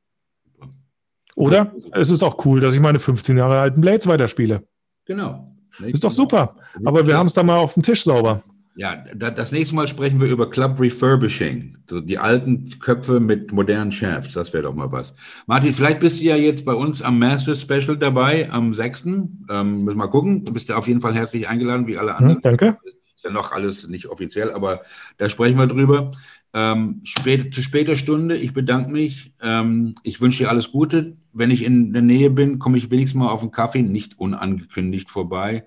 [1.37, 4.65] Oder es ist auch cool, dass ich meine 15 Jahre alten Blades weiterspiele.
[5.07, 5.51] Genau.
[5.81, 6.57] Ist doch super.
[6.85, 8.43] Aber wir haben es da mal auf dem Tisch sauber.
[8.77, 11.77] Ja, das nächste Mal sprechen wir über Club Refurbishing.
[11.89, 14.35] So die alten Köpfe mit modernen Shafts.
[14.35, 15.15] Das wäre doch mal was.
[15.47, 19.05] Martin, vielleicht bist du ja jetzt bei uns am Master Special dabei am 6.
[19.05, 20.45] Ähm, müssen wir mal gucken.
[20.45, 22.41] Du bist ja auf jeden Fall herzlich eingeladen, wie alle anderen.
[22.43, 22.79] Ja, danke.
[23.15, 24.83] Ist ja noch alles nicht offiziell, aber
[25.19, 26.11] da sprechen wir drüber.
[26.53, 29.35] Ähm, spät, zu später Stunde, ich bedanke mich.
[29.41, 31.17] Ähm, ich wünsche dir alles Gute.
[31.33, 35.11] Wenn ich in der Nähe bin, komme ich wenigstens mal auf einen Kaffee, nicht unangekündigt
[35.11, 35.65] vorbei.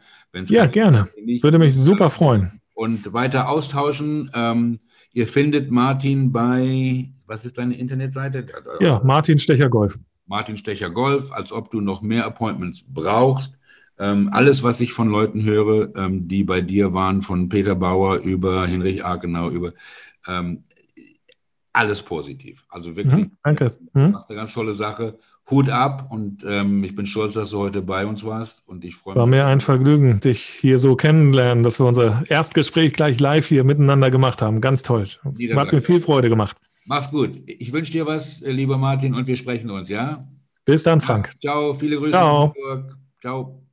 [0.47, 1.07] ja, gerne.
[1.41, 4.29] Würde mich super freuen und weiter austauschen.
[4.35, 4.79] Ähm,
[5.11, 8.45] ihr findet Martin bei, was ist deine Internetseite?
[8.79, 9.97] Ja, Martin Stecher Golf.
[10.27, 13.57] Martin Stecher Golf, als ob du noch mehr Appointments brauchst.
[13.97, 18.17] Ähm, alles, was ich von Leuten höre, ähm, die bei dir waren, von Peter Bauer
[18.17, 19.73] über Hinrich Arkenau, über
[20.27, 20.63] ähm,
[21.73, 22.63] alles positiv.
[22.69, 23.15] Also wirklich.
[23.15, 23.75] Mhm, danke.
[23.93, 24.11] Mhm.
[24.11, 25.17] Macht eine ganz tolle Sache.
[25.49, 28.95] Hut ab und ähm, ich bin stolz, dass du heute bei uns warst und ich
[28.95, 29.19] freue mich.
[29.19, 33.63] War mir ein Vergnügen, dich hier so kennenlernen, dass wir unser Erstgespräch gleich live hier
[33.63, 34.59] miteinander gemacht haben.
[34.59, 35.07] Ganz toll.
[35.55, 36.57] Hat mir viel Freude gemacht.
[36.85, 37.31] Mach's gut.
[37.45, 40.27] Ich wünsche dir was, lieber Martin, und wir sprechen uns, ja?
[40.65, 41.33] Bis dann, Frank.
[41.41, 42.11] Ciao, viele Grüße.
[42.11, 42.53] Ciao.
[43.21, 43.66] Ciao.